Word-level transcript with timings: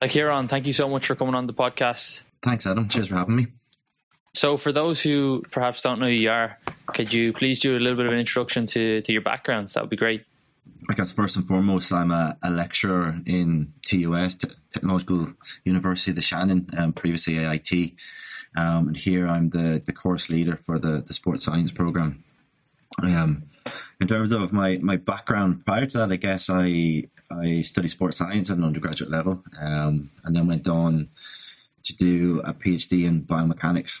Like 0.00 0.12
Ciaran, 0.12 0.48
thank 0.48 0.66
you 0.66 0.72
so 0.72 0.88
much 0.88 1.06
for 1.06 1.16
coming 1.16 1.34
on 1.34 1.46
the 1.46 1.54
podcast. 1.54 2.20
Thanks, 2.42 2.66
Adam. 2.66 2.88
Cheers 2.88 3.08
for 3.08 3.16
having 3.16 3.34
me. 3.34 3.46
So, 4.34 4.56
for 4.56 4.70
those 4.70 5.00
who 5.00 5.42
perhaps 5.50 5.82
don't 5.82 5.98
know 5.98 6.08
who 6.08 6.14
you 6.14 6.30
are, 6.30 6.58
could 6.86 7.12
you 7.12 7.32
please 7.32 7.58
do 7.58 7.76
a 7.76 7.80
little 7.80 7.96
bit 7.96 8.06
of 8.06 8.12
an 8.12 8.18
introduction 8.18 8.66
to, 8.66 9.02
to 9.02 9.12
your 9.12 9.22
background? 9.22 9.70
That 9.70 9.82
would 9.82 9.90
be 9.90 9.96
great. 9.96 10.24
I 10.88 10.94
guess 10.94 11.10
first 11.10 11.36
and 11.36 11.46
foremost, 11.46 11.92
I'm 11.92 12.12
a, 12.12 12.36
a 12.42 12.50
lecturer 12.50 13.20
in 13.26 13.72
TUS, 13.84 14.36
Technological 14.72 15.32
University 15.64 16.12
of 16.12 16.16
the 16.16 16.22
Shannon, 16.22 16.68
um, 16.76 16.92
previously 16.92 17.38
AIT. 17.38 17.94
Um, 18.56 18.88
and 18.88 18.96
here 18.96 19.26
I'm 19.26 19.48
the, 19.48 19.82
the 19.84 19.92
course 19.92 20.30
leader 20.30 20.56
for 20.56 20.78
the, 20.78 21.02
the 21.04 21.14
sports 21.14 21.44
science 21.44 21.72
program. 21.72 22.22
Um, 23.02 23.44
in 24.00 24.08
terms 24.08 24.32
of 24.32 24.52
my, 24.52 24.78
my 24.80 24.96
background 24.96 25.64
prior 25.64 25.86
to 25.86 25.98
that, 25.98 26.12
I 26.12 26.16
guess 26.16 26.48
I 26.50 27.04
I 27.30 27.60
studied 27.60 27.88
sports 27.88 28.16
science 28.16 28.50
at 28.50 28.56
an 28.56 28.64
undergraduate 28.64 29.10
level, 29.10 29.42
um, 29.60 30.10
and 30.24 30.34
then 30.34 30.46
went 30.46 30.66
on 30.66 31.08
to 31.84 31.94
do 31.94 32.40
a 32.44 32.54
PhD 32.54 33.04
in 33.04 33.24
biomechanics, 33.24 34.00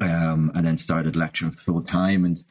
um, 0.00 0.50
and 0.54 0.66
then 0.66 0.76
started 0.76 1.16
lecturing 1.16 1.52
full 1.52 1.82
time. 1.82 2.24
And 2.24 2.42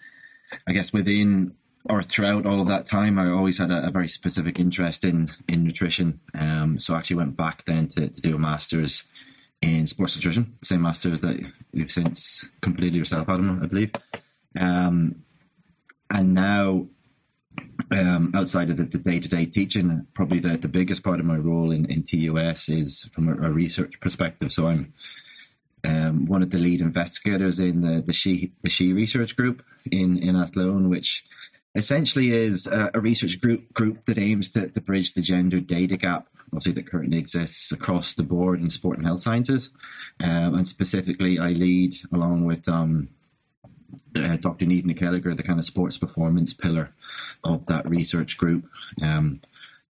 I 0.67 0.71
guess 0.71 0.93
within 0.93 1.55
or 1.85 2.03
throughout 2.03 2.45
all 2.45 2.61
of 2.61 2.67
that 2.67 2.85
time, 2.85 3.17
I 3.17 3.29
always 3.29 3.57
had 3.57 3.71
a, 3.71 3.87
a 3.87 3.91
very 3.91 4.07
specific 4.07 4.59
interest 4.59 5.03
in 5.03 5.31
in 5.47 5.63
nutrition. 5.63 6.19
Um, 6.33 6.79
so 6.79 6.93
I 6.93 6.97
actually 6.99 7.17
went 7.17 7.35
back 7.35 7.65
then 7.65 7.87
to, 7.89 8.09
to 8.09 8.21
do 8.21 8.35
a 8.35 8.39
master's 8.39 9.03
in 9.61 9.87
sports 9.87 10.15
nutrition, 10.15 10.57
same 10.61 10.81
master's 10.83 11.19
that 11.21 11.37
you've 11.73 11.91
since 11.91 12.47
completed 12.61 12.95
yourself, 12.95 13.27
Adam, 13.27 13.59
I 13.61 13.65
believe. 13.65 13.91
Um, 14.57 15.23
and 16.09 16.33
now 16.33 16.87
um, 17.91 18.31
outside 18.35 18.69
of 18.69 18.77
the, 18.77 18.97
day-to-day 18.97 19.45
teaching, 19.45 20.05
probably 20.13 20.39
the, 20.39 20.57
the 20.57 20.67
biggest 20.67 21.03
part 21.03 21.19
of 21.19 21.25
my 21.25 21.37
role 21.37 21.71
in, 21.71 21.85
in 21.85 22.03
TUS 22.03 22.69
is 22.69 23.09
from 23.11 23.29
a, 23.29 23.47
a 23.47 23.51
research 23.51 23.99
perspective. 23.99 24.51
So 24.51 24.67
I'm 24.67 24.93
um, 25.83 26.25
one 26.25 26.43
of 26.43 26.49
the 26.49 26.57
lead 26.57 26.81
investigators 26.81 27.59
in 27.59 27.81
the, 27.81 28.01
the 28.01 28.13
She 28.13 28.51
the 28.61 28.69
She 28.69 28.91
research 28.93 29.35
group 29.35 29.63
in 29.89 30.17
in 30.17 30.35
Athlone, 30.35 30.89
which 30.89 31.23
essentially 31.75 32.33
is 32.33 32.67
a, 32.67 32.91
a 32.93 32.99
research 32.99 33.39
group 33.39 33.73
group 33.73 34.05
that 34.05 34.17
aims 34.17 34.49
to, 34.49 34.67
to, 34.67 34.81
bridge 34.81 35.13
the 35.13 35.21
gender 35.21 35.59
data 35.59 35.95
gap, 35.95 36.27
obviously 36.47 36.73
that 36.73 36.89
currently 36.89 37.17
exists 37.17 37.71
across 37.71 38.13
the 38.13 38.23
board 38.23 38.59
in 38.59 38.69
sport 38.69 38.97
and 38.97 39.05
health 39.05 39.21
sciences, 39.21 39.71
um, 40.21 40.55
and 40.55 40.67
specifically 40.67 41.39
I 41.39 41.49
lead 41.49 41.95
along 42.11 42.45
with 42.45 42.67
um, 42.67 43.09
uh, 44.15 44.35
Dr. 44.37 44.65
Niamh 44.65 44.85
Nic 44.85 44.99
the 44.99 45.43
kind 45.43 45.59
of 45.59 45.65
sports 45.65 45.97
performance 45.97 46.53
pillar 46.53 46.91
of 47.43 47.65
that 47.67 47.89
research 47.89 48.37
group. 48.37 48.65
Um, 49.01 49.41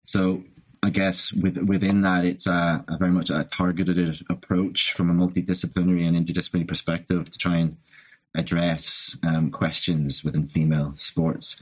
so 0.03 0.43
I 0.81 0.89
guess 0.89 1.33
with, 1.33 1.57
within 1.57 2.01
that, 2.01 2.25
it's 2.25 2.47
a, 2.47 2.83
a, 2.87 2.97
very 2.97 3.11
much 3.11 3.29
a 3.29 3.43
targeted 3.43 4.21
approach 4.29 4.93
from 4.93 5.09
a 5.09 5.13
multidisciplinary 5.13 6.07
and 6.07 6.15
interdisciplinary 6.15 6.67
perspective 6.67 7.29
to 7.29 7.37
try 7.37 7.57
and 7.57 7.77
address 8.35 9.17
um, 9.23 9.51
questions 9.51 10.23
within 10.23 10.47
female 10.47 10.93
sports. 10.95 11.57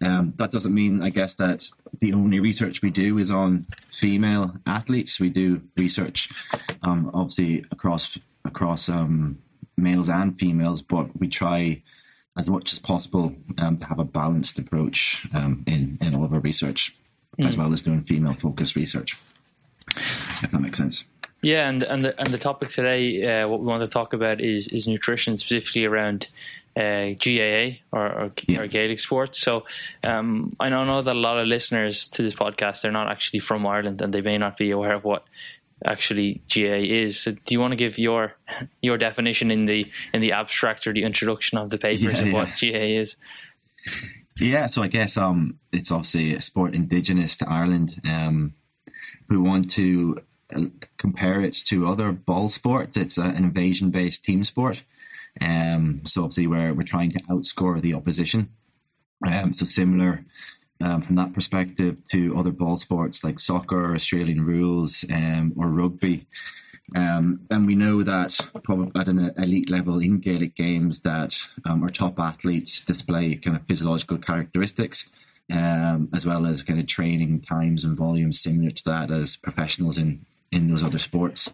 Um, 0.00 0.34
that 0.36 0.52
doesn't 0.52 0.74
mean, 0.74 1.02
I 1.02 1.10
guess, 1.10 1.34
that 1.34 1.66
the 2.00 2.12
only 2.12 2.40
research 2.40 2.80
we 2.80 2.90
do 2.90 3.18
is 3.18 3.30
on 3.30 3.66
female 3.90 4.54
athletes. 4.66 5.20
We 5.20 5.30
do 5.30 5.62
research, 5.76 6.28
um, 6.82 7.10
obviously, 7.12 7.64
across 7.70 8.18
across 8.44 8.88
um, 8.88 9.38
males 9.76 10.08
and 10.08 10.38
females, 10.38 10.82
but 10.82 11.18
we 11.18 11.28
try 11.28 11.82
as 12.36 12.48
much 12.48 12.72
as 12.72 12.78
possible 12.78 13.34
um, 13.58 13.76
to 13.76 13.86
have 13.86 13.98
a 13.98 14.04
balanced 14.04 14.58
approach 14.58 15.26
um, 15.34 15.64
in 15.66 15.98
in 16.00 16.14
all 16.14 16.24
of 16.24 16.32
our 16.32 16.40
research, 16.40 16.96
mm. 17.38 17.46
as 17.46 17.56
well 17.56 17.72
as 17.72 17.82
doing 17.82 18.02
female 18.02 18.34
focused 18.34 18.76
research. 18.76 19.16
If 20.42 20.50
that 20.50 20.60
makes 20.60 20.78
sense. 20.78 21.04
Yeah, 21.42 21.68
and 21.68 21.82
and 21.82 22.04
the, 22.04 22.18
and 22.20 22.28
the 22.28 22.38
topic 22.38 22.70
today, 22.70 23.42
uh, 23.42 23.48
what 23.48 23.60
we 23.60 23.66
want 23.66 23.82
to 23.82 23.88
talk 23.88 24.12
about 24.12 24.40
is 24.40 24.68
is 24.68 24.86
nutrition, 24.86 25.36
specifically 25.36 25.84
around 25.84 26.28
uh, 26.76 27.12
GAA 27.22 27.80
or, 27.92 28.06
or, 28.06 28.32
yeah. 28.46 28.60
or, 28.60 28.66
Gaelic 28.66 29.00
sports. 29.00 29.38
So 29.40 29.64
um, 30.04 30.56
I 30.58 30.68
know 30.70 31.02
that 31.02 31.14
a 31.14 31.18
lot 31.18 31.38
of 31.38 31.46
listeners 31.46 32.08
to 32.08 32.22
this 32.22 32.34
podcast 32.34 32.80
they're 32.82 32.92
not 32.92 33.10
actually 33.10 33.40
from 33.40 33.66
Ireland 33.66 34.00
and 34.00 34.12
they 34.14 34.22
may 34.22 34.38
not 34.38 34.56
be 34.56 34.70
aware 34.70 34.94
of 34.94 35.04
what 35.04 35.24
actually 35.84 36.42
GA 36.46 36.82
is. 36.82 37.18
So 37.20 37.32
do 37.32 37.40
you 37.48 37.60
want 37.60 37.72
to 37.72 37.76
give 37.76 37.98
your 37.98 38.34
your 38.82 38.98
definition 38.98 39.50
in 39.50 39.66
the 39.66 39.90
in 40.12 40.20
the 40.20 40.32
abstract 40.32 40.86
or 40.86 40.92
the 40.92 41.04
introduction 41.04 41.58
of 41.58 41.70
the 41.70 41.78
papers 41.78 42.02
yeah, 42.02 42.20
of 42.20 42.26
yeah. 42.26 42.32
what 42.32 42.48
GAA 42.60 43.00
is? 43.00 43.16
Yeah, 44.38 44.66
so 44.66 44.82
I 44.82 44.88
guess 44.88 45.16
um, 45.16 45.58
it's 45.72 45.90
obviously 45.90 46.34
a 46.34 46.40
sport 46.40 46.74
indigenous 46.74 47.36
to 47.36 47.48
Ireland. 47.48 48.00
Um, 48.08 48.54
if 48.86 49.28
we 49.28 49.36
want 49.36 49.70
to 49.72 50.22
uh, 50.54 50.64
compare 50.96 51.42
it 51.42 51.54
to 51.66 51.88
other 51.88 52.12
ball 52.12 52.48
sports, 52.48 52.96
it's 52.96 53.18
an 53.18 53.36
invasion 53.36 53.90
based 53.90 54.24
team 54.24 54.42
sport. 54.42 54.84
Um, 55.40 56.02
so 56.04 56.22
obviously 56.22 56.46
we're 56.46 56.74
we're 56.74 56.82
trying 56.82 57.10
to 57.10 57.18
outscore 57.24 57.80
the 57.80 57.94
opposition. 57.94 58.50
Um, 59.24 59.54
so 59.54 59.64
similar 59.64 60.24
um, 60.80 61.02
from 61.02 61.16
that 61.16 61.32
perspective 61.32 62.04
to 62.10 62.36
other 62.38 62.50
ball 62.50 62.76
sports 62.76 63.22
like 63.22 63.38
soccer, 63.38 63.94
Australian 63.94 64.44
rules, 64.44 65.04
um, 65.10 65.52
or 65.56 65.68
rugby. 65.68 66.26
Um, 66.94 67.40
and 67.50 67.66
we 67.66 67.74
know 67.74 68.02
that 68.02 68.38
at 68.94 69.08
an 69.08 69.32
elite 69.38 69.70
level 69.70 70.00
in 70.00 70.18
Gaelic 70.18 70.54
games 70.54 71.00
that 71.00 71.38
um, 71.64 71.82
our 71.82 71.88
top 71.88 72.18
athletes 72.18 72.80
display 72.80 73.36
kind 73.36 73.56
of 73.56 73.66
physiological 73.66 74.18
characteristics 74.18 75.06
um, 75.50 76.08
as 76.14 76.24
well 76.26 76.46
as 76.46 76.62
kind 76.62 76.78
of 76.78 76.86
training 76.86 77.42
times 77.42 77.84
and 77.84 77.96
volumes 77.96 78.40
similar 78.40 78.70
to 78.70 78.84
that 78.84 79.10
as 79.10 79.36
professionals 79.36 79.98
in 79.98 80.24
in 80.52 80.68
those 80.68 80.84
other 80.84 80.98
sports. 80.98 81.50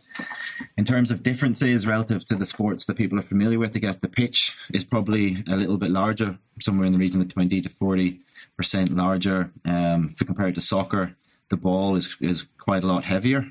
In 0.76 0.84
terms 0.84 1.10
of 1.10 1.22
differences 1.22 1.86
relative 1.86 2.26
to 2.26 2.34
the 2.34 2.44
sports 2.44 2.84
that 2.84 2.97
people 2.97 3.19
are 3.19 3.22
familiar 3.22 3.59
with, 3.59 3.76
I 3.76 3.78
guess 3.78 3.97
the 3.97 4.09
pitch 4.09 4.56
is 4.72 4.84
probably 4.84 5.44
a 5.48 5.56
little 5.56 5.78
bit 5.78 5.91
larger, 5.91 6.38
somewhere 6.60 6.86
in 6.86 6.92
the 6.92 6.98
region 6.98 7.20
of 7.20 7.28
20 7.28 7.62
to 7.62 7.69
40 7.69 8.20
percent 8.56 8.94
larger. 8.94 9.53
Um, 9.64 10.10
if 10.12 10.20
we 10.20 10.26
compare 10.26 10.48
it 10.48 10.56
to 10.56 10.60
soccer, 10.60 11.14
the 11.48 11.56
ball 11.56 11.94
is, 11.97 12.16
is 12.20 12.47
quite 12.59 12.82
a 12.82 12.86
lot 12.88 13.04
heavier, 13.04 13.48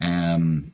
um, 0.00 0.72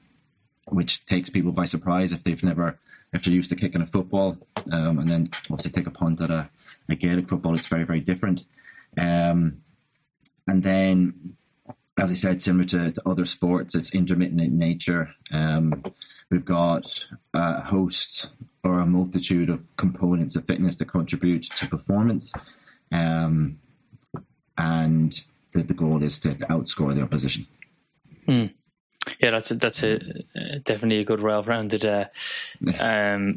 which 0.66 1.04
takes 1.06 1.28
people 1.28 1.53
by 1.53 1.66
surprise 1.66 2.12
if 2.12 2.25
they've 2.25 2.43
never, 2.43 2.78
if 3.12 3.25
they're 3.25 3.34
used 3.34 3.50
to 3.50 3.56
kicking 3.56 3.83
a 3.83 3.87
football, 3.87 4.38
um, 4.72 4.98
and 4.98 5.10
then 5.10 5.28
obviously 5.50 5.71
take 5.71 5.87
a 5.87 5.91
punt 5.91 6.21
at 6.22 6.31
a, 6.31 6.48
a 6.88 6.94
Gaelic 6.94 7.28
football, 7.28 7.54
it's 7.54 7.69
very, 7.69 7.84
very 7.84 8.00
different. 8.00 8.47
Um, 8.98 9.62
and 10.48 10.62
then 10.62 11.37
as 11.99 12.11
I 12.11 12.15
said, 12.15 12.43
similar 12.43 12.65
to, 12.65 12.91
to, 12.91 13.09
other 13.09 13.25
sports, 13.25 13.75
it's 13.75 13.95
intermittent 13.95 14.41
in 14.41 14.59
nature. 14.59 15.11
Um, 15.33 15.83
we've 16.31 16.45
got 16.45 17.07
a 17.33 17.62
host 17.62 18.29
or 18.62 18.81
a 18.81 18.87
multitude 18.87 19.49
of 19.49 19.65
components 19.77 20.37
of 20.37 20.45
fitness 20.45 20.77
that 20.77 20.87
contribute 20.87 21.45
to 21.57 21.67
performance. 21.67 22.33
Um, 22.93 23.59
and 24.59 25.25
the, 25.53 25.62
the, 25.62 25.75
goal 25.75 26.03
is 26.03 26.21
to, 26.21 26.34
outscore 26.34 26.95
the 26.95 27.03
opposition. 27.03 27.47
Hmm. 28.27 28.47
Yeah, 29.21 29.31
that's 29.31 29.51
a, 29.53 29.55
that's 29.55 29.83
a 29.83 29.99
definitely 30.65 30.99
a 30.99 31.05
good, 31.05 31.23
well-rounded 31.23 31.87
uh, 31.87 32.07
um, 32.81 33.37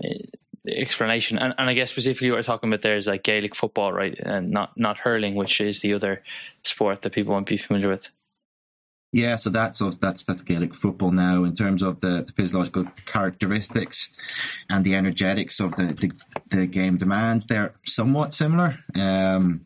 explanation. 0.67 1.37
And, 1.37 1.53
and 1.57 1.69
I 1.69 1.73
guess 1.73 1.91
specifically 1.91 2.31
what 2.31 2.37
we're 2.37 2.43
talking 2.43 2.69
about 2.69 2.81
there 2.81 2.97
is 2.97 3.07
like 3.07 3.23
Gaelic 3.23 3.55
football, 3.55 3.93
right, 3.93 4.17
and 4.19 4.49
not 4.49 4.77
not 4.77 4.97
hurling, 4.97 5.35
which 5.35 5.61
is 5.61 5.81
the 5.81 5.93
other 5.93 6.23
sport 6.63 7.03
that 7.03 7.11
people 7.11 7.33
won't 7.33 7.45
be 7.45 7.57
familiar 7.57 7.87
with. 7.87 8.09
Yeah, 9.11 9.37
so 9.37 9.49
that's 9.49 9.79
that's 9.97 10.23
that's 10.23 10.43
Gaelic 10.43 10.75
football 10.75 11.11
now 11.11 11.43
in 11.43 11.55
terms 11.55 11.81
of 11.81 11.99
the, 11.99 12.23
the 12.25 12.31
physiological 12.33 12.85
characteristics 13.07 14.07
and 14.69 14.85
the 14.85 14.95
energetics 14.95 15.59
of 15.59 15.75
the, 15.77 15.97
the, 15.99 16.11
the 16.55 16.67
game 16.67 16.97
demands. 16.97 17.47
They're 17.47 17.73
somewhat 17.85 18.35
similar. 18.35 18.77
Um, 18.93 19.65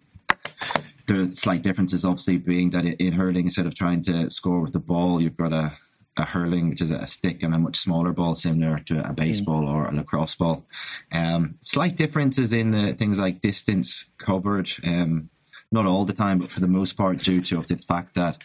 the 1.07 1.29
slight 1.29 1.61
difference 1.61 1.91
is 1.91 2.05
obviously 2.05 2.37
being 2.37 2.69
that 2.69 2.85
in 2.85 3.13
hurling, 3.13 3.45
instead 3.45 3.65
of 3.65 3.75
trying 3.75 4.03
to 4.03 4.29
score 4.29 4.61
with 4.61 4.71
the 4.71 4.79
ball, 4.79 5.21
you've 5.21 5.35
got 5.35 5.51
a, 5.51 5.73
a 6.17 6.23
hurling, 6.23 6.69
which 6.69 6.81
is 6.81 6.91
a 6.91 7.05
stick 7.05 7.43
and 7.43 7.53
a 7.53 7.59
much 7.59 7.75
smaller 7.75 8.13
ball, 8.13 8.35
similar 8.35 8.79
to 8.85 9.05
a 9.05 9.11
baseball 9.11 9.67
or 9.67 9.87
a 9.87 9.93
lacrosse 9.93 10.35
ball. 10.35 10.65
Um, 11.11 11.55
slight 11.61 11.97
differences 11.97 12.53
in 12.53 12.71
the 12.71 12.93
things 12.93 13.19
like 13.19 13.41
distance 13.41 14.05
covered. 14.17 14.71
Um, 14.85 15.29
not 15.69 15.85
all 15.85 16.05
the 16.05 16.13
time, 16.13 16.39
but 16.39 16.51
for 16.51 16.61
the 16.61 16.67
most 16.67 16.93
part, 16.93 17.17
due 17.17 17.41
to 17.41 17.61
the 17.61 17.75
fact 17.75 18.15
that 18.15 18.37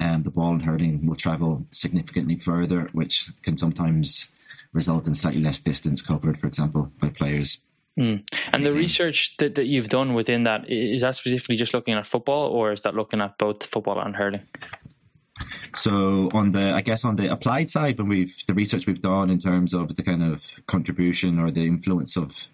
um, 0.00 0.22
the 0.22 0.30
ball 0.30 0.54
in 0.54 0.60
hurling 0.60 1.06
will 1.06 1.16
travel 1.16 1.66
significantly 1.70 2.36
further, 2.36 2.88
which 2.92 3.30
can 3.42 3.56
sometimes 3.56 4.26
result 4.72 5.06
in 5.06 5.14
slightly 5.14 5.40
less 5.40 5.58
distance 5.58 6.02
covered, 6.02 6.38
for 6.38 6.46
example, 6.46 6.92
by 7.00 7.08
players. 7.08 7.58
Mm. 7.98 8.22
And 8.52 8.64
the 8.64 8.72
research 8.72 9.36
that, 9.38 9.56
that 9.56 9.66
you've 9.66 9.88
done 9.88 10.14
within 10.14 10.44
that, 10.44 10.70
is 10.70 11.02
that 11.02 11.16
specifically 11.16 11.56
just 11.56 11.74
looking 11.74 11.94
at 11.94 12.06
football 12.06 12.48
or 12.48 12.72
is 12.72 12.82
that 12.82 12.94
looking 12.94 13.20
at 13.20 13.38
both 13.38 13.64
football 13.64 14.00
and 14.00 14.14
hurling? 14.14 14.42
So 15.74 16.28
on 16.32 16.52
the, 16.52 16.72
I 16.72 16.80
guess 16.80 17.04
on 17.04 17.16
the 17.16 17.30
applied 17.30 17.70
side, 17.70 17.98
when 17.98 18.08
we've 18.08 18.34
the 18.46 18.54
research 18.54 18.86
we've 18.86 19.02
done 19.02 19.30
in 19.30 19.40
terms 19.40 19.74
of 19.74 19.96
the 19.96 20.02
kind 20.02 20.22
of 20.22 20.44
contribution 20.66 21.38
or 21.38 21.50
the 21.50 21.64
influence 21.64 22.16
of 22.16 22.48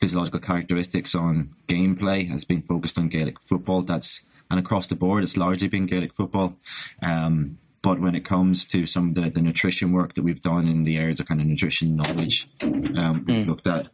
physiological 0.00 0.40
characteristics 0.40 1.14
on 1.14 1.54
gameplay 1.68 2.28
has 2.28 2.44
been 2.44 2.62
focused 2.62 2.98
on 2.98 3.08
Gaelic 3.08 3.40
football. 3.42 3.82
That's 3.82 4.20
and 4.50 4.58
across 4.58 4.86
the 4.86 4.96
board, 4.96 5.22
it's 5.22 5.36
largely 5.36 5.68
been 5.68 5.86
Gaelic 5.86 6.14
football. 6.14 6.56
Um, 7.02 7.58
But 7.80 8.00
when 8.00 8.16
it 8.16 8.24
comes 8.24 8.64
to 8.66 8.86
some 8.86 9.10
of 9.10 9.14
the, 9.14 9.30
the 9.30 9.40
nutrition 9.40 9.92
work 9.92 10.14
that 10.14 10.24
we've 10.24 10.40
done 10.42 10.66
in 10.66 10.82
the 10.84 10.96
areas 10.96 11.20
of 11.20 11.28
kind 11.28 11.40
of 11.40 11.46
nutrition 11.46 11.94
knowledge, 11.96 12.48
um, 12.60 13.24
we've 13.26 13.46
looked 13.46 13.66
at 13.68 13.88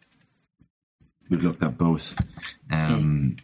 we've 1.28 1.42
looked 1.42 1.62
at 1.62 1.76
both. 1.76 2.14
Um, 2.70 3.36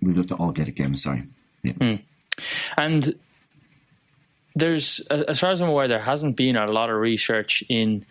We've 0.00 0.16
looked 0.16 0.30
at 0.30 0.38
all 0.38 0.52
Gaelic 0.52 0.76
games. 0.76 1.02
Sorry. 1.02 1.24
Yeah. 1.64 1.98
And 2.76 3.14
there's, 4.54 5.00
as 5.10 5.40
far 5.40 5.50
as 5.50 5.60
I'm 5.60 5.68
aware, 5.68 5.88
there 5.88 5.98
hasn't 5.98 6.36
been 6.36 6.54
a 6.54 6.70
lot 6.70 6.88
of 6.88 6.96
research 7.00 7.64
in 7.68 8.06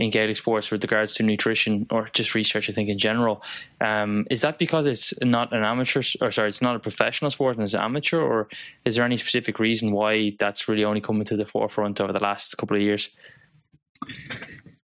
in 0.00 0.10
Gaelic 0.10 0.38
sports 0.38 0.70
with 0.70 0.82
regards 0.82 1.14
to 1.14 1.22
nutrition 1.22 1.86
or 1.90 2.08
just 2.14 2.34
research. 2.34 2.70
I 2.70 2.72
think 2.72 2.88
in 2.88 2.98
general, 2.98 3.42
um, 3.80 4.26
is 4.30 4.40
that 4.40 4.58
because 4.58 4.86
it's 4.86 5.12
not 5.20 5.52
an 5.52 5.62
amateur 5.62 6.02
or 6.20 6.30
sorry, 6.30 6.48
it's 6.48 6.62
not 6.62 6.74
a 6.74 6.78
professional 6.78 7.30
sport 7.30 7.56
and 7.56 7.64
it's 7.64 7.74
amateur, 7.74 8.20
or 8.20 8.48
is 8.84 8.96
there 8.96 9.04
any 9.04 9.18
specific 9.18 9.58
reason 9.58 9.92
why 9.92 10.34
that's 10.38 10.68
really 10.68 10.84
only 10.84 11.02
coming 11.02 11.24
to 11.26 11.36
the 11.36 11.44
forefront 11.44 12.00
over 12.00 12.12
the 12.12 12.18
last 12.18 12.56
couple 12.56 12.76
of 12.76 12.82
years? 12.82 13.10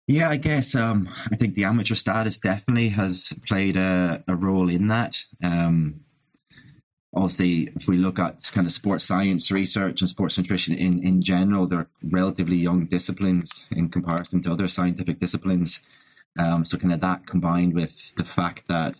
Yeah, 0.07 0.29
I 0.29 0.37
guess 0.37 0.75
um, 0.75 1.09
I 1.33 1.37
think 1.37 1.55
the 1.55 1.65
amateur 1.65 1.95
status 1.95 2.39
definitely 2.39 2.91
has 2.91 3.33
played 3.47 3.77
a, 3.77 4.23
a 4.29 4.37
role 4.37 4.69
in 4.69 4.87
that. 4.89 5.25
Um, 5.43 6.03
obviously, 7.17 7.71
if 7.75 7.89
we 7.89 7.97
look 7.97 8.19
at 8.19 8.51
kind 8.53 8.67
of 8.67 8.73
sports 8.73 9.05
science 9.05 9.51
research 9.51 10.01
and 10.03 10.09
sports 10.09 10.37
nutrition 10.37 10.75
in, 10.75 11.03
in 11.03 11.23
general, 11.23 11.67
they're 11.67 11.89
relatively 12.05 12.57
young 12.57 12.87
disciplines 12.87 13.67
in 13.71 13.89
comparison 13.89 14.43
to 14.43 14.53
other 14.53 14.69
scientific 14.69 15.19
disciplines. 15.19 15.81
Um, 16.39 16.65
so, 16.67 16.77
kind 16.77 16.93
of 16.93 17.01
that 17.01 17.27
combined 17.27 17.75
with 17.75 18.15
the 18.17 18.25
fact 18.25 18.69
that 18.69 18.95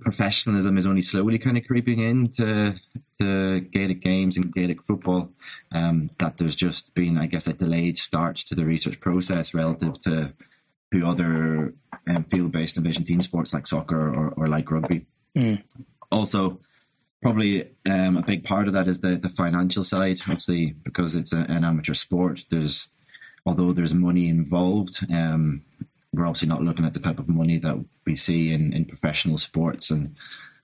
professionalism 0.00 0.76
is 0.76 0.86
only 0.86 1.00
slowly 1.00 1.38
kind 1.38 1.56
of 1.56 1.66
creeping 1.66 2.00
into 2.00 2.74
to 3.18 3.60
Gaelic 3.60 4.02
games 4.02 4.36
and 4.36 4.52
Gaelic 4.52 4.82
football, 4.82 5.30
um, 5.72 6.08
that 6.18 6.36
there's 6.36 6.54
just 6.54 6.94
been, 6.94 7.16
I 7.16 7.26
guess, 7.26 7.46
a 7.46 7.54
delayed 7.54 7.96
start 7.96 8.36
to 8.36 8.54
the 8.54 8.66
research 8.66 9.00
process 9.00 9.54
relative 9.54 9.98
to 10.02 10.34
to 10.92 11.04
other 11.04 11.74
um, 12.06 12.24
field-based 12.24 12.76
invasion 12.76 13.04
team 13.04 13.20
sports 13.20 13.52
like 13.52 13.66
soccer 13.66 14.14
or, 14.14 14.28
or 14.36 14.46
like 14.46 14.70
rugby. 14.70 15.04
Mm. 15.36 15.62
Also, 16.12 16.60
probably 17.26 17.68
um, 17.90 18.16
a 18.16 18.22
big 18.22 18.44
part 18.44 18.68
of 18.68 18.72
that 18.74 18.86
is 18.86 19.00
the 19.00 19.16
the 19.16 19.28
financial 19.28 19.82
side. 19.82 20.20
Obviously, 20.20 20.76
because 20.84 21.16
it's 21.16 21.32
a, 21.32 21.38
an 21.38 21.64
amateur 21.64 21.92
sport, 21.92 22.44
there's 22.50 22.88
although 23.44 23.72
there's 23.72 23.92
money 23.92 24.28
involved, 24.28 25.04
um, 25.12 25.62
we're 26.12 26.24
obviously 26.24 26.46
not 26.46 26.62
looking 26.62 26.84
at 26.84 26.92
the 26.92 27.00
type 27.00 27.18
of 27.18 27.28
money 27.28 27.58
that 27.58 27.84
we 28.06 28.14
see 28.14 28.52
in, 28.52 28.72
in 28.72 28.84
professional 28.84 29.38
sports. 29.38 29.90
And 29.90 30.14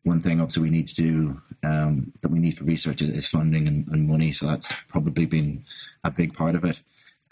one 0.04 0.20
thing 0.22 0.40
obviously 0.40 0.62
we 0.62 0.70
need 0.70 0.86
to 0.86 0.94
do 0.94 1.42
um, 1.64 2.12
that 2.20 2.30
we 2.30 2.38
need 2.38 2.56
for 2.56 2.62
research 2.62 3.02
is 3.02 3.26
funding 3.26 3.66
and, 3.66 3.88
and, 3.88 4.06
money. 4.06 4.30
So 4.30 4.46
that's 4.46 4.72
probably 4.86 5.26
been 5.26 5.64
a 6.04 6.12
big 6.12 6.32
part 6.32 6.54
of 6.54 6.64
it. 6.64 6.80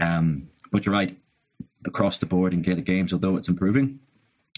Um, 0.00 0.48
but 0.72 0.84
you're 0.84 0.92
right, 0.92 1.16
across 1.86 2.16
the 2.16 2.26
board 2.26 2.52
in 2.52 2.62
Gaelic 2.62 2.84
games, 2.84 3.12
although 3.12 3.36
it's 3.36 3.48
improving, 3.48 4.00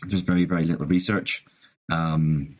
there's 0.08 0.22
very 0.22 0.46
very 0.46 0.64
little 0.64 0.86
research. 0.86 1.44
Um, 1.92 2.56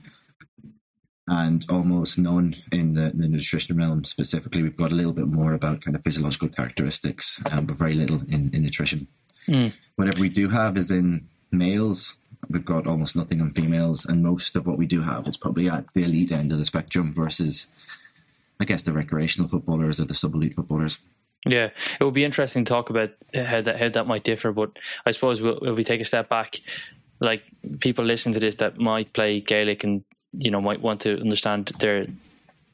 and 1.28 1.64
almost 1.70 2.19
none 2.19 2.56
in 2.72 2.94
the, 2.94 3.12
the, 3.14 3.28
nutrition 3.28 3.76
realm 3.76 4.04
specifically. 4.04 4.62
We've 4.62 4.76
got 4.76 4.92
a 4.92 4.96
little 4.96 5.12
bit 5.12 5.28
more 5.28 5.52
about 5.52 5.82
kind 5.82 5.96
of 5.96 6.02
physiological 6.02 6.48
characteristics, 6.48 7.40
um, 7.50 7.66
but 7.66 7.76
very 7.76 7.94
little 7.94 8.22
in, 8.28 8.50
in 8.52 8.62
nutrition. 8.62 9.06
Mm. 9.46 9.72
Whatever 9.96 10.20
we 10.20 10.28
do 10.28 10.48
have 10.48 10.76
is 10.76 10.90
in 10.90 11.28
males. 11.50 12.16
We've 12.48 12.64
got 12.64 12.88
almost 12.88 13.14
nothing 13.14 13.40
on 13.40 13.52
females, 13.52 14.04
and 14.04 14.22
most 14.22 14.56
of 14.56 14.66
what 14.66 14.78
we 14.78 14.86
do 14.86 15.02
have 15.02 15.28
is 15.28 15.36
probably 15.36 15.69
at 15.69 15.84
the 15.94 16.02
elite 16.02 16.32
end 16.32 16.50
of 16.50 16.58
the 16.58 16.64
spectrum 16.64 17.12
versus, 17.12 17.66
I 18.58 18.64
guess, 18.64 18.82
the 18.82 18.92
recreational 18.92 19.48
footballers 19.48 20.00
or 20.00 20.04
the 20.04 20.14
sub 20.14 20.34
elite 20.34 20.54
footballers. 20.54 20.98
Yeah, 21.46 21.70
it 22.00 22.04
would 22.04 22.14
be 22.14 22.24
interesting 22.24 22.64
to 22.64 22.69
talk 22.69 22.90
about 22.90 23.10
how 23.34 23.60
that 23.62 23.78
how 23.78 23.88
that 23.88 24.06
might 24.06 24.24
differ. 24.24 24.52
But 24.52 24.70
I 25.06 25.12
suppose 25.12 25.40
we'll, 25.40 25.58
if 25.58 25.76
we 25.76 25.84
take 25.84 26.00
a 26.00 26.04
step 26.04 26.28
back, 26.28 26.60
like 27.20 27.42
people 27.80 28.04
listening 28.04 28.34
to 28.34 28.40
this 28.40 28.56
that 28.56 28.78
might 28.78 29.12
play 29.12 29.40
Gaelic 29.40 29.84
and 29.84 30.04
you 30.32 30.50
know 30.50 30.61
might 30.61 30.81
want 30.81 31.00
to 31.02 31.20
understand 31.20 31.73
their 31.79 32.06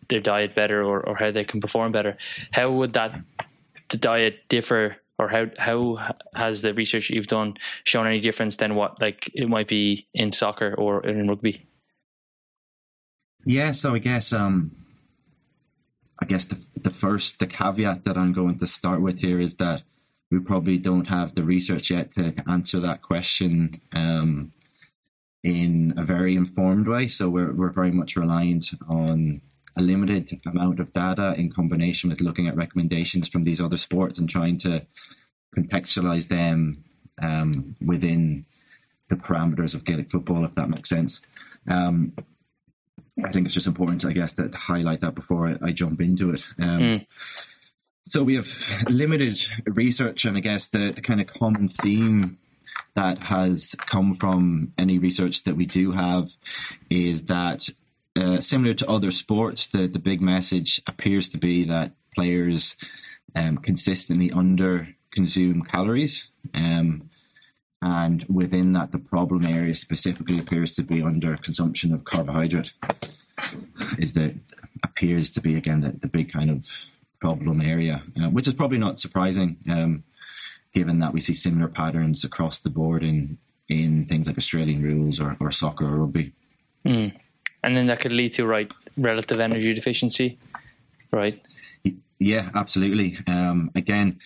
their 0.09 0.21
diet 0.21 0.55
better 0.55 0.83
or, 0.83 1.07
or 1.07 1.15
how 1.15 1.31
they 1.31 1.45
can 1.45 1.61
perform 1.61 1.93
better. 1.93 2.17
How 2.51 2.71
would 2.71 2.95
that 2.95 3.21
the 3.91 3.97
diet 3.97 4.49
differ, 4.49 4.97
or 5.19 5.29
how 5.29 5.47
how 5.59 6.15
has 6.35 6.63
the 6.63 6.75
research 6.75 7.11
you've 7.11 7.27
done 7.27 7.55
shown 7.85 8.07
any 8.07 8.21
difference 8.21 8.57
than 8.57 8.75
what 8.75 9.01
like 9.01 9.31
it 9.35 9.49
might 9.49 9.69
be 9.69 10.07
in 10.15 10.33
soccer 10.33 10.75
or 10.77 11.05
in 11.07 11.29
rugby? 11.29 11.67
Yeah, 13.45 13.73
so 13.73 13.95
I 13.95 13.99
guess 13.99 14.33
um, 14.33 14.73
I 16.21 16.27
guess 16.27 16.47
the 16.47 16.65
the 16.77 16.91
first 16.91 17.39
the 17.39 17.47
caveat 17.47 18.05
that 18.05 18.17
I'm 18.17 18.33
going 18.33 18.59
to 18.59 18.67
start 18.67 19.01
with 19.01 19.21
here 19.21 19.41
is 19.41 19.55
that 19.57 19.83
we 20.31 20.39
probably 20.39 20.77
don't 20.77 21.09
have 21.09 21.35
the 21.35 21.43
research 21.43 21.91
yet 21.91 22.13
to, 22.13 22.33
to 22.33 22.51
answer 22.51 22.81
that 22.81 23.01
question 23.01 23.81
um, 23.93 24.53
in 25.43 25.95
a 25.97 26.05
very 26.05 26.35
informed 26.35 26.89
way. 26.89 27.07
So 27.07 27.29
we're, 27.29 27.53
we're 27.53 27.71
very 27.71 27.93
much 27.93 28.17
reliant 28.17 28.71
on 28.89 29.41
a 29.77 29.83
limited 29.83 30.41
amount 30.47 30.81
of 30.81 30.93
data 30.93 31.35
in 31.37 31.51
combination 31.51 32.11
with 32.11 32.21
looking 32.21 32.49
at 32.49 32.57
recommendations 32.57 33.29
from 33.29 33.45
these 33.45 33.61
other 33.61 33.77
sports 33.77 34.19
and 34.19 34.29
trying 34.29 34.59
to 34.59 34.85
contextualize 35.57 36.29
them 36.29 36.85
um, 37.23 37.77
within 37.81 38.45
the 39.09 39.17
parameters 39.17 39.75
of 39.75 39.85
Gaelic 39.85 40.11
football, 40.11 40.45
if 40.45 40.55
that 40.55 40.69
makes 40.69 40.89
sense. 40.89 41.21
Um, 41.69 42.13
I 43.25 43.31
think 43.31 43.47
it's 43.47 43.55
just 43.55 43.67
important, 43.67 44.05
I 44.05 44.13
guess, 44.13 44.33
to, 44.35 44.49
to 44.49 44.59
highlight 44.59 45.01
that 45.01 45.15
before 45.15 45.49
I, 45.49 45.69
I 45.69 45.73
jump 45.73 46.01
into 46.01 46.31
it. 46.31 46.47
Um, 46.59 46.81
mm. 46.81 47.07
So 48.07 48.23
we 48.23 48.37
have 48.37 48.49
limited 48.89 49.39
research, 49.67 50.25
and 50.25 50.37
I 50.37 50.41
guess 50.41 50.69
the, 50.69 50.93
the 50.93 51.03
kind 51.03 51.21
of 51.21 51.27
common 51.27 51.69
theme 51.69 52.39
that 52.95 53.25
has 53.25 53.75
come 53.79 54.15
from 54.15 54.73
any 54.77 54.99
research 54.99 55.45
that 55.45 55.57
we 55.57 55.67
do 55.67 55.93
have 55.93 56.31
is 56.91 57.25
that 57.25 57.69
uh, 58.17 58.41
similar 58.41 58.75
to 58.75 58.89
other 58.89 59.11
sports, 59.11 59.67
the, 59.67 59.87
the 59.87 59.99
big 59.99 60.21
message 60.21 60.81
appears 60.87 61.29
to 61.29 61.39
be 61.39 61.65
that 61.65 61.93
players 62.15 62.75
um, 63.37 63.59
consistently 63.59 64.31
under 64.33 64.89
consume 65.13 65.63
calories. 65.63 66.31
Um, 66.55 67.11
and 67.81 68.25
within 68.29 68.73
that, 68.73 68.91
the 68.91 68.99
problem 68.99 69.47
area 69.47 69.75
specifically 69.75 70.39
appears 70.39 70.75
to 70.75 70.83
be 70.83 71.01
under 71.03 71.37
consumption 71.37 71.95
of 71.95 72.05
carbohydrate. 72.05 72.73
Is 73.99 74.15
that 74.15 74.35
appears 74.83 75.31
to 75.31 75.41
be 75.41 75.55
again 75.55 75.81
the, 75.81 75.91
the 75.91 76.09
big 76.09 76.33
kind 76.33 76.51
of 76.51 76.67
problem 77.21 77.61
area, 77.61 78.03
uh, 78.21 78.29
which 78.31 78.49
is 78.49 78.55
probably 78.55 78.79
not 78.79 78.99
surprising. 78.99 79.59
Um, 79.71 80.05
given 80.75 80.99
that 81.01 81.13
we 81.13 81.21
see 81.21 81.35
similar 81.35 81.69
patterns 81.69 82.25
across 82.25 82.59
the 82.59 82.71
board 82.71 83.03
in 83.03 83.39
in 83.69 84.07
things 84.07 84.27
like 84.27 84.39
Australian 84.39 84.83
rules 84.83 85.21
or, 85.21 85.37
or 85.41 85.51
soccer 85.51 85.85
or 85.85 85.99
rugby. 85.99 86.33
Mm. 86.87 87.13
And 87.63 87.77
then 87.77 87.87
that 87.89 88.01
could 88.01 88.13
lead 88.13 88.33
to 88.35 88.47
right 88.47 88.71
relative 88.97 89.41
energy 89.41 89.75
deficiency, 89.75 90.39
right? 91.11 91.39
Yeah, 92.19 92.51
absolutely. 92.55 93.19
Um, 93.27 93.71
again, 93.75 94.21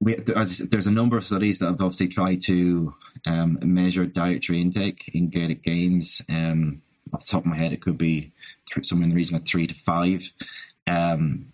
we, 0.00 0.14
there's 0.16 0.86
a 0.86 0.90
number 0.90 1.16
of 1.16 1.24
studies 1.24 1.58
that 1.58 1.66
have 1.66 1.80
obviously 1.80 2.08
tried 2.08 2.40
to 2.42 2.94
um, 3.26 3.58
measure 3.62 4.06
dietary 4.06 4.60
intake 4.60 5.10
in 5.14 5.28
Gaelic 5.28 5.62
games. 5.62 6.20
Um, 6.28 6.82
off 7.12 7.20
the 7.20 7.30
top 7.30 7.40
of 7.42 7.46
my 7.46 7.56
head, 7.56 7.72
it 7.72 7.80
could 7.80 7.98
be 7.98 8.32
somewhere 8.82 9.04
in 9.04 9.10
the 9.10 9.16
region 9.16 9.36
of 9.36 9.46
three 9.46 9.66
to 9.66 9.74
five. 9.74 10.30
Um, 10.86 11.52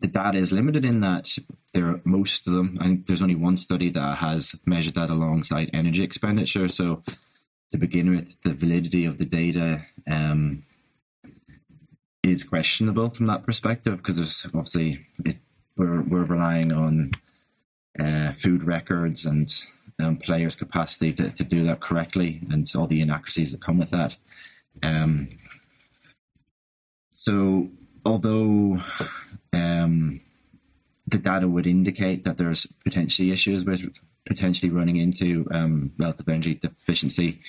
the 0.00 0.06
data 0.06 0.38
is 0.38 0.52
limited 0.52 0.84
in 0.84 1.00
that 1.00 1.36
there 1.72 1.88
are 1.88 2.00
most 2.04 2.46
of 2.46 2.52
them. 2.52 2.78
I 2.80 2.84
think 2.84 3.06
there's 3.06 3.22
only 3.22 3.34
one 3.34 3.56
study 3.56 3.90
that 3.90 4.18
has 4.18 4.54
measured 4.66 4.94
that 4.94 5.10
alongside 5.10 5.70
energy 5.72 6.02
expenditure. 6.02 6.68
So 6.68 7.02
to 7.70 7.78
begin 7.78 8.14
with, 8.14 8.40
the 8.42 8.54
validity 8.54 9.06
of 9.06 9.18
the 9.18 9.24
data 9.24 9.86
um, 10.10 10.64
is 12.22 12.44
questionable 12.44 13.10
from 13.10 13.26
that 13.26 13.44
perspective 13.44 13.96
because 13.98 14.16
there's 14.16 14.44
obviously 14.46 15.06
we're 15.76 16.02
we're 16.02 16.24
relying 16.24 16.72
on 16.72 17.12
uh, 17.98 18.32
food 18.32 18.62
records 18.62 19.24
and 19.24 19.52
um, 19.98 20.16
players' 20.16 20.56
capacity 20.56 21.12
to, 21.14 21.30
to 21.30 21.44
do 21.44 21.64
that 21.64 21.80
correctly 21.80 22.42
and 22.50 22.70
all 22.76 22.86
the 22.86 23.00
inaccuracies 23.00 23.52
that 23.52 23.62
come 23.62 23.78
with 23.78 23.90
that. 23.90 24.16
Um, 24.82 25.28
so 27.12 27.70
although 28.06 28.80
um, 29.52 30.20
the 31.06 31.18
data 31.18 31.48
would 31.48 31.66
indicate 31.66 32.22
that 32.24 32.36
there's 32.36 32.66
potentially 32.84 33.32
issues 33.32 33.64
with 33.64 33.82
potentially 34.24 34.70
running 34.70 34.96
into 34.96 35.46
um, 35.52 35.92
relative 35.98 36.28
energy 36.28 36.54
deficiency 36.54 37.40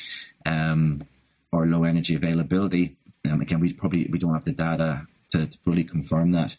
um, 0.46 1.04
or 1.52 1.66
low 1.66 1.84
energy 1.84 2.16
availability. 2.16 2.96
Um, 3.30 3.42
again, 3.42 3.60
we 3.60 3.74
probably 3.74 4.08
we 4.12 4.20
don't 4.20 4.34
have 4.34 4.46
the 4.46 4.52
data 4.52 5.08
to, 5.32 5.48
to 5.48 5.58
fully 5.64 5.84
confirm 5.84 6.32
that. 6.32 6.56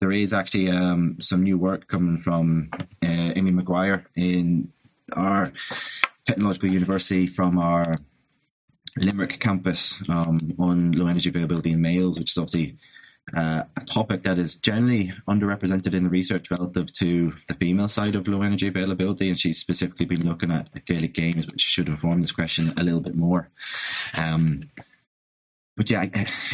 There 0.00 0.12
is 0.12 0.32
actually 0.32 0.70
um, 0.70 1.16
some 1.20 1.42
new 1.42 1.58
work 1.58 1.88
coming 1.88 2.18
from 2.18 2.70
uh, 2.72 3.32
Amy 3.36 3.50
Maguire 3.50 4.06
in 4.14 4.72
our 5.12 5.52
technological 6.24 6.70
university 6.70 7.26
from 7.26 7.58
our 7.58 7.96
Limerick 8.96 9.40
campus 9.40 9.94
um, 10.08 10.54
on 10.58 10.92
low 10.92 11.06
energy 11.06 11.28
availability 11.28 11.72
in 11.72 11.80
males, 11.80 12.18
which 12.18 12.32
is 12.32 12.38
obviously 12.38 12.76
uh, 13.36 13.64
a 13.76 13.84
topic 13.84 14.22
that 14.22 14.38
is 14.38 14.56
generally 14.56 15.12
underrepresented 15.28 15.94
in 15.94 16.04
the 16.04 16.10
research 16.10 16.50
relative 16.50 16.92
to 16.94 17.34
the 17.46 17.54
female 17.54 17.88
side 17.88 18.16
of 18.16 18.28
low 18.28 18.42
energy 18.42 18.68
availability. 18.68 19.28
And 19.28 19.38
she's 19.38 19.58
specifically 19.58 20.06
been 20.06 20.26
looking 20.26 20.50
at, 20.50 20.68
Gaelic 20.86 21.14
games, 21.14 21.46
which 21.46 21.60
should 21.60 21.88
inform 21.88 22.20
this 22.20 22.32
question 22.32 22.72
a 22.76 22.82
little 22.82 23.00
bit 23.00 23.14
more. 23.14 23.50
Um, 24.14 24.70
but 25.76 25.90
yeah, 25.90 26.06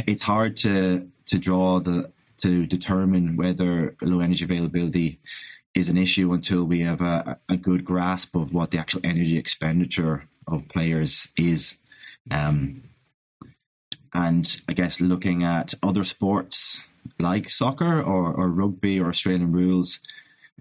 it's 0.07 0.23
hard 0.23 0.57
to 0.59 1.09
to 1.27 1.39
draw 1.39 1.81
the 1.81 2.13
to 2.43 2.67
determine 2.67 3.37
whether 3.37 3.97
low 4.03 4.21
energy 4.21 4.45
availability 4.45 5.19
is 5.75 5.89
an 5.89 5.97
issue 5.97 6.33
until 6.33 6.65
we 6.65 6.81
have 6.81 7.01
a, 7.01 7.39
a 7.49 7.57
good 7.57 7.85
grasp 7.85 8.37
of 8.37 8.53
what 8.53 8.71
the 8.71 8.79
actual 8.79 9.01
energy 9.03 9.39
expenditure 9.39 10.29
of 10.47 10.69
players 10.69 11.29
is. 11.37 11.77
Um, 12.31 12.85
and 14.15 14.63
I 14.69 14.73
guess 14.73 15.01
looking 15.01 15.43
at 15.43 15.75
other 15.83 16.05
sports 16.05 16.83
like 17.19 17.51
soccer 17.51 18.01
or, 18.01 18.33
or 18.33 18.49
rugby 18.49 18.99
or 18.99 19.09
Australian 19.09 19.53
rules 19.53 20.01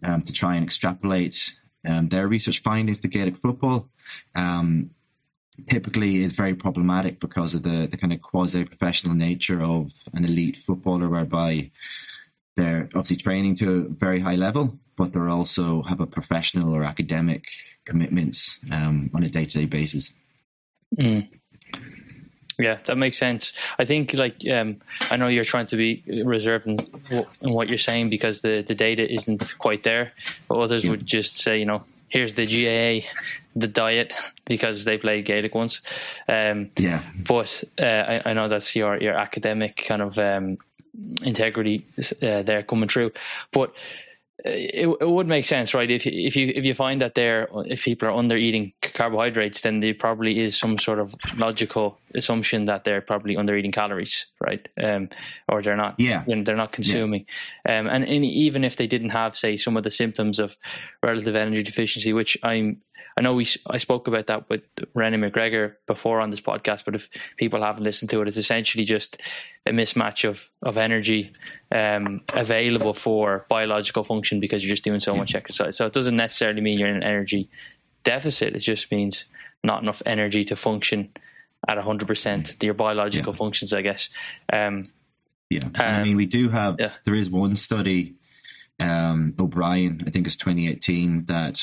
um, 0.03 0.23
to 0.23 0.33
try 0.33 0.55
and 0.55 0.63
extrapolate 0.63 1.53
um, 1.87 2.09
their 2.09 2.27
research 2.27 2.61
findings 2.61 2.99
to 3.01 3.07
Gaelic 3.07 3.37
football 3.37 3.89
um, 4.35 4.91
typically 5.69 6.23
is 6.23 6.33
very 6.33 6.55
problematic 6.55 7.19
because 7.19 7.53
of 7.53 7.63
the, 7.63 7.87
the 7.89 7.97
kind 7.97 8.13
of 8.13 8.21
quasi 8.21 8.65
professional 8.65 9.15
nature 9.15 9.61
of 9.61 9.91
an 10.13 10.25
elite 10.25 10.57
footballer, 10.57 11.07
whereby 11.09 11.71
they're 12.55 12.89
obviously 12.95 13.17
training 13.17 13.55
to 13.57 13.71
a 13.71 13.89
very 13.89 14.19
high 14.19 14.35
level, 14.35 14.79
but 14.97 15.13
they 15.13 15.19
also 15.19 15.83
have 15.83 15.99
a 15.99 16.07
professional 16.07 16.73
or 16.73 16.83
academic 16.83 17.45
commitments 17.85 18.57
um, 18.71 19.09
on 19.13 19.23
a 19.23 19.29
day 19.29 19.45
to 19.45 19.59
day 19.59 19.65
basis. 19.65 20.11
Mm. 20.97 21.27
Yeah, 22.57 22.77
that 22.85 22.97
makes 22.97 23.17
sense. 23.17 23.53
I 23.79 23.85
think, 23.85 24.13
like, 24.13 24.35
um, 24.51 24.77
I 25.09 25.17
know 25.17 25.27
you're 25.27 25.43
trying 25.43 25.67
to 25.67 25.75
be 25.75 26.03
reserved 26.23 26.67
in, 26.67 26.77
in, 27.41 27.53
what 27.53 27.67
you're 27.67 27.77
saying 27.77 28.09
because 28.09 28.41
the, 28.41 28.63
the 28.67 28.75
data 28.75 29.11
isn't 29.11 29.57
quite 29.57 29.83
there, 29.83 30.13
but 30.47 30.59
others 30.59 30.83
yeah. 30.83 30.91
would 30.91 31.05
just 31.05 31.37
say, 31.37 31.57
you 31.57 31.65
know, 31.65 31.83
here's 32.09 32.33
the 32.33 32.45
GAA, 32.45 33.07
the 33.55 33.67
diet, 33.67 34.13
because 34.45 34.85
they 34.85 34.97
played 34.97 35.25
Gaelic 35.25 35.55
once. 35.55 35.81
Um, 36.27 36.69
yeah. 36.77 37.01
But 37.27 37.63
uh, 37.79 37.85
I, 37.85 38.21
I, 38.25 38.33
know 38.33 38.47
that's 38.47 38.75
your, 38.75 39.01
your 39.01 39.15
academic 39.15 39.83
kind 39.87 40.01
of 40.01 40.17
um, 40.19 40.59
integrity 41.21 41.85
uh, 42.21 42.43
there 42.43 42.63
coming 42.63 42.89
through. 42.89 43.11
But 43.51 43.73
it, 44.39 44.97
it 44.99 45.07
would 45.07 45.27
make 45.27 45.45
sense, 45.45 45.73
right? 45.73 45.89
If 45.89 46.07
if 46.07 46.35
you 46.35 46.51
if 46.55 46.65
you 46.65 46.73
find 46.73 47.01
that 47.01 47.15
they're 47.15 47.47
if 47.65 47.83
people 47.83 48.07
are 48.07 48.11
under 48.11 48.35
eating 48.35 48.73
carbohydrates, 48.81 49.61
then 49.61 49.79
there 49.79 49.93
probably 49.93 50.39
is 50.39 50.57
some 50.57 50.77
sort 50.77 50.99
of 50.99 51.15
logical 51.37 51.99
assumption 52.15 52.65
that 52.65 52.83
they're 52.83 53.01
probably 53.01 53.37
under 53.37 53.55
eating 53.55 53.71
calories, 53.71 54.25
right? 54.41 54.67
Um, 54.81 55.09
or 55.47 55.61
they're 55.61 55.77
not. 55.77 55.95
Yeah, 55.99 56.23
they're 56.25 56.55
not 56.55 56.71
consuming. 56.71 57.25
Yeah. 57.65 57.79
Um, 57.79 57.87
and, 57.87 58.03
and 58.03 58.25
even 58.25 58.63
if 58.63 58.75
they 58.75 58.87
didn't 58.87 59.11
have, 59.11 59.37
say, 59.37 59.57
some 59.57 59.77
of 59.77 59.83
the 59.83 59.91
symptoms 59.91 60.39
of 60.39 60.55
relative 61.01 61.35
energy 61.35 61.63
deficiency, 61.63 62.11
which 62.11 62.37
I'm 62.43 62.81
I 63.15 63.21
know 63.21 63.33
we 63.33 63.47
I 63.67 63.77
spoke 63.77 64.07
about 64.07 64.27
that 64.27 64.49
with 64.49 64.61
Renee 64.93 65.29
McGregor 65.29 65.75
before 65.87 66.19
on 66.19 66.29
this 66.29 66.41
podcast, 66.41 66.85
but 66.85 66.95
if 66.95 67.09
people 67.37 67.61
haven't 67.61 67.83
listened 67.83 68.09
to 68.11 68.21
it, 68.21 68.27
it's 68.27 68.37
essentially 68.37 68.85
just 68.85 69.21
a 69.65 69.71
mismatch 69.71 70.27
of 70.27 70.49
of 70.61 70.77
energy 70.77 71.31
um, 71.71 72.21
available 72.33 72.93
for 72.93 73.45
biological 73.49 74.03
function 74.03 74.39
because 74.39 74.63
you're 74.63 74.73
just 74.73 74.83
doing 74.83 74.99
so 74.99 75.15
much 75.15 75.35
exercise. 75.35 75.77
So 75.77 75.85
it 75.85 75.93
doesn't 75.93 76.15
necessarily 76.15 76.61
mean 76.61 76.79
you're 76.79 76.89
in 76.89 76.97
an 76.97 77.03
energy 77.03 77.49
deficit. 78.03 78.55
It 78.55 78.59
just 78.59 78.91
means 78.91 79.25
not 79.63 79.81
enough 79.81 80.01
energy 80.05 80.43
to 80.45 80.55
function 80.55 81.11
at 81.67 81.77
100% 81.77 82.63
your 82.63 82.73
biological 82.73 83.33
yeah. 83.33 83.37
functions, 83.37 83.73
I 83.73 83.81
guess. 83.81 84.09
Um, 84.51 84.83
yeah, 85.49 85.63
um, 85.65 85.71
I 85.75 86.03
mean, 86.03 86.17
we 86.17 86.25
do 86.25 86.49
have. 86.49 86.77
Yeah. 86.79 86.93
There 87.05 87.15
is 87.15 87.29
one 87.29 87.55
study, 87.55 88.15
um, 88.79 89.33
O'Brien, 89.39 90.03
I 90.05 90.09
think 90.09 90.25
it's 90.25 90.35
2018, 90.35 91.25
that 91.25 91.61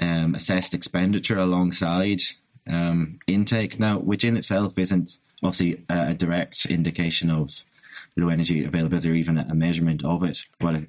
um, 0.00 0.34
assessed 0.34 0.74
expenditure 0.74 1.38
alongside 1.38 2.22
um, 2.68 3.18
intake. 3.26 3.78
Now, 3.78 3.98
which 3.98 4.24
in 4.24 4.36
itself 4.36 4.78
isn't 4.78 5.18
obviously 5.42 5.84
a, 5.88 6.14
direct 6.14 6.66
indication 6.66 7.30
of 7.30 7.62
low 8.16 8.28
energy 8.28 8.64
availability 8.64 9.10
or 9.10 9.14
even 9.14 9.38
a 9.38 9.54
measurement 9.54 10.04
of 10.04 10.22
it. 10.24 10.40
But 10.58 10.82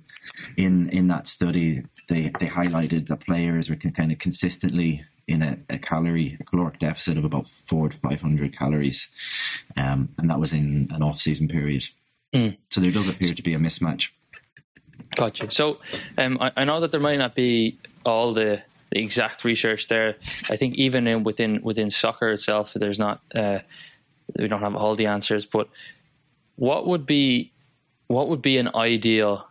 in 0.57 0.89
in 0.89 1.07
that 1.07 1.27
study, 1.27 1.83
they 2.07 2.31
they 2.39 2.47
highlighted 2.47 3.07
that 3.07 3.25
players 3.25 3.69
were 3.69 3.75
kind 3.75 4.11
of 4.11 4.19
consistently 4.19 5.05
in 5.27 5.41
a, 5.41 5.57
a 5.69 5.77
calorie 5.77 6.37
a 6.39 6.43
caloric 6.43 6.79
deficit 6.79 7.17
of 7.17 7.25
about 7.25 7.47
four 7.47 7.89
to 7.89 7.97
five 7.97 8.21
hundred 8.21 8.57
calories, 8.57 9.09
um, 9.77 10.09
and 10.17 10.29
that 10.29 10.39
was 10.39 10.53
in 10.53 10.89
an 10.91 11.03
off 11.03 11.19
season 11.19 11.47
period. 11.47 11.85
Mm. 12.33 12.57
So 12.69 12.79
there 12.79 12.91
does 12.91 13.07
appear 13.07 13.33
to 13.33 13.41
be 13.41 13.53
a 13.53 13.59
mismatch. 13.59 14.09
Gotcha. 15.15 15.51
So 15.51 15.79
um, 16.17 16.37
I, 16.39 16.51
I, 16.55 16.63
know 16.63 16.79
that 16.79 16.91
there 16.91 16.99
might 16.99 17.17
not 17.17 17.35
be 17.35 17.77
all 18.05 18.33
the 18.33 18.61
the 18.91 19.01
exact 19.01 19.43
research 19.43 19.87
there. 19.87 20.17
I 20.49 20.57
think 20.57 20.75
even 20.75 21.07
in, 21.07 21.23
within 21.23 21.61
within 21.63 21.89
soccer 21.89 22.29
itself, 22.31 22.73
there's 22.73 22.99
not 22.99 23.21
uh, 23.33 23.59
we 24.37 24.47
don't 24.47 24.61
have 24.61 24.75
all 24.75 24.95
the 24.95 25.07
answers. 25.07 25.45
But 25.45 25.69
what 26.55 26.87
would 26.87 27.05
be 27.05 27.51
what 28.07 28.29
would 28.29 28.41
be 28.41 28.57
an 28.57 28.69
ideal 28.75 29.47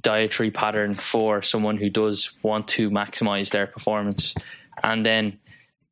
dietary 0.00 0.50
pattern 0.50 0.92
for 0.92 1.40
someone 1.42 1.78
who 1.78 1.88
does 1.88 2.32
want 2.42 2.68
to 2.68 2.90
maximize 2.90 3.50
their 3.50 3.66
performance, 3.66 4.34
and 4.82 5.04
then 5.04 5.38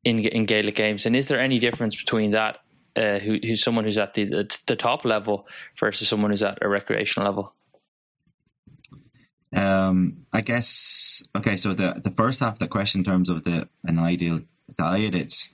in 0.03 0.19
in 0.19 0.45
Gaelic 0.45 0.75
games? 0.75 1.05
And 1.05 1.15
is 1.15 1.27
there 1.27 1.39
any 1.39 1.59
difference 1.59 1.95
between 1.95 2.31
that? 2.31 2.59
Uh, 2.95 3.17
who, 3.17 3.39
who's 3.41 3.63
someone 3.63 3.85
who's 3.85 3.97
at 3.97 4.13
the, 4.13 4.25
the 4.25 4.59
the 4.67 4.75
top 4.75 5.03
level 5.03 5.47
versus 5.79 6.07
someone 6.07 6.29
who's 6.29 6.43
at 6.43 6.59
a 6.61 6.69
recreational 6.69 7.27
level? 7.27 7.53
Um, 9.53 10.25
I 10.33 10.41
guess 10.41 11.23
okay. 11.35 11.57
So 11.57 11.73
the 11.73 12.01
the 12.03 12.11
first 12.11 12.39
half 12.39 12.53
of 12.53 12.59
the 12.59 12.67
question, 12.67 12.99
in 13.01 13.05
terms 13.05 13.29
of 13.29 13.43
the 13.43 13.67
an 13.83 13.99
ideal 13.99 14.41
diet, 14.77 15.13
it's 15.13 15.49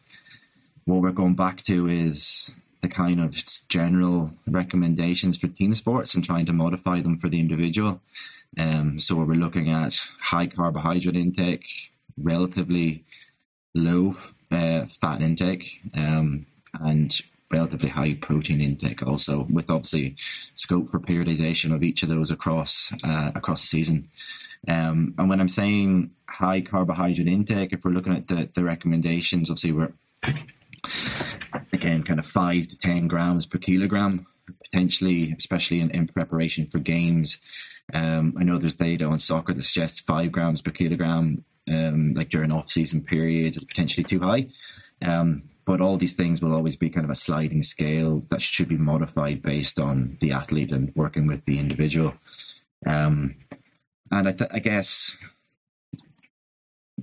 what 0.85 1.01
we're 1.01 1.11
going 1.11 1.35
back 1.35 1.61
to 1.63 1.87
is 1.87 2.51
the 2.81 2.87
kind 2.87 3.19
of 3.19 3.35
general 3.67 4.31
recommendations 4.47 5.37
for 5.37 5.47
team 5.47 5.73
sports 5.75 6.15
and 6.15 6.23
trying 6.23 6.45
to 6.45 6.53
modify 6.53 7.01
them 7.01 7.17
for 7.17 7.29
the 7.29 7.39
individual. 7.39 8.01
Um, 8.57 8.99
so 8.99 9.15
we're 9.15 9.35
looking 9.35 9.69
at 9.69 9.99
high 10.21 10.47
carbohydrate 10.47 11.15
intake, 11.15 11.91
relatively 12.17 13.03
low 13.75 14.15
uh, 14.51 14.85
fat 14.85 15.21
intake, 15.21 15.81
um, 15.93 16.45
and 16.73 17.19
relatively 17.51 17.89
high 17.89 18.13
protein 18.13 18.61
intake 18.61 19.05
also 19.05 19.47
with 19.49 19.69
obviously 19.69 20.15
scope 20.55 20.89
for 20.89 20.99
periodization 20.99 21.73
of 21.73 21.83
each 21.83 22.03
of 22.03 22.09
those 22.09 22.31
across 22.31 22.91
uh, 23.03 23.31
across 23.35 23.61
the 23.61 23.67
season. 23.67 24.09
Um, 24.67 25.15
and 25.17 25.29
when 25.29 25.39
I'm 25.39 25.49
saying 25.49 26.11
high 26.27 26.61
carbohydrate 26.61 27.27
intake 27.27 27.73
if 27.73 27.83
we're 27.83 27.91
looking 27.91 28.15
at 28.15 28.27
the, 28.27 28.49
the 28.53 28.63
recommendations 28.63 29.49
obviously 29.49 29.71
we're 29.71 29.93
again 31.73 32.03
kind 32.03 32.19
of 32.19 32.25
5 32.25 32.67
to 32.67 32.77
10 32.77 33.07
grams 33.07 33.45
per 33.45 33.57
kilogram 33.57 34.27
potentially 34.63 35.33
especially 35.37 35.81
in, 35.81 35.89
in 35.91 36.07
preparation 36.07 36.65
for 36.65 36.79
games. 36.79 37.37
Um, 37.93 38.35
I 38.39 38.43
know 38.43 38.59
there's 38.59 38.73
data 38.73 39.05
on 39.05 39.19
soccer 39.19 39.53
that 39.53 39.61
suggests 39.63 39.99
5 40.01 40.31
grams 40.31 40.61
per 40.61 40.71
kilogram 40.71 41.43
um, 41.69 42.13
like 42.13 42.29
during 42.29 42.51
off-season 42.51 43.01
periods 43.01 43.57
is 43.57 43.63
potentially 43.63 44.03
too 44.03 44.19
high. 44.19 44.47
Um, 45.01 45.43
but 45.69 45.81
all 45.81 45.97
these 45.97 46.15
things 46.15 46.41
will 46.41 46.55
always 46.55 46.75
be 46.75 46.89
kind 46.89 47.05
of 47.05 47.11
a 47.11 47.15
sliding 47.15 47.61
scale 47.61 48.23
that 48.29 48.41
should 48.41 48.67
be 48.67 48.75
modified 48.75 49.39
based 49.43 49.77
on 49.79 50.17
the 50.19 50.31
athlete 50.31 50.71
and 50.71 50.91
working 50.95 51.27
with 51.27 51.45
the 51.45 51.59
individual. 51.59 52.15
Um, 52.87 53.35
and 54.09 54.27
I, 54.29 54.31
th- 54.31 54.49
I, 54.51 54.57
guess 54.57 55.15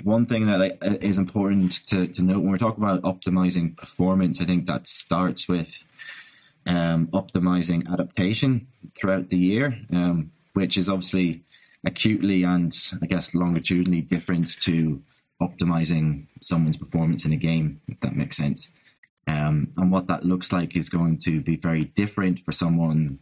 one 0.02 0.26
thing 0.26 0.46
that 0.46 0.78
is 1.00 1.16
important 1.16 1.86
to, 1.86 2.08
to 2.08 2.22
note 2.22 2.40
when 2.40 2.50
we're 2.50 2.58
talking 2.58 2.82
about 2.82 3.02
optimizing 3.02 3.76
performance, 3.76 4.40
I 4.40 4.46
think 4.46 4.66
that 4.66 4.88
starts 4.88 5.46
with 5.46 5.84
um, 6.66 7.06
optimizing 7.12 7.88
adaptation 7.88 8.66
throughout 8.96 9.28
the 9.28 9.38
year, 9.38 9.78
um, 9.92 10.32
which 10.54 10.76
is 10.76 10.88
obviously 10.88 11.44
acutely 11.84 12.42
and 12.42 12.76
I 13.00 13.06
guess 13.06 13.32
longitudinally 13.32 14.00
different 14.00 14.60
to 14.62 15.04
optimizing 15.40 16.26
someone's 16.42 16.76
performance 16.76 17.24
in 17.24 17.32
a 17.32 17.36
game, 17.36 17.80
if 17.88 17.98
that 18.00 18.16
makes 18.16 18.36
sense. 18.36 18.68
Um, 19.28 19.72
and 19.76 19.90
what 19.90 20.06
that 20.06 20.24
looks 20.24 20.52
like 20.52 20.76
is 20.76 20.88
going 20.88 21.18
to 21.24 21.40
be 21.40 21.56
very 21.56 21.84
different 21.84 22.40
for 22.40 22.52
someone 22.52 23.18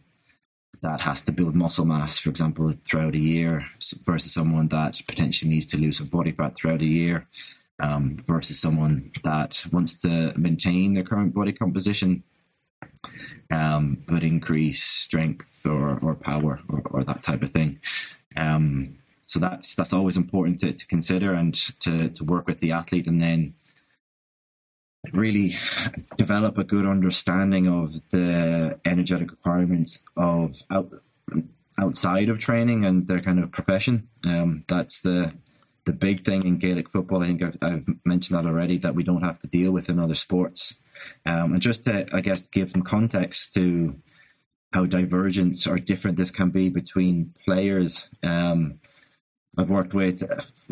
that 0.81 1.01
has 1.01 1.21
to 1.23 1.31
build 1.31 1.55
muscle 1.55 1.85
mass, 1.85 2.19
for 2.19 2.29
example, 2.29 2.71
throughout 2.87 3.15
a 3.15 3.19
year, 3.19 3.65
versus 4.03 4.33
someone 4.33 4.67
that 4.67 5.01
potentially 5.07 5.49
needs 5.49 5.65
to 5.67 5.77
lose 5.77 5.97
some 5.97 6.07
body 6.07 6.31
fat 6.31 6.55
throughout 6.55 6.81
a 6.81 6.85
year, 6.85 7.27
um, 7.79 8.17
versus 8.27 8.59
someone 8.59 9.11
that 9.23 9.63
wants 9.71 9.95
to 9.95 10.33
maintain 10.37 10.93
their 10.93 11.03
current 11.03 11.33
body 11.33 11.51
composition, 11.51 12.23
um, 13.51 14.03
but 14.07 14.23
increase 14.23 14.83
strength 14.83 15.65
or, 15.65 15.99
or 15.99 16.15
power 16.15 16.59
or, 16.69 16.81
or 16.91 17.03
that 17.03 17.21
type 17.23 17.41
of 17.41 17.51
thing. 17.51 17.79
Um, 18.37 18.97
so 19.25 19.39
that's 19.39 19.73
that's 19.73 19.91
always 19.91 20.17
important 20.17 20.59
to, 20.59 20.71
to 20.71 20.85
consider 20.85 21.33
and 21.33 21.55
to, 21.81 22.09
to 22.09 22.23
work 22.23 22.47
with 22.47 22.59
the 22.59 22.71
athlete 22.71 23.07
and 23.07 23.19
then 23.19 23.55
really 25.13 25.55
develop 26.15 26.57
a 26.57 26.63
good 26.63 26.85
understanding 26.85 27.67
of 27.67 28.07
the 28.11 28.79
energetic 28.85 29.31
requirements 29.31 29.99
of 30.15 30.61
out, 30.69 30.91
outside 31.79 32.29
of 32.29 32.39
training 32.39 32.85
and 32.85 33.07
their 33.07 33.21
kind 33.21 33.39
of 33.39 33.51
profession. 33.51 34.07
Um, 34.23 34.63
that's 34.67 35.01
the 35.01 35.33
the 35.85 35.93
big 35.93 36.23
thing 36.23 36.43
in 36.43 36.57
Gaelic 36.57 36.89
football. 36.89 37.23
I 37.23 37.27
think 37.27 37.43
I've, 37.43 37.57
I've, 37.61 37.85
mentioned 38.05 38.37
that 38.37 38.47
already 38.47 38.79
that 38.79 38.95
we 38.95 39.03
don't 39.03 39.21
have 39.21 39.39
to 39.39 39.47
deal 39.47 39.71
with 39.71 39.87
in 39.87 39.99
other 39.99 40.15
sports. 40.15 40.75
Um, 41.27 41.53
and 41.53 41.61
just 41.61 41.83
to, 41.83 42.07
I 42.11 42.21
guess, 42.21 42.41
give 42.41 42.71
some 42.71 42.81
context 42.81 43.53
to 43.53 43.95
how 44.73 44.87
divergent 44.87 45.67
or 45.67 45.77
different 45.77 46.17
this 46.17 46.31
can 46.31 46.49
be 46.49 46.69
between 46.69 47.35
players. 47.45 48.09
Um, 48.23 48.79
I've 49.57 49.69
worked 49.69 49.93
with 49.93 50.21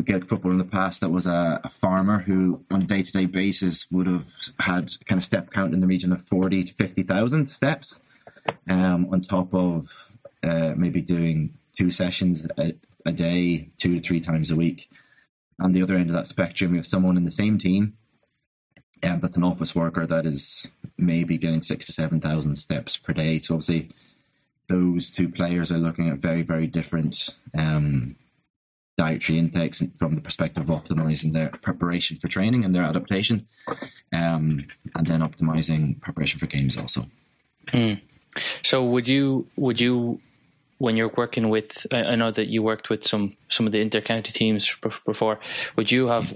Gaelic 0.04 0.26
football 0.26 0.52
in 0.52 0.58
the 0.58 0.64
past 0.64 1.00
that 1.00 1.10
was 1.10 1.26
a, 1.26 1.60
a 1.64 1.68
farmer 1.68 2.20
who, 2.20 2.64
on 2.70 2.82
a 2.82 2.86
day 2.86 3.02
to 3.02 3.12
day 3.12 3.26
basis, 3.26 3.90
would 3.90 4.06
have 4.06 4.28
had 4.60 4.92
kind 5.06 5.18
of 5.18 5.24
step 5.24 5.50
count 5.50 5.72
in 5.72 5.80
the 5.80 5.86
region 5.86 6.12
of 6.12 6.22
40 6.22 6.64
to 6.64 6.74
50,000 6.74 7.46
steps, 7.46 7.98
um, 8.68 9.08
on 9.10 9.22
top 9.22 9.54
of 9.54 9.88
uh, 10.42 10.74
maybe 10.76 11.00
doing 11.00 11.54
two 11.76 11.90
sessions 11.90 12.46
a, 12.58 12.74
a, 13.06 13.12
day, 13.12 13.70
two 13.78 14.00
to 14.00 14.06
three 14.06 14.20
times 14.20 14.50
a 14.50 14.56
week. 14.56 14.88
On 15.60 15.72
the 15.72 15.82
other 15.82 15.96
end 15.96 16.10
of 16.10 16.16
that 16.16 16.26
spectrum, 16.26 16.72
we 16.72 16.78
have 16.78 16.86
someone 16.86 17.16
in 17.16 17.24
the 17.24 17.30
same 17.30 17.58
team 17.58 17.96
um, 19.02 19.20
that's 19.20 19.36
an 19.36 19.44
office 19.44 19.74
worker 19.74 20.06
that 20.06 20.26
is 20.26 20.66
maybe 20.98 21.38
getting 21.38 21.62
six 21.62 21.86
to 21.86 21.92
7,000 21.92 22.56
steps 22.56 22.96
per 22.96 23.12
day. 23.12 23.38
So, 23.38 23.54
obviously, 23.54 23.90
those 24.68 25.10
two 25.10 25.28
players 25.28 25.70
are 25.72 25.78
looking 25.78 26.08
at 26.08 26.18
very, 26.18 26.42
very 26.42 26.66
different. 26.66 27.30
Um, 27.56 28.16
dietary 28.96 29.38
intakes 29.38 29.82
from 29.96 30.14
the 30.14 30.20
perspective 30.20 30.68
of 30.68 30.82
optimizing 30.82 31.32
their 31.32 31.48
preparation 31.62 32.16
for 32.18 32.28
training 32.28 32.64
and 32.64 32.74
their 32.74 32.84
adaptation, 32.84 33.46
um, 34.12 34.66
and 34.94 35.06
then 35.06 35.20
optimizing 35.20 36.00
preparation 36.00 36.38
for 36.38 36.46
games 36.46 36.76
also. 36.76 37.06
Mm. 37.68 38.00
So 38.62 38.84
would 38.84 39.08
you 39.08 39.46
would 39.56 39.80
you 39.80 40.20
when 40.78 40.96
you're 40.96 41.12
working 41.16 41.48
with 41.50 41.86
I 41.92 42.16
know 42.16 42.30
that 42.30 42.48
you 42.48 42.62
worked 42.62 42.90
with 42.90 43.04
some 43.04 43.36
some 43.48 43.66
of 43.66 43.72
the 43.72 43.84
intercounty 43.84 44.32
teams 44.32 44.74
before 45.06 45.38
would 45.76 45.90
you 45.90 46.08
have 46.08 46.34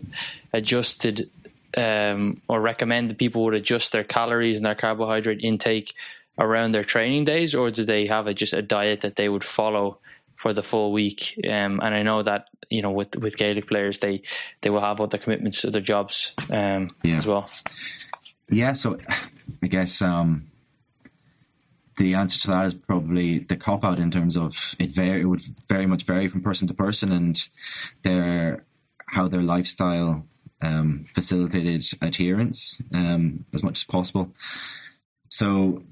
adjusted 0.52 1.30
um, 1.76 2.40
or 2.48 2.60
recommend 2.60 3.10
that 3.10 3.18
people 3.18 3.44
would 3.44 3.54
adjust 3.54 3.92
their 3.92 4.04
calories 4.04 4.56
and 4.56 4.66
their 4.66 4.74
carbohydrate 4.74 5.40
intake 5.42 5.94
around 6.38 6.72
their 6.72 6.84
training 6.84 7.24
days 7.24 7.54
or 7.54 7.70
do 7.70 7.84
they 7.84 8.06
have 8.06 8.26
a, 8.26 8.34
just 8.34 8.52
a 8.52 8.62
diet 8.62 9.00
that 9.00 9.16
they 9.16 9.28
would 9.28 9.44
follow 9.44 9.98
for 10.40 10.52
the 10.52 10.62
full 10.62 10.92
week. 10.92 11.38
Um, 11.45 11.80
and 11.80 11.95
I 11.95 12.02
know 12.02 12.23
that 12.23 12.47
you 12.71 12.83
know 12.83 12.90
with 12.90 13.16
with 13.16 13.37
Gaelic 13.37 13.68
players, 13.68 13.99
they 13.99 14.23
they 14.62 14.71
will 14.71 14.80
have 14.80 15.00
other 15.00 15.18
commitments 15.18 15.64
other 15.64 15.80
jobs 15.80 16.33
um, 16.52 16.88
yeah. 17.02 17.18
as 17.18 17.26
well. 17.26 17.50
Yeah, 18.50 18.73
so 18.73 18.99
I 19.62 19.66
guess 19.66 20.00
um, 20.00 20.50
the 21.99 22.14
answer 22.14 22.38
to 22.40 22.49
that 22.49 22.66
is 22.66 22.75
probably 22.75 23.40
the 23.40 23.57
cop 23.57 23.85
out 23.85 23.99
in 23.99 24.11
terms 24.11 24.37
of 24.37 24.75
it. 24.78 24.90
Vary, 24.90 25.21
it 25.21 25.26
would 25.26 25.42
very 25.68 25.87
much 25.87 26.04
vary 26.04 26.28
from 26.28 26.42
person 26.42 26.66
to 26.68 26.75
person 26.75 27.12
and 27.12 27.49
their 28.02 28.64
how 29.07 29.28
their 29.28 29.42
lifestyle 29.42 30.25
um, 30.61 31.04
facilitated 31.14 31.85
adherence 32.00 32.80
um, 32.92 33.45
as 33.52 33.62
much 33.62 33.78
as 33.80 33.85
possible. 33.85 34.33
So, 35.30 35.83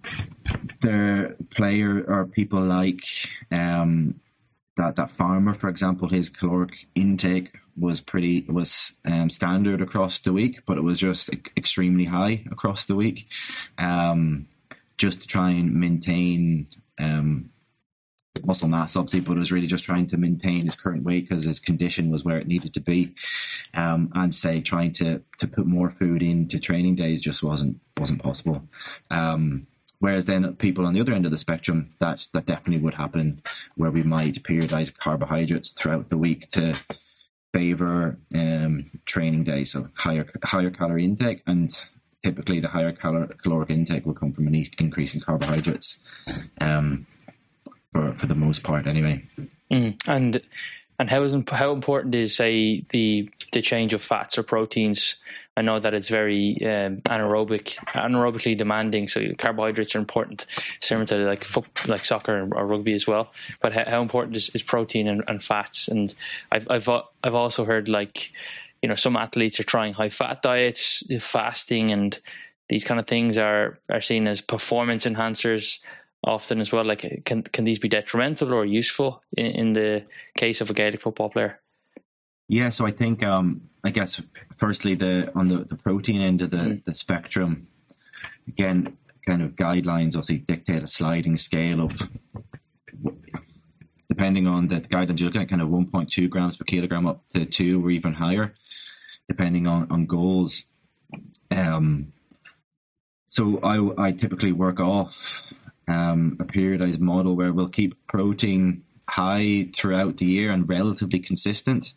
the 0.80 1.36
player 1.50 2.02
or 2.08 2.24
people 2.24 2.60
like 2.60 3.04
um, 3.50 4.20
that 4.76 4.96
that 4.96 5.10
farmer, 5.10 5.54
for 5.54 5.68
example, 5.68 6.08
his 6.08 6.28
caloric 6.28 6.86
intake 6.94 7.52
was 7.76 8.00
pretty 8.00 8.42
was 8.48 8.92
um, 9.04 9.30
standard 9.30 9.82
across 9.82 10.18
the 10.18 10.32
week, 10.32 10.60
but 10.66 10.78
it 10.78 10.82
was 10.82 10.98
just 10.98 11.30
extremely 11.56 12.04
high 12.04 12.44
across 12.50 12.86
the 12.86 12.94
week, 12.94 13.26
um, 13.78 14.46
just 14.98 15.22
to 15.22 15.26
try 15.26 15.50
and 15.50 15.74
maintain 15.74 16.68
um, 16.98 17.50
muscle 18.44 18.68
mass, 18.68 18.96
obviously. 18.96 19.20
But 19.20 19.36
it 19.36 19.40
was 19.40 19.52
really 19.52 19.66
just 19.66 19.84
trying 19.84 20.06
to 20.08 20.16
maintain 20.16 20.64
his 20.64 20.76
current 20.76 21.04
weight 21.04 21.28
because 21.28 21.44
his 21.44 21.60
condition 21.60 22.10
was 22.10 22.24
where 22.24 22.38
it 22.38 22.46
needed 22.46 22.74
to 22.74 22.80
be, 22.80 23.14
um, 23.74 24.10
and 24.14 24.34
say 24.34 24.60
trying 24.60 24.92
to 24.92 25.22
to 25.38 25.46
put 25.46 25.66
more 25.66 25.90
food 25.90 26.22
into 26.22 26.58
training 26.58 26.96
days 26.96 27.20
just 27.20 27.42
wasn't 27.42 27.80
wasn't 27.98 28.22
possible. 28.22 28.62
Um, 29.10 29.66
Whereas 29.98 30.26
then 30.26 30.54
people 30.56 30.86
on 30.86 30.92
the 30.92 31.00
other 31.00 31.14
end 31.14 31.24
of 31.24 31.30
the 31.30 31.38
spectrum, 31.38 31.94
that 32.00 32.26
that 32.32 32.46
definitely 32.46 32.82
would 32.82 32.94
happen, 32.94 33.42
where 33.76 33.90
we 33.90 34.02
might 34.02 34.42
periodize 34.42 34.96
carbohydrates 34.96 35.70
throughout 35.70 36.10
the 36.10 36.18
week 36.18 36.48
to 36.52 36.78
favor 37.52 38.18
um, 38.34 38.90
training 39.06 39.44
days, 39.44 39.72
so 39.72 39.88
higher 39.94 40.26
higher 40.44 40.70
calorie 40.70 41.04
intake, 41.04 41.42
and 41.46 41.74
typically 42.22 42.60
the 42.60 42.68
higher 42.68 42.92
calor- 42.92 43.34
caloric 43.42 43.70
intake 43.70 44.04
will 44.04 44.14
come 44.14 44.32
from 44.32 44.46
an 44.46 44.66
increase 44.78 45.14
in 45.14 45.20
carbohydrates, 45.20 45.98
um, 46.60 47.06
for 47.92 48.14
for 48.14 48.26
the 48.26 48.34
most 48.34 48.62
part, 48.62 48.86
anyway. 48.86 49.24
Mm. 49.70 49.98
And 50.06 50.42
and 50.98 51.10
how 51.10 51.22
is 51.22 51.34
how 51.50 51.72
important 51.72 52.14
is 52.14 52.34
say 52.34 52.84
the 52.90 53.28
the 53.52 53.62
change 53.62 53.92
of 53.92 54.02
fats 54.02 54.38
or 54.38 54.42
proteins 54.42 55.16
I 55.56 55.62
know 55.62 55.80
that 55.80 55.94
it's 55.94 56.08
very 56.08 56.58
um, 56.62 57.00
anaerobic, 57.06 57.76
anaerobically 57.94 58.58
demanding. 58.58 59.08
So 59.08 59.22
carbohydrates 59.38 59.94
are 59.94 59.98
important, 59.98 60.44
similar 60.80 61.06
to 61.06 61.16
like 61.24 61.46
like 61.88 62.04
soccer 62.04 62.46
or 62.52 62.66
rugby 62.66 62.92
as 62.92 63.06
well. 63.06 63.32
But 63.62 63.72
how, 63.72 63.84
how 63.86 64.02
important 64.02 64.36
is, 64.36 64.50
is 64.50 64.62
protein 64.62 65.08
and, 65.08 65.24
and, 65.26 65.42
fats? 65.42 65.88
And 65.88 66.14
I've 66.52 66.70
I've 66.70 66.88
I've 67.24 67.34
also 67.34 67.64
heard 67.64 67.88
like 67.88 68.32
you 68.82 68.88
know 68.88 68.96
some 68.96 69.16
athletes 69.16 69.58
are 69.58 69.64
trying 69.64 69.94
high 69.94 70.10
fat 70.10 70.42
diets, 70.42 71.02
fasting, 71.20 71.90
and 71.90 72.20
these 72.68 72.84
kind 72.84 73.00
of 73.00 73.06
things 73.06 73.38
are 73.38 73.78
are 73.88 74.02
seen 74.02 74.26
as 74.26 74.42
performance 74.42 75.06
enhancers 75.06 75.78
often 76.26 76.60
as 76.60 76.72
well. 76.72 76.84
Like 76.84 77.22
can 77.24 77.42
can 77.42 77.64
these 77.64 77.78
be 77.78 77.88
detrimental 77.88 78.52
or 78.52 78.64
useful 78.64 79.22
in, 79.36 79.46
in 79.46 79.72
the 79.72 80.04
case 80.36 80.60
of 80.60 80.70
a 80.70 80.74
Gaelic 80.74 81.00
football 81.00 81.30
player? 81.30 81.60
Yeah, 82.48 82.68
so 82.68 82.86
I 82.86 82.90
think 82.90 83.22
um, 83.22 83.62
I 83.84 83.90
guess 83.90 84.20
firstly 84.56 84.94
the 84.94 85.30
on 85.34 85.48
the, 85.48 85.64
the 85.64 85.76
protein 85.76 86.20
end 86.20 86.42
of 86.42 86.50
the, 86.50 86.56
mm. 86.56 86.84
the 86.84 86.94
spectrum, 86.94 87.68
again, 88.48 88.96
kind 89.26 89.42
of 89.42 89.52
guidelines 89.52 90.08
obviously 90.08 90.38
dictate 90.38 90.82
a 90.82 90.86
sliding 90.86 91.36
scale 91.36 91.80
of 91.80 92.08
depending 94.08 94.46
on 94.46 94.68
the 94.68 94.80
guidelines 94.80 95.18
you're 95.18 95.28
looking 95.28 95.42
at 95.42 95.48
kind 95.48 95.60
of 95.60 95.68
1.2 95.68 96.30
grams 96.30 96.56
per 96.56 96.64
kilogram 96.64 97.06
up 97.06 97.22
to 97.28 97.44
two 97.44 97.84
or 97.84 97.90
even 97.90 98.14
higher, 98.14 98.54
depending 99.28 99.66
on, 99.66 99.90
on 99.90 100.06
goals. 100.06 100.62
Um, 101.50 102.12
so 103.28 103.58
I, 103.62 104.06
I 104.06 104.12
typically 104.12 104.52
work 104.52 104.80
off 104.80 105.52
um, 105.88 106.36
a 106.40 106.44
periodized 106.44 107.00
model 107.00 107.36
where 107.36 107.52
we'll 107.52 107.68
keep 107.68 107.94
protein 108.06 108.82
high 109.08 109.68
throughout 109.74 110.16
the 110.16 110.26
year 110.26 110.50
and 110.50 110.68
relatively 110.68 111.18
consistent. 111.18 111.94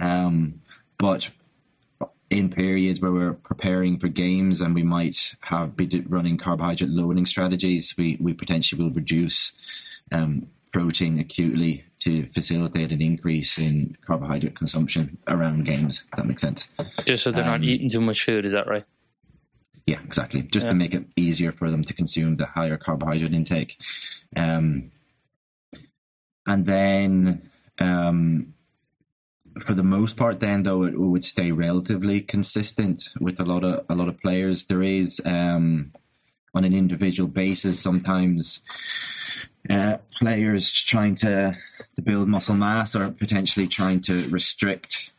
Um, 0.00 0.60
but 0.98 1.30
in 2.30 2.50
periods 2.50 3.00
where 3.00 3.12
we're 3.12 3.34
preparing 3.34 3.98
for 3.98 4.08
games 4.08 4.60
and 4.60 4.74
we 4.74 4.82
might 4.82 5.34
have 5.40 5.76
be 5.76 6.04
running 6.08 6.38
carbohydrate 6.38 6.90
loading 6.90 7.26
strategies, 7.26 7.94
we, 7.96 8.16
we 8.20 8.32
potentially 8.32 8.82
will 8.82 8.90
reduce 8.90 9.52
um, 10.10 10.48
protein 10.72 11.18
acutely 11.18 11.84
to 11.98 12.26
facilitate 12.28 12.90
an 12.90 13.02
increase 13.02 13.58
in 13.58 13.96
carbohydrate 14.06 14.56
consumption 14.56 15.18
around 15.28 15.64
games. 15.64 16.02
If 16.10 16.16
that 16.16 16.26
makes 16.26 16.42
sense. 16.42 16.68
Just 17.04 17.24
so 17.24 17.30
they're 17.30 17.44
um, 17.44 17.60
not 17.60 17.64
eating 17.64 17.90
too 17.90 18.00
much 18.00 18.24
food, 18.24 18.46
is 18.46 18.52
that 18.52 18.66
right? 18.66 18.84
Yeah, 19.86 20.00
exactly. 20.04 20.42
Just 20.42 20.66
yeah. 20.66 20.72
to 20.72 20.78
make 20.78 20.94
it 20.94 21.06
easier 21.16 21.52
for 21.52 21.70
them 21.70 21.84
to 21.84 21.92
consume 21.92 22.36
the 22.36 22.46
higher 22.46 22.76
carbohydrate 22.76 23.34
intake. 23.34 23.78
Um, 24.36 24.92
and 26.46 26.66
then 26.66 27.50
um, 27.80 28.54
for 29.60 29.74
the 29.74 29.82
most 29.82 30.16
part, 30.16 30.40
then 30.40 30.62
though 30.62 30.84
it 30.84 30.98
would 30.98 31.24
stay 31.24 31.52
relatively 31.52 32.20
consistent 32.20 33.08
with 33.20 33.40
a 33.40 33.44
lot 33.44 33.64
of 33.64 33.84
a 33.88 33.94
lot 33.94 34.08
of 34.08 34.20
players. 34.20 34.64
There 34.64 34.82
is 34.82 35.20
um, 35.24 35.92
on 36.54 36.64
an 36.64 36.74
individual 36.74 37.28
basis 37.28 37.80
sometimes 37.80 38.60
uh, 39.68 39.98
players 40.18 40.70
trying 40.70 41.14
to 41.16 41.56
to 41.96 42.02
build 42.02 42.28
muscle 42.28 42.54
mass 42.54 42.96
or 42.96 43.10
potentially 43.10 43.68
trying 43.68 44.00
to 44.02 44.28
restrict 44.28 45.10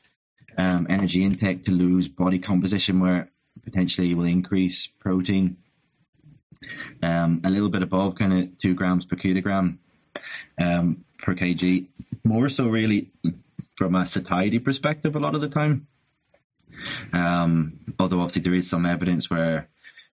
um, 0.58 0.88
energy 0.89 1.23
intake 1.23 1.65
to 1.65 1.71
lose 1.71 2.08
body 2.08 2.39
composition, 2.39 2.99
where 2.99 3.30
potentially 3.63 4.13
will 4.13 4.26
increase 4.26 4.88
protein 4.88 5.58
um, 7.02 7.41
a 7.43 7.49
little 7.49 7.69
bit 7.69 7.84
above 7.84 8.15
kind 8.15 8.34
of 8.34 8.58
two 8.58 8.73
grams 8.73 9.06
per 9.06 9.15
kilogram 9.15 9.80
um, 10.60 11.04
per 11.19 11.36
kg. 11.36 11.88
More 12.23 12.49
so, 12.49 12.67
really 12.67 13.12
from 13.76 13.95
a 13.95 14.06
satiety 14.06 14.60
perspective 14.60 15.15
a 15.15 15.19
lot 15.19 15.36
of 15.36 15.41
the 15.41 15.49
time. 15.49 15.88
Um, 17.12 17.80
although 17.99 18.19
obviously 18.19 18.41
there 18.43 18.54
is 18.54 18.69
some 18.69 18.86
evidence 18.86 19.30
where 19.30 19.67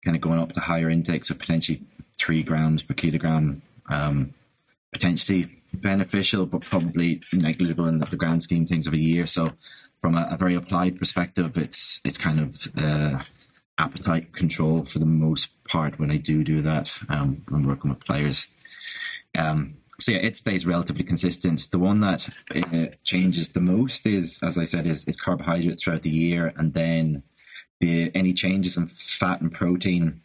kind 0.04 0.16
of 0.16 0.20
going 0.20 0.40
up 0.40 0.52
to 0.52 0.60
higher 0.60 0.88
intakes 0.88 1.30
of 1.30 1.38
potentially 1.38 1.82
three 2.18 2.42
grams 2.42 2.82
per 2.82 2.94
kilogram, 2.94 3.62
um, 3.88 4.34
potentially 4.92 5.50
beneficial, 5.74 6.46
but 6.46 6.62
probably 6.62 7.20
negligible 7.32 7.86
in 7.86 7.98
the 7.98 8.16
grand 8.16 8.42
scheme 8.42 8.66
things 8.66 8.86
of 8.86 8.94
a 8.94 8.98
year. 8.98 9.26
So 9.26 9.52
from 10.00 10.14
a, 10.14 10.28
a 10.30 10.36
very 10.36 10.54
applied 10.54 10.98
perspective, 10.98 11.58
it's 11.58 12.00
it's 12.04 12.18
kind 12.18 12.40
of 12.40 12.68
uh, 12.76 13.22
appetite 13.78 14.32
control 14.32 14.84
for 14.84 14.98
the 14.98 15.06
most 15.06 15.50
part 15.68 15.98
when 15.98 16.10
I 16.10 16.16
do 16.16 16.42
do 16.42 16.62
that 16.62 16.92
um, 17.08 17.42
when 17.48 17.66
working 17.66 17.90
with 17.90 18.00
players. 18.00 18.46
Um, 19.36 19.76
so 19.98 20.12
yeah, 20.12 20.18
it 20.18 20.36
stays 20.36 20.66
relatively 20.66 21.04
consistent. 21.04 21.70
The 21.70 21.78
one 21.78 22.00
that 22.00 22.28
uh, 22.54 22.94
changes 23.04 23.50
the 23.50 23.60
most 23.60 24.06
is, 24.06 24.38
as 24.42 24.58
I 24.58 24.64
said, 24.64 24.86
is, 24.86 25.04
is 25.04 25.16
carbohydrate 25.16 25.80
throughout 25.80 26.02
the 26.02 26.10
year, 26.10 26.52
and 26.56 26.74
then 26.74 27.22
the, 27.80 28.10
any 28.14 28.32
changes 28.32 28.76
in 28.76 28.86
fat 28.88 29.40
and 29.40 29.52
protein 29.52 30.20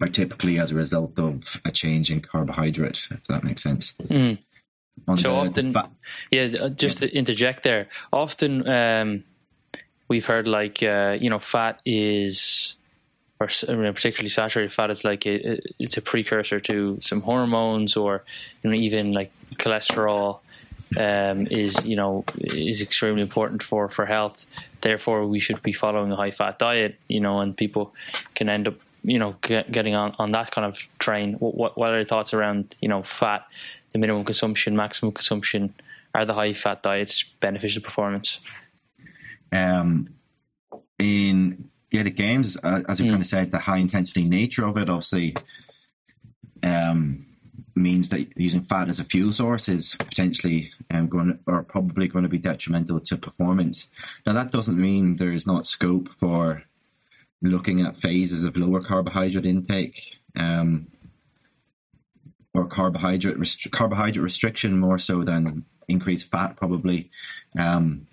are 0.00 0.08
typically 0.08 0.58
as 0.58 0.70
a 0.70 0.74
result 0.74 1.18
of 1.18 1.60
a 1.64 1.70
change 1.70 2.10
in 2.10 2.20
carbohydrate. 2.20 3.08
If 3.10 3.24
that 3.24 3.44
makes 3.44 3.62
sense. 3.62 3.94
Mm. 4.02 4.38
so 5.16 5.16
the, 5.16 5.28
often, 5.30 5.72
the 5.72 5.90
yeah, 6.30 6.58
uh, 6.60 6.68
just 6.68 7.00
yeah. 7.00 7.08
to 7.08 7.16
interject 7.16 7.62
there. 7.62 7.88
Often, 8.12 8.68
um, 8.68 9.24
we've 10.12 10.26
heard 10.26 10.46
like 10.46 10.82
uh, 10.82 11.16
you 11.18 11.30
know, 11.30 11.38
fat 11.38 11.80
is 11.86 12.74
or 13.40 13.46
particularly 13.46 14.28
saturated 14.28 14.72
fat 14.72 14.90
is 14.90 15.02
like 15.04 15.22
it's 15.26 15.96
a 15.96 16.02
precursor 16.02 16.60
to 16.60 16.98
some 17.00 17.22
hormones 17.22 17.96
or 17.96 18.22
you 18.62 18.70
know 18.70 18.76
even 18.76 19.12
like 19.12 19.32
cholesterol 19.54 20.38
um, 20.96 21.38
is 21.62 21.72
you 21.84 21.96
know 21.96 22.24
is 22.36 22.82
extremely 22.82 23.22
important 23.22 23.62
for 23.62 23.88
for 23.88 24.04
health. 24.04 24.44
Therefore, 24.82 25.26
we 25.26 25.40
should 25.40 25.62
be 25.62 25.72
following 25.72 26.12
a 26.12 26.16
high 26.16 26.30
fat 26.30 26.58
diet. 26.58 26.96
You 27.08 27.20
know, 27.20 27.40
and 27.40 27.56
people 27.56 27.94
can 28.34 28.50
end 28.50 28.68
up 28.68 28.76
you 29.02 29.18
know 29.18 29.34
get, 29.40 29.72
getting 29.72 29.94
on 29.94 30.14
on 30.18 30.32
that 30.32 30.50
kind 30.50 30.66
of 30.66 30.74
train. 30.98 31.34
What 31.40 31.78
what 31.78 31.88
are 31.90 31.96
your 31.96 32.10
thoughts 32.12 32.34
around 32.34 32.76
you 32.82 32.88
know 32.92 33.02
fat, 33.02 33.46
the 33.92 33.98
minimum 33.98 34.24
consumption, 34.24 34.76
maximum 34.76 35.12
consumption? 35.12 35.72
Are 36.14 36.26
the 36.26 36.34
high 36.34 36.52
fat 36.52 36.82
diets 36.82 37.24
beneficial 37.40 37.80
performance? 37.80 38.38
Um, 39.52 40.08
in 40.98 41.70
the 41.90 42.10
games, 42.10 42.56
uh, 42.62 42.82
as 42.88 43.00
you 43.00 43.06
mm. 43.06 43.10
kind 43.10 43.22
of 43.22 43.26
said, 43.26 43.50
the 43.50 43.58
high 43.58 43.78
intensity 43.78 44.28
nature 44.28 44.66
of 44.66 44.78
it 44.78 44.88
obviously 44.88 45.36
um, 46.62 47.26
means 47.74 48.08
that 48.10 48.28
using 48.36 48.62
fat 48.62 48.88
as 48.88 48.98
a 48.98 49.04
fuel 49.04 49.32
source 49.32 49.68
is 49.68 49.96
potentially 49.98 50.72
um, 50.90 51.08
going 51.08 51.38
or 51.46 51.62
probably 51.62 52.08
going 52.08 52.22
to 52.22 52.28
be 52.28 52.38
detrimental 52.38 53.00
to 53.00 53.16
performance. 53.16 53.88
Now, 54.26 54.32
that 54.34 54.50
doesn't 54.50 54.80
mean 54.80 55.14
there 55.14 55.32
is 55.32 55.46
not 55.46 55.66
scope 55.66 56.08
for 56.18 56.62
looking 57.42 57.80
at 57.80 57.96
phases 57.96 58.44
of 58.44 58.56
lower 58.56 58.80
carbohydrate 58.80 59.46
intake 59.46 60.20
um, 60.36 60.86
or 62.54 62.66
carbohydrate 62.66 63.38
rest- 63.38 63.70
carbohydrate 63.70 64.22
restriction 64.22 64.78
more 64.78 64.98
so 64.98 65.24
than 65.24 65.64
increased 65.88 66.30
fat, 66.30 66.56
probably. 66.56 67.10
Um, 67.58 68.06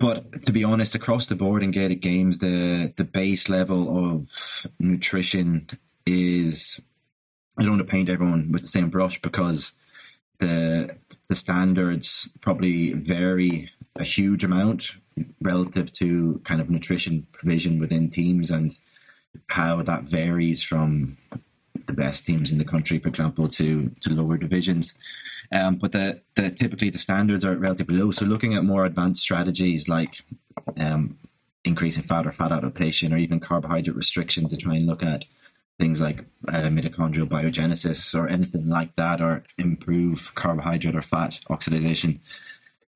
but 0.00 0.42
to 0.44 0.52
be 0.52 0.64
honest, 0.64 0.94
across 0.94 1.26
the 1.26 1.36
board 1.36 1.62
in 1.62 1.70
Gaelic 1.70 2.00
games, 2.00 2.38
the 2.38 2.90
the 2.96 3.04
base 3.04 3.48
level 3.48 4.12
of 4.12 4.66
nutrition 4.80 5.68
is 6.06 6.80
I 7.58 7.62
don't 7.62 7.72
want 7.72 7.86
to 7.86 7.92
paint 7.92 8.08
everyone 8.08 8.50
with 8.50 8.62
the 8.62 8.68
same 8.68 8.88
brush 8.88 9.20
because 9.20 9.72
the 10.38 10.96
the 11.28 11.36
standards 11.36 12.28
probably 12.40 12.94
vary 12.94 13.70
a 13.98 14.04
huge 14.04 14.42
amount 14.42 14.92
relative 15.42 15.92
to 15.92 16.40
kind 16.44 16.62
of 16.62 16.70
nutrition 16.70 17.26
provision 17.32 17.78
within 17.78 18.08
teams 18.08 18.50
and 18.50 18.78
how 19.48 19.82
that 19.82 20.04
varies 20.04 20.62
from 20.62 21.18
the 21.86 21.92
best 21.92 22.24
teams 22.24 22.50
in 22.50 22.58
the 22.58 22.64
country, 22.64 22.98
for 22.98 23.08
example, 23.08 23.48
to 23.48 23.90
to 24.00 24.10
lower 24.14 24.38
divisions. 24.38 24.94
Um, 25.52 25.76
but 25.76 25.92
the, 25.92 26.22
the 26.36 26.50
typically 26.50 26.90
the 26.90 26.98
standards 26.98 27.44
are 27.44 27.56
relatively 27.56 27.96
low. 27.96 28.10
So 28.12 28.24
looking 28.24 28.54
at 28.54 28.64
more 28.64 28.84
advanced 28.84 29.22
strategies 29.22 29.88
like 29.88 30.22
um, 30.76 31.18
increasing 31.64 32.02
fat 32.02 32.26
or 32.26 32.32
fat 32.32 32.52
adaptation 32.52 33.12
or 33.12 33.18
even 33.18 33.40
carbohydrate 33.40 33.96
restriction 33.96 34.48
to 34.48 34.56
try 34.56 34.74
and 34.76 34.86
look 34.86 35.02
at 35.02 35.24
things 35.78 36.00
like 36.00 36.24
uh, 36.48 36.68
mitochondrial 36.68 37.28
biogenesis 37.28 38.14
or 38.14 38.28
anything 38.28 38.68
like 38.68 38.94
that 38.96 39.20
or 39.20 39.42
improve 39.58 40.34
carbohydrate 40.34 40.94
or 40.94 41.02
fat 41.02 41.40
oxidation 41.48 42.20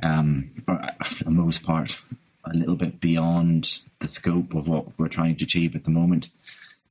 um, 0.02 0.50
for, 0.64 1.24
the 1.24 1.30
most 1.30 1.62
part 1.62 1.98
a 2.44 2.54
little 2.54 2.76
bit 2.76 3.00
beyond 3.00 3.78
the 4.00 4.08
scope 4.08 4.54
of 4.54 4.68
what 4.68 4.98
we're 4.98 5.08
trying 5.08 5.34
to 5.34 5.44
achieve 5.44 5.74
at 5.74 5.84
the 5.84 5.90
moment 5.90 6.28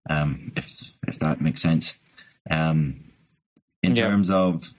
um, 0.09 0.51
if 0.55 0.91
if 1.07 1.19
that 1.19 1.41
makes 1.41 1.61
sense 1.61 1.93
um, 2.49 3.03
in 3.83 3.95
yeah. 3.95 4.07
terms 4.07 4.31
of 4.31 4.73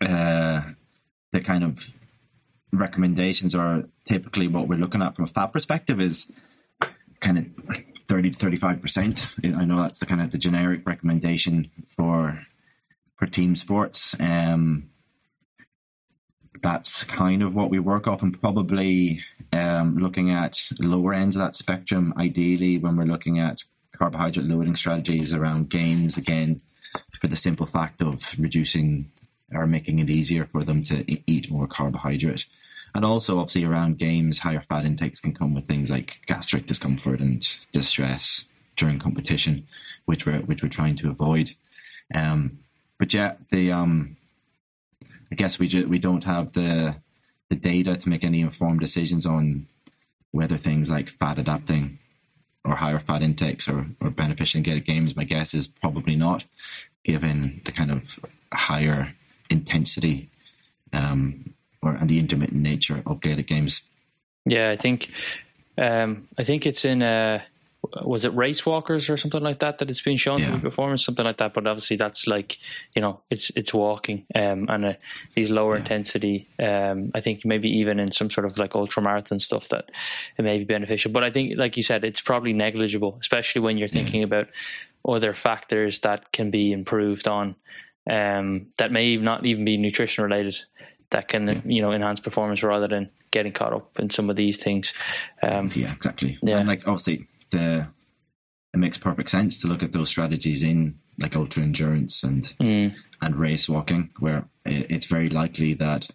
uh, 0.00 0.62
the 1.32 1.40
kind 1.40 1.64
of 1.64 1.92
recommendations 2.72 3.54
are 3.54 3.84
typically 4.04 4.48
what 4.48 4.68
we're 4.68 4.78
looking 4.78 5.02
at 5.02 5.14
from 5.14 5.26
a 5.26 5.28
fat 5.28 5.52
perspective 5.52 6.00
is 6.00 6.26
kind 7.20 7.38
of 7.38 7.76
30 8.08 8.30
to 8.30 8.38
35 8.38 8.80
percent. 8.80 9.28
I 9.44 9.64
know 9.64 9.82
that's 9.82 9.98
the 9.98 10.06
kind 10.06 10.22
of 10.22 10.30
the 10.30 10.38
generic 10.38 10.86
recommendation 10.86 11.70
for 11.96 12.42
for 13.16 13.26
team 13.26 13.56
sports. 13.56 14.14
Um 14.18 14.88
that's 16.62 17.04
kind 17.04 17.42
of 17.42 17.54
what 17.54 17.70
we 17.70 17.78
work 17.78 18.06
off 18.06 18.22
and 18.22 18.38
probably 18.40 19.20
um, 19.52 19.98
looking 19.98 20.30
at 20.30 20.56
lower 20.78 21.12
ends 21.12 21.34
of 21.34 21.42
that 21.42 21.56
spectrum. 21.56 22.14
Ideally 22.16 22.78
when 22.78 22.96
we're 22.96 23.04
looking 23.04 23.40
at 23.40 23.64
carbohydrate 23.96 24.46
loading 24.46 24.76
strategies 24.76 25.34
around 25.34 25.70
games 25.70 26.16
again 26.16 26.60
for 27.20 27.26
the 27.26 27.36
simple 27.36 27.66
fact 27.66 28.00
of 28.00 28.26
reducing 28.38 29.10
are 29.54 29.66
making 29.66 29.98
it 29.98 30.10
easier 30.10 30.46
for 30.46 30.64
them 30.64 30.82
to 30.84 31.04
eat 31.30 31.50
more 31.50 31.66
carbohydrate. 31.66 32.46
And 32.94 33.04
also, 33.04 33.38
obviously, 33.38 33.64
around 33.64 33.98
games, 33.98 34.40
higher 34.40 34.60
fat 34.60 34.84
intakes 34.84 35.20
can 35.20 35.34
come 35.34 35.54
with 35.54 35.66
things 35.66 35.90
like 35.90 36.18
gastric 36.26 36.66
discomfort 36.66 37.20
and 37.20 37.46
distress 37.72 38.44
during 38.76 38.98
competition, 38.98 39.66
which 40.04 40.26
we're 40.26 40.40
which 40.40 40.62
we're 40.62 40.68
trying 40.68 40.96
to 40.96 41.10
avoid. 41.10 41.54
Um, 42.14 42.58
but 42.98 43.14
yeah, 43.14 43.34
the 43.50 43.72
um, 43.72 44.16
I 45.30 45.34
guess 45.34 45.58
we 45.58 45.68
ju- 45.68 45.88
we 45.88 45.98
don't 45.98 46.24
have 46.24 46.52
the 46.52 46.96
the 47.48 47.56
data 47.56 47.96
to 47.96 48.08
make 48.08 48.24
any 48.24 48.40
informed 48.40 48.80
decisions 48.80 49.24
on 49.26 49.66
whether 50.30 50.58
things 50.58 50.90
like 50.90 51.08
fat 51.08 51.38
adapting 51.38 51.98
or 52.64 52.76
higher 52.76 52.98
fat 52.98 53.22
intakes 53.22 53.68
are, 53.68 53.86
are 54.00 54.10
beneficial 54.10 54.60
games. 54.60 55.16
My 55.16 55.24
guess 55.24 55.54
is 55.54 55.66
probably 55.66 56.16
not, 56.16 56.44
given 57.04 57.60
the 57.64 57.72
kind 57.72 57.90
of 57.90 58.18
higher 58.52 59.14
intensity 59.52 60.30
um, 60.92 61.54
or 61.82 61.94
and 61.94 62.08
the 62.08 62.18
intermittent 62.18 62.60
nature 62.60 63.02
of 63.06 63.20
Gaelic 63.20 63.46
games. 63.46 63.82
Yeah, 64.44 64.70
I 64.70 64.76
think 64.76 65.10
um, 65.78 66.28
I 66.38 66.44
think 66.44 66.66
it's 66.66 66.84
in 66.84 67.02
uh, 67.02 67.42
was 68.04 68.24
it 68.24 68.34
race 68.34 68.64
walkers 68.64 69.10
or 69.10 69.16
something 69.16 69.42
like 69.42 69.58
that 69.58 69.78
that 69.78 69.90
it's 69.90 70.00
been 70.00 70.16
shown 70.16 70.38
yeah. 70.38 70.50
to 70.50 70.56
be 70.56 70.60
performance 70.60 71.04
something 71.04 71.24
like 71.24 71.38
that. 71.38 71.52
But 71.52 71.66
obviously 71.66 71.96
that's 71.96 72.26
like 72.26 72.58
you 72.94 73.02
know 73.02 73.20
it's 73.30 73.50
it's 73.56 73.74
walking 73.74 74.24
um, 74.34 74.66
and 74.68 74.84
uh, 74.84 74.92
these 75.34 75.50
lower 75.50 75.74
yeah. 75.74 75.80
intensity. 75.80 76.48
Um, 76.58 77.10
I 77.14 77.20
think 77.20 77.44
maybe 77.44 77.68
even 77.68 77.98
in 77.98 78.12
some 78.12 78.30
sort 78.30 78.46
of 78.46 78.58
like 78.58 78.74
ultra 78.74 79.02
marathon 79.02 79.40
stuff 79.40 79.68
that 79.68 79.90
it 80.38 80.42
may 80.42 80.58
be 80.58 80.64
beneficial. 80.64 81.12
But 81.12 81.24
I 81.24 81.30
think 81.30 81.58
like 81.58 81.76
you 81.76 81.82
said, 81.82 82.04
it's 82.04 82.20
probably 82.20 82.52
negligible, 82.52 83.18
especially 83.20 83.62
when 83.62 83.78
you're 83.78 83.88
thinking 83.88 84.20
yeah. 84.20 84.26
about 84.26 84.48
other 85.06 85.34
factors 85.34 86.00
that 86.00 86.30
can 86.32 86.50
be 86.50 86.72
improved 86.72 87.26
on 87.26 87.56
um, 88.10 88.66
that 88.78 88.92
may 88.92 89.16
not 89.16 89.44
even 89.46 89.64
be 89.64 89.76
nutrition 89.76 90.24
related 90.24 90.58
that 91.12 91.28
can 91.28 91.46
yeah. 91.46 91.60
you 91.64 91.80
know 91.80 91.92
enhance 91.92 92.20
performance 92.20 92.62
rather 92.62 92.88
than 92.88 93.08
getting 93.30 93.52
caught 93.52 93.72
up 93.72 93.98
in 93.98 94.10
some 94.10 94.28
of 94.28 94.36
these 94.36 94.62
things. 94.62 94.92
Um, 95.42 95.68
yeah, 95.74 95.92
exactly. 95.92 96.38
Yeah, 96.42 96.58
and 96.58 96.68
like 96.68 96.86
obviously 96.88 97.26
the 97.50 97.86
it 98.74 98.78
makes 98.78 98.98
perfect 98.98 99.28
sense 99.28 99.60
to 99.60 99.68
look 99.68 99.82
at 99.82 99.92
those 99.92 100.08
strategies 100.08 100.62
in 100.62 100.98
like 101.20 101.36
ultra 101.36 101.62
endurance 101.62 102.22
and 102.22 102.42
mm. 102.60 102.94
and 103.20 103.36
race 103.36 103.68
walking, 103.68 104.10
where 104.18 104.48
it's 104.64 105.06
very 105.06 105.28
likely 105.28 105.74
that 105.74 106.08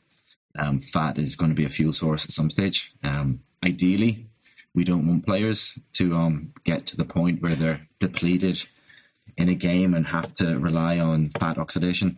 um, 0.57 0.79
fat 0.79 1.17
is 1.17 1.35
going 1.35 1.51
to 1.51 1.55
be 1.55 1.65
a 1.65 1.69
fuel 1.69 1.93
source 1.93 2.25
at 2.25 2.31
some 2.31 2.49
stage. 2.49 2.93
Um, 3.03 3.41
ideally, 3.63 4.27
we 4.73 4.83
don't 4.83 5.07
want 5.07 5.25
players 5.25 5.77
to 5.93 6.15
um, 6.15 6.53
get 6.63 6.85
to 6.87 6.97
the 6.97 7.05
point 7.05 7.41
where 7.41 7.55
they're 7.55 7.87
depleted 7.99 8.67
in 9.37 9.49
a 9.49 9.55
game 9.55 9.93
and 9.93 10.07
have 10.07 10.33
to 10.35 10.57
rely 10.57 10.99
on 10.99 11.29
fat 11.29 11.57
oxidation. 11.57 12.17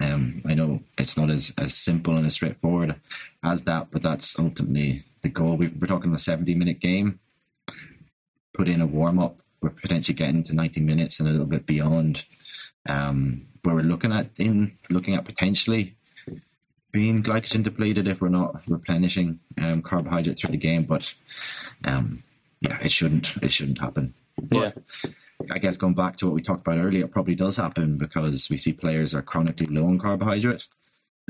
Um, 0.00 0.42
I 0.46 0.54
know 0.54 0.80
it's 0.96 1.16
not 1.16 1.30
as, 1.30 1.52
as 1.58 1.74
simple 1.74 2.16
and 2.16 2.26
as 2.26 2.34
straightforward 2.34 2.96
as 3.42 3.62
that, 3.62 3.90
but 3.90 4.02
that's 4.02 4.38
ultimately 4.38 5.04
the 5.22 5.28
goal. 5.28 5.56
We, 5.56 5.66
are 5.66 5.86
talking 5.86 6.14
a 6.14 6.18
70 6.18 6.54
minute 6.54 6.80
game. 6.80 7.20
Put 8.54 8.68
in 8.68 8.80
a 8.80 8.86
warm 8.86 9.18
up. 9.18 9.40
We're 9.60 9.70
potentially 9.70 10.14
getting 10.14 10.42
to 10.44 10.54
90 10.54 10.80
minutes 10.80 11.20
and 11.20 11.28
a 11.28 11.32
little 11.32 11.46
bit 11.46 11.66
beyond, 11.66 12.24
um, 12.88 13.46
where 13.62 13.74
we're 13.74 13.82
looking 13.82 14.12
at 14.12 14.30
in 14.38 14.78
looking 14.88 15.14
at 15.14 15.26
potentially 15.26 15.96
being 16.92 17.22
glycogen 17.22 17.62
depleted 17.62 18.08
if 18.08 18.20
we're 18.20 18.28
not 18.28 18.62
replenishing 18.66 19.38
um, 19.58 19.82
carbohydrate 19.82 20.38
through 20.38 20.50
the 20.50 20.56
game. 20.56 20.84
But 20.84 21.12
um, 21.84 22.22
yeah, 22.60 22.78
it 22.80 22.90
shouldn't 22.90 23.36
it 23.42 23.52
shouldn't 23.52 23.80
happen. 23.80 24.14
But, 24.40 24.76
yeah. 25.04 25.10
I 25.50 25.58
guess 25.58 25.76
going 25.76 25.94
back 25.94 26.16
to 26.16 26.26
what 26.26 26.34
we 26.34 26.42
talked 26.42 26.66
about 26.66 26.78
earlier, 26.78 27.04
it 27.04 27.12
probably 27.12 27.34
does 27.34 27.56
happen 27.56 27.98
because 27.98 28.48
we 28.50 28.56
see 28.56 28.72
players 28.72 29.14
are 29.14 29.22
chronically 29.22 29.66
low 29.66 29.86
on 29.86 29.98
carbohydrate, 29.98 30.66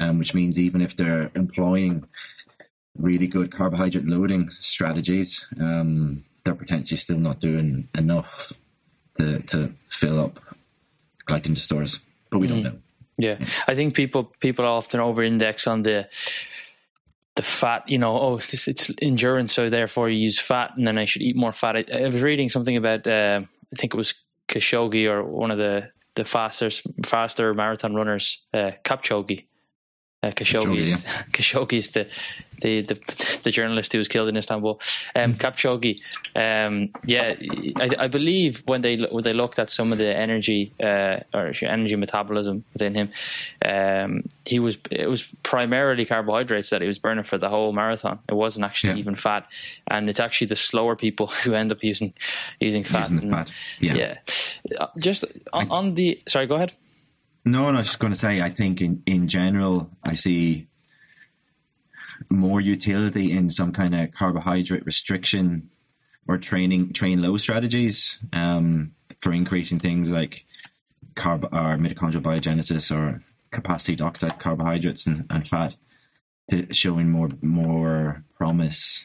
um, 0.01 0.18
which 0.18 0.35
means 0.35 0.59
even 0.59 0.81
if 0.81 0.96
they're 0.96 1.31
employing 1.35 2.05
really 2.99 3.27
good 3.27 3.53
carbohydrate 3.53 4.07
loading 4.07 4.51
strategies, 4.51 5.46
um, 5.61 6.25
they're 6.44 6.55
potentially 6.55 6.96
still 6.96 7.18
not 7.18 7.40
doing 7.40 7.88
enough 7.96 8.53
to 9.18 9.40
to 9.40 9.73
fill 9.88 10.20
up 10.20 10.40
glycogen 11.29 11.57
stores, 11.57 12.01
but 12.31 12.38
we 12.38 12.46
don't 12.46 12.62
know. 12.62 12.79
Yeah. 13.18 13.38
I 13.68 13.75
think 13.75 13.94
people 13.94 14.33
people 14.40 14.64
often 14.64 15.01
over 15.01 15.23
index 15.23 15.66
on 15.66 15.83
the 15.83 16.09
the 17.37 17.42
fat, 17.42 17.88
you 17.88 17.99
know, 17.99 18.18
oh, 18.18 18.37
it's, 18.37 18.66
it's 18.66 18.90
endurance, 19.01 19.53
so 19.53 19.70
therefore 19.70 20.11
you 20.11 20.18
use 20.18 20.38
fat, 20.38 20.73
and 20.77 20.87
then 20.87 20.99
I 20.99 21.05
should 21.05 21.23
eat 21.23 21.37
more 21.37 21.53
fat. 21.53 21.77
I, 21.77 21.85
I 21.92 22.09
was 22.09 22.23
reading 22.23 22.51
something 22.51 22.77
about, 22.77 23.07
uh, 23.07 23.42
I 23.72 23.76
think 23.76 23.94
it 23.94 23.96
was 23.96 24.14
Khashoggi 24.48 25.09
or 25.09 25.24
one 25.24 25.50
of 25.50 25.59
the 25.59 25.90
the 26.16 26.24
faster 26.24 26.70
faster 27.06 27.54
marathon 27.54 27.94
runners, 27.94 28.42
uh, 28.52 28.72
Kipchoge. 28.85 29.46
Uh, 30.22 30.30
Khashoggi, 30.30 30.80
is, 30.80 31.02
yeah. 31.02 31.22
Khashoggi 31.33 31.78
is 31.78 31.92
the 31.92 32.06
the, 32.61 32.83
the, 32.83 33.40
the 33.44 33.50
journalist 33.50 33.92
who 33.92 33.98
was 33.98 34.09
killed 34.09 34.28
in 34.28 34.37
Istanbul. 34.37 34.80
Um, 35.16 35.35
Kipchoge, 35.35 35.98
um, 36.37 36.90
yeah, 37.04 37.35
I, 37.76 38.04
I, 38.04 38.09
believe 38.09 38.62
when 38.66 38.83
they 38.83 38.98
when 38.98 39.24
they 39.24 39.33
looked 39.33 39.59
at 39.59 39.70
some 39.70 39.92
of 39.92 39.98
the 39.98 40.14
energy 40.14 40.72
uh, 40.78 41.20
or 41.33 41.52
energy 41.62 41.96
metabolism 41.96 42.64
within 42.74 42.94
him, 42.94 43.11
um, 43.64 44.24
he 44.44 44.59
was 44.59 44.78
it 44.90 45.09
was 45.09 45.22
primarily 45.42 46.04
carbohydrates 46.04 46.70
that 46.70 46.80
he 46.83 46.87
was 46.87 46.98
burning 46.98 47.24
for 47.24 47.38
the 47.38 47.48
whole 47.48 47.72
marathon. 47.72 48.18
It 48.28 48.35
wasn't 48.35 48.66
actually 48.66 48.94
yeah. 48.94 48.98
even 48.98 49.14
fat, 49.14 49.46
and 49.88 50.11
it's 50.11 50.20
actually 50.20 50.48
the 50.48 50.56
slower 50.56 50.96
people 50.96 51.26
who 51.44 51.54
end 51.54 51.72
up 51.72 51.83
using 51.83 52.12
using 52.61 52.85
fat. 52.85 53.11
Using 53.11 53.30
fat. 53.30 53.50
Yeah. 53.80 53.94
yeah. 53.94 54.78
Uh, 54.78 54.88
just 54.98 55.24
on, 55.52 55.70
on 55.70 55.94
the 55.94 56.20
sorry, 56.28 56.46
go 56.46 56.56
ahead. 56.56 56.72
No, 57.44 57.68
I 57.68 57.72
was 57.72 57.87
just 57.87 57.98
going 57.98 58.12
to 58.12 58.18
say, 58.18 58.40
I 58.40 58.50
think 58.50 58.81
in, 58.81 59.03
in 59.07 59.26
general, 59.26 59.90
I 60.05 60.14
see 60.14 60.68
more 62.29 62.61
utility 62.61 63.33
in 63.33 63.50
some 63.50 63.72
kind 63.72 63.94
of 63.94 64.12
carbohydrate 64.12 64.85
restriction 64.85 65.70
or 66.29 66.37
training 66.38 66.92
train 66.92 67.22
low 67.22 67.37
strategies 67.37 68.18
um, 68.33 68.92
for 69.20 69.33
increasing 69.33 69.79
things 69.79 70.11
like 70.11 70.44
carb 71.16 71.44
or 71.44 71.76
mitochondrial 71.76 72.22
biogenesis 72.22 72.94
or 72.94 73.22
capacity 73.50 73.96
to 73.96 74.05
oxidize 74.05 74.38
carbohydrates 74.38 75.07
and, 75.07 75.26
and 75.31 75.48
fat 75.48 75.74
to 76.50 76.72
showing 76.72 77.11
more 77.11 77.31
more 77.42 78.24
promise 78.37 79.05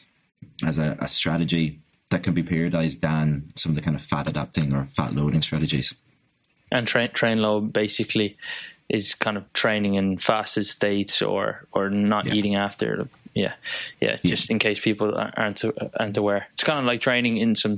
as 0.64 0.78
a, 0.78 0.96
a 1.00 1.08
strategy 1.08 1.80
that 2.10 2.22
can 2.22 2.34
be 2.34 2.42
periodized 2.42 3.00
than 3.00 3.50
some 3.56 3.70
of 3.70 3.76
the 3.76 3.82
kind 3.82 3.96
of 3.96 4.02
fat 4.02 4.28
adapting 4.28 4.72
or 4.72 4.84
fat 4.84 5.14
loading 5.14 5.42
strategies. 5.42 5.94
And 6.72 6.86
train 6.86 7.10
train 7.12 7.42
low 7.42 7.60
basically 7.60 8.36
is 8.88 9.14
kind 9.14 9.36
of 9.36 9.52
training 9.52 9.94
in 9.94 10.18
fasted 10.18 10.66
states 10.66 11.22
or 11.22 11.66
or 11.72 11.90
not 11.90 12.26
yeah. 12.26 12.34
eating 12.34 12.54
after. 12.56 13.08
Yeah, 13.34 13.52
yeah. 14.00 14.16
Just 14.24 14.48
yeah. 14.48 14.54
in 14.54 14.58
case 14.58 14.80
people 14.80 15.14
aren't 15.14 15.62
aren't 15.98 16.16
aware, 16.16 16.48
it's 16.54 16.64
kind 16.64 16.78
of 16.78 16.86
like 16.86 17.00
training 17.00 17.36
in 17.36 17.54
some 17.54 17.76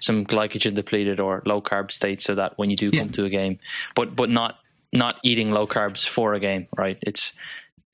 some 0.00 0.24
glycogen 0.24 0.74
depleted 0.74 1.18
or 1.18 1.42
low 1.44 1.60
carb 1.60 1.90
states, 1.90 2.24
so 2.24 2.34
that 2.36 2.56
when 2.58 2.70
you 2.70 2.76
do 2.76 2.90
yeah. 2.92 3.00
come 3.00 3.10
to 3.10 3.24
a 3.24 3.28
game, 3.30 3.58
but 3.94 4.14
but 4.14 4.30
not 4.30 4.58
not 4.92 5.16
eating 5.22 5.50
low 5.50 5.66
carbs 5.66 6.06
for 6.06 6.34
a 6.34 6.40
game, 6.40 6.66
right? 6.76 6.98
It's 7.02 7.32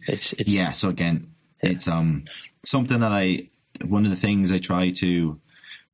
it's 0.07 0.33
it's 0.35 0.53
yeah. 0.53 0.73
So 0.73 0.89
again, 0.89 1.33
it's 1.61 1.89
um 1.89 2.25
something 2.65 3.01
that 3.01 3.13
I 3.13 3.49
one 3.85 4.05
of 4.05 4.11
the 4.11 4.17
things 4.17 4.53
I 4.53 4.59
try 4.59 4.91
to 4.91 5.41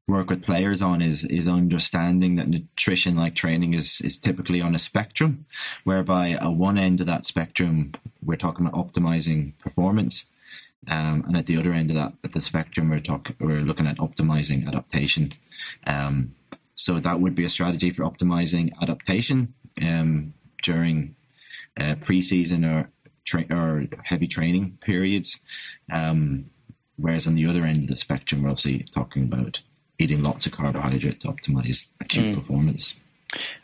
work 0.09 0.29
with 0.29 0.43
players 0.43 0.83
on 0.83 1.01
is 1.01 1.25
is 1.25 1.47
understanding 1.47 2.35
that 2.35 2.49
nutrition 2.49 3.15
like 3.17 3.35
training 3.35 3.75
is 3.75 4.01
is 4.01 4.19
typically 4.19 4.61
on 4.61 4.75
a 4.75 4.79
spectrum 4.79 5.47
whereby 5.85 6.31
at 6.31 6.53
one 6.53 6.77
end 6.77 7.01
of 7.01 7.07
that 7.07 7.25
spectrum 7.25 7.93
we're 8.23 8.37
talking 8.37 8.67
about 8.67 8.93
optimizing 8.93 9.57
performance 9.59 10.25
um, 10.89 11.25
and 11.27 11.37
at 11.37 11.47
the 11.47 11.57
other 11.57 11.73
end 11.73 11.91
of 11.91 11.97
that 11.97 12.13
at 12.25 12.33
the 12.33 12.41
spectrum 12.41 12.91
we're 12.91 12.99
talking 12.99 13.37
we're 13.39 13.61
looking 13.61 13.87
at 13.87 13.99
optimizing 13.99 14.67
adaptation. 14.67 15.31
Um, 15.87 16.35
so 16.75 16.99
that 16.99 17.21
would 17.21 17.35
be 17.35 17.45
a 17.45 17.49
strategy 17.49 17.91
for 17.91 18.03
optimizing 18.03 18.73
adaptation 18.81 19.55
um, 19.81 20.35
during 20.63 21.15
uh, 21.79 21.95
preseason 21.97 22.67
or 22.67 22.91
tra- 23.25 23.47
or 23.51 23.87
heavy 24.05 24.27
training 24.27 24.79
periods. 24.81 25.39
Um, 25.91 26.47
whereas 26.97 27.27
on 27.27 27.37
the 27.37 27.47
other 27.47 27.65
end 27.65 27.85
of 27.85 27.87
the 27.89 27.97
spectrum 27.97 28.43
we're 28.43 28.51
obviously 28.51 28.85
talking 28.93 29.25
about 29.25 29.63
eating 30.03 30.23
lots 30.23 30.47
of 30.47 30.53
carbohydrate 30.53 31.21
to 31.21 31.29
optimize 31.29 31.87
acute 32.01 32.27
mm. 32.27 32.35
performance. 32.35 32.95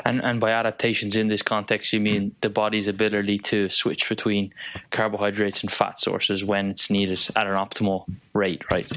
And 0.05 0.23
and 0.23 0.41
by 0.41 0.53
adaptations 0.53 1.15
in 1.15 1.29
this 1.29 1.43
context, 1.43 1.93
you 1.93 2.01
mean 2.01 2.35
the 2.41 2.49
body's 2.49 2.89
ability 2.89 3.39
to 3.39 3.69
switch 3.69 4.09
between 4.09 4.53
carbohydrates 4.91 5.61
and 5.63 5.71
fat 5.71 5.99
sources 5.99 6.43
when 6.43 6.71
it's 6.71 6.89
needed 6.89 7.19
at 7.37 7.47
an 7.47 7.53
optimal 7.53 8.07
rate, 8.33 8.63
right? 8.71 8.91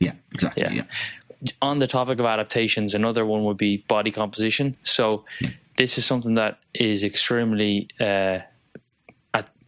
Yeah, 0.00 0.12
exactly. 0.32 0.64
Yeah. 0.64 0.72
yeah. 1.42 1.52
On 1.62 1.78
the 1.78 1.86
topic 1.86 2.18
of 2.18 2.26
adaptations, 2.26 2.94
another 2.94 3.24
one 3.24 3.44
would 3.44 3.58
be 3.58 3.84
body 3.88 4.10
composition. 4.10 4.76
So 4.82 5.24
yeah. 5.40 5.50
this 5.76 5.98
is 5.98 6.04
something 6.04 6.34
that 6.34 6.58
is 6.74 7.04
extremely 7.04 7.88
uh, 8.00 8.40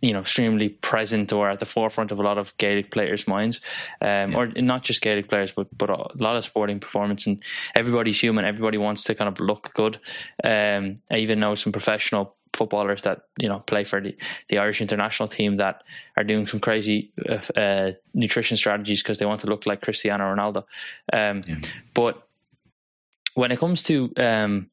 you 0.00 0.12
know 0.12 0.20
extremely 0.20 0.68
present 0.68 1.32
or 1.32 1.50
at 1.50 1.60
the 1.60 1.66
forefront 1.66 2.10
of 2.10 2.18
a 2.18 2.22
lot 2.22 2.38
of 2.38 2.56
Gaelic 2.58 2.90
players' 2.90 3.28
minds, 3.28 3.60
um, 4.00 4.32
yeah. 4.32 4.36
or 4.36 4.46
not 4.48 4.82
just 4.82 5.00
Gaelic 5.00 5.28
players, 5.28 5.52
but 5.52 5.66
but 5.76 5.90
a 5.90 6.08
lot 6.16 6.36
of 6.36 6.44
sporting 6.44 6.80
performance. 6.80 7.26
And 7.26 7.42
everybody's 7.76 8.20
human. 8.20 8.44
Everybody 8.44 8.78
wants 8.78 9.04
to 9.04 9.14
kind 9.14 9.28
of 9.28 9.40
look 9.40 9.72
good. 9.74 10.00
Um, 10.42 11.00
I 11.10 11.18
even 11.18 11.40
know 11.40 11.54
some 11.54 11.72
professional 11.72 12.36
footballers 12.52 13.02
that 13.02 13.22
you 13.38 13.48
know 13.48 13.60
play 13.60 13.84
for 13.84 14.00
the, 14.00 14.16
the 14.48 14.58
Irish 14.58 14.80
international 14.80 15.28
team 15.28 15.56
that 15.56 15.82
are 16.16 16.24
doing 16.24 16.46
some 16.46 16.60
crazy 16.60 17.12
uh, 17.28 17.58
uh 17.58 17.92
nutrition 18.14 18.56
strategies 18.56 19.02
because 19.02 19.18
they 19.18 19.26
want 19.26 19.40
to 19.40 19.46
look 19.46 19.66
like 19.66 19.82
Cristiano 19.82 20.24
Ronaldo. 20.24 20.64
Um, 21.12 21.42
yeah. 21.46 21.56
But 21.94 22.26
when 23.34 23.52
it 23.52 23.58
comes 23.58 23.82
to 23.84 24.12
um, 24.16 24.70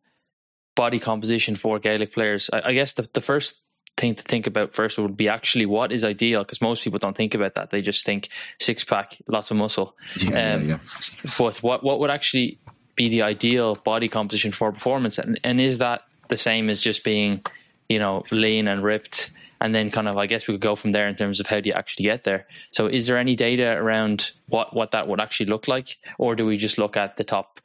body 0.76 1.00
composition 1.00 1.56
for 1.56 1.80
Gaelic 1.80 2.14
players, 2.14 2.50
I, 2.52 2.70
I 2.70 2.74
guess 2.74 2.94
the, 2.94 3.08
the 3.14 3.22
first 3.22 3.56
thing 3.98 4.16
to 4.16 4.24
think 4.24 4.48
about 4.48 4.74
first 4.74 4.98
would 4.98 5.18
be 5.18 5.28
actually 5.28 5.66
what 5.66 5.92
is 5.92 6.04
ideal 6.04 6.44
because 6.44 6.62
most 6.62 6.84
people 6.84 7.00
don't 7.00 7.18
think 7.18 7.34
about 7.34 7.56
that. 7.56 7.72
They 7.72 7.82
just 7.82 8.06
think 8.06 8.30
six 8.60 8.84
pack, 8.84 9.18
lots 9.28 9.52
of 9.52 9.58
muscle. 9.58 9.96
Yeah, 10.18 10.54
um, 10.54 10.66
yeah, 10.66 10.78
yeah. 10.78 11.32
But 11.38 11.62
what 11.64 11.84
what 11.84 12.00
would 12.00 12.12
actually 12.12 12.60
be 12.96 13.10
the 13.10 13.24
ideal 13.24 13.76
body 13.76 14.08
composition 14.08 14.52
for 14.52 14.72
performance, 14.72 15.18
and, 15.18 15.40
and 15.44 15.60
is 15.60 15.80
that 15.80 16.02
the 16.30 16.38
same 16.38 16.70
as 16.70 16.80
just 16.80 17.04
being, 17.04 17.42
you 17.90 18.00
know, 18.00 18.24
lean 18.32 18.68
and 18.68 18.84
ripped? 18.84 19.32
And 19.60 19.74
then 19.74 19.90
kind 19.90 20.08
of, 20.08 20.18
I 20.18 20.28
guess 20.28 20.48
we 20.48 20.54
could 20.54 20.62
go 20.62 20.76
from 20.76 20.92
there 20.92 21.08
in 21.08 21.16
terms 21.16 21.40
of 21.40 21.48
how 21.48 21.60
do 21.60 21.68
you 21.68 21.74
actually 21.74 22.06
get 22.06 22.26
there. 22.26 22.46
So, 22.70 22.86
is 22.86 23.08
there 23.08 23.18
any 23.18 23.36
data 23.36 23.72
around 23.72 24.32
what 24.50 24.76
what 24.76 24.92
that 24.92 25.08
would 25.08 25.20
actually 25.20 25.48
look 25.48 25.68
like, 25.68 25.98
or 26.20 26.36
do 26.36 26.46
we 26.46 26.58
just 26.58 26.78
look 26.78 26.96
at 26.96 27.18
the 27.18 27.24
top 27.24 27.60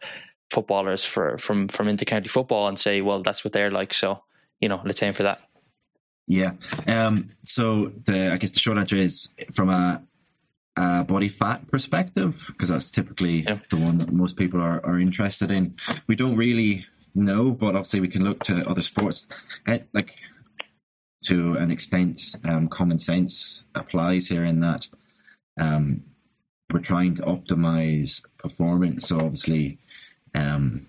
footballers 0.50 1.04
for 1.04 1.36
from 1.36 1.68
from 1.68 1.88
intercounty 1.88 2.30
football 2.30 2.66
and 2.66 2.78
say, 2.78 3.02
well, 3.02 3.22
that's 3.22 3.44
what 3.44 3.52
they're 3.52 3.70
like, 3.70 3.92
so 3.92 4.22
you 4.62 4.68
know, 4.68 4.80
let's 4.86 5.02
aim 5.02 5.12
for 5.12 5.24
that. 5.24 5.40
Yeah. 6.26 6.52
Um, 6.86 7.30
so 7.44 7.92
the 8.04 8.32
I 8.32 8.36
guess 8.36 8.52
the 8.52 8.60
short 8.60 8.78
answer 8.78 8.96
is 8.96 9.28
from 9.54 9.70
a, 9.70 10.02
a 10.76 11.04
body 11.04 11.28
fat 11.28 11.70
perspective, 11.70 12.44
because 12.48 12.68
that's 12.68 12.90
typically 12.90 13.42
yeah. 13.42 13.58
the 13.70 13.76
one 13.76 13.98
that 13.98 14.12
most 14.12 14.36
people 14.36 14.60
are, 14.60 14.84
are 14.84 14.98
interested 14.98 15.50
in. 15.50 15.74
We 16.06 16.16
don't 16.16 16.36
really 16.36 16.86
know, 17.14 17.52
but 17.52 17.74
obviously 17.76 18.00
we 18.00 18.08
can 18.08 18.24
look 18.24 18.42
to 18.44 18.68
other 18.68 18.82
sports. 18.82 19.26
It, 19.66 19.82
eh, 19.82 19.84
like 19.92 20.16
to 21.24 21.54
an 21.54 21.70
extent, 21.70 22.20
um, 22.48 22.68
common 22.68 22.98
sense 22.98 23.64
applies 23.74 24.28
here 24.28 24.44
in 24.44 24.60
that 24.60 24.88
um, 25.60 26.02
we're 26.72 26.80
trying 26.80 27.14
to 27.16 27.22
optimize 27.22 28.22
performance. 28.38 29.08
So 29.08 29.20
obviously, 29.20 29.78
um, 30.34 30.86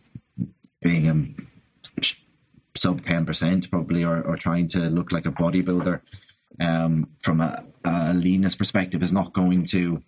being 0.82 1.08
a 1.10 1.53
sub 2.76 3.02
10% 3.02 3.70
probably 3.70 4.04
or, 4.04 4.22
or 4.22 4.36
trying 4.36 4.68
to 4.68 4.80
look 4.80 5.12
like 5.12 5.26
a 5.26 5.32
bodybuilder 5.32 6.02
um, 6.60 7.10
from 7.22 7.42
a, 7.42 7.64
a 7.84 8.14
leanness 8.14 8.56
perspective 8.56 9.02
is 9.02 9.14
not 9.14 9.34
going 9.34 9.66
to 9.66 10.02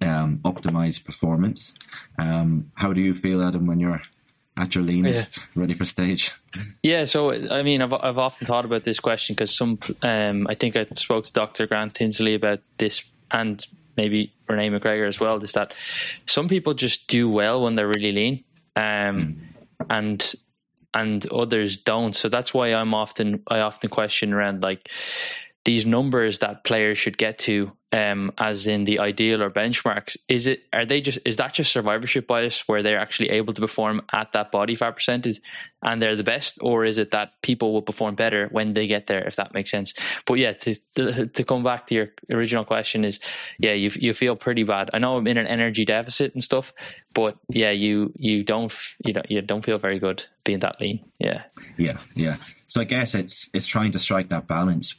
um, 0.00 0.40
optimize 0.44 1.02
performance. 1.02 1.74
Um, 2.18 2.70
how 2.74 2.92
do 2.92 3.00
you 3.00 3.14
feel, 3.14 3.42
Adam, 3.42 3.66
when 3.66 3.80
you're 3.80 4.02
at 4.56 4.74
your 4.74 4.84
leanest, 4.84 5.38
yeah. 5.38 5.44
ready 5.54 5.74
for 5.74 5.84
stage? 5.84 6.32
Yeah, 6.82 7.04
so 7.04 7.32
I 7.32 7.62
mean, 7.62 7.80
I've 7.80 7.94
I've 7.94 8.18
often 8.18 8.46
thought 8.46 8.66
about 8.66 8.84
this 8.84 9.00
question 9.00 9.34
because 9.34 9.56
some, 9.56 9.78
um, 10.02 10.46
I 10.48 10.54
think 10.54 10.76
I 10.76 10.86
spoke 10.94 11.24
to 11.24 11.32
Dr. 11.32 11.66
Grant 11.66 11.94
Tinsley 11.94 12.34
about 12.34 12.60
this, 12.76 13.02
and 13.30 13.66
maybe 13.96 14.34
Renee 14.48 14.68
McGregor 14.68 15.08
as 15.08 15.18
well. 15.18 15.42
Is 15.42 15.52
that 15.52 15.72
some 16.26 16.48
people 16.48 16.74
just 16.74 17.06
do 17.08 17.30
well 17.30 17.62
when 17.62 17.74
they're 17.76 17.88
really 17.88 18.12
lean, 18.12 18.44
um, 18.76 18.82
mm. 18.82 19.36
and 19.88 20.34
and 20.94 21.30
others 21.30 21.78
don't. 21.78 22.14
So 22.14 22.28
that's 22.28 22.52
why 22.52 22.74
I'm 22.74 22.94
often 22.94 23.42
I 23.48 23.60
often 23.60 23.90
question 23.90 24.32
around 24.32 24.62
like 24.62 24.88
these 25.64 25.86
numbers 25.86 26.40
that 26.40 26.64
players 26.64 26.98
should 26.98 27.16
get 27.16 27.38
to 27.38 27.72
um, 27.92 28.32
as 28.38 28.66
in 28.66 28.84
the 28.84 28.98
ideal 28.98 29.42
or 29.42 29.50
benchmarks 29.50 30.16
is 30.28 30.46
it 30.46 30.62
are 30.72 30.86
they 30.86 31.00
just 31.00 31.18
is 31.26 31.36
that 31.36 31.52
just 31.52 31.70
survivorship 31.70 32.26
bias 32.26 32.66
where 32.66 32.82
they're 32.82 32.98
actually 32.98 33.28
able 33.28 33.52
to 33.52 33.60
perform 33.60 34.00
at 34.12 34.32
that 34.32 34.50
body 34.50 34.74
fat 34.74 34.92
percentage 34.92 35.40
and 35.82 36.00
they're 36.00 36.16
the 36.16 36.24
best 36.24 36.56
or 36.62 36.86
is 36.86 36.96
it 36.96 37.10
that 37.10 37.32
people 37.42 37.72
will 37.72 37.82
perform 37.82 38.14
better 38.14 38.48
when 38.50 38.72
they 38.72 38.86
get 38.86 39.08
there 39.08 39.26
if 39.26 39.36
that 39.36 39.52
makes 39.52 39.70
sense? 39.70 39.92
But 40.24 40.34
yeah 40.34 40.54
to 40.54 40.74
to, 40.96 41.26
to 41.26 41.44
come 41.44 41.62
back 41.62 41.86
to 41.88 41.94
your 41.94 42.08
original 42.30 42.64
question 42.64 43.04
is 43.04 43.20
yeah 43.58 43.74
you 43.74 43.90
you 43.94 44.14
feel 44.14 44.36
pretty 44.36 44.64
bad. 44.64 44.88
I 44.94 44.98
know 44.98 45.18
i'm 45.18 45.26
in 45.26 45.36
an 45.36 45.46
energy 45.46 45.84
deficit 45.84 46.32
and 46.32 46.42
stuff 46.42 46.72
but 47.14 47.36
yeah 47.50 47.70
you 47.70 48.12
you 48.16 48.42
don't 48.42 48.72
you 49.04 49.12
don't 49.12 49.30
you 49.30 49.42
don't 49.42 49.64
feel 49.64 49.78
very 49.78 49.98
good 49.98 50.24
being 50.44 50.60
that 50.60 50.80
lean. 50.80 51.04
Yeah. 51.18 51.42
Yeah 51.76 51.98
yeah. 52.14 52.36
So 52.66 52.80
i 52.80 52.84
guess 52.84 53.14
it's 53.14 53.50
it's 53.52 53.66
trying 53.66 53.92
to 53.92 53.98
strike 53.98 54.30
that 54.30 54.46
balance 54.46 54.94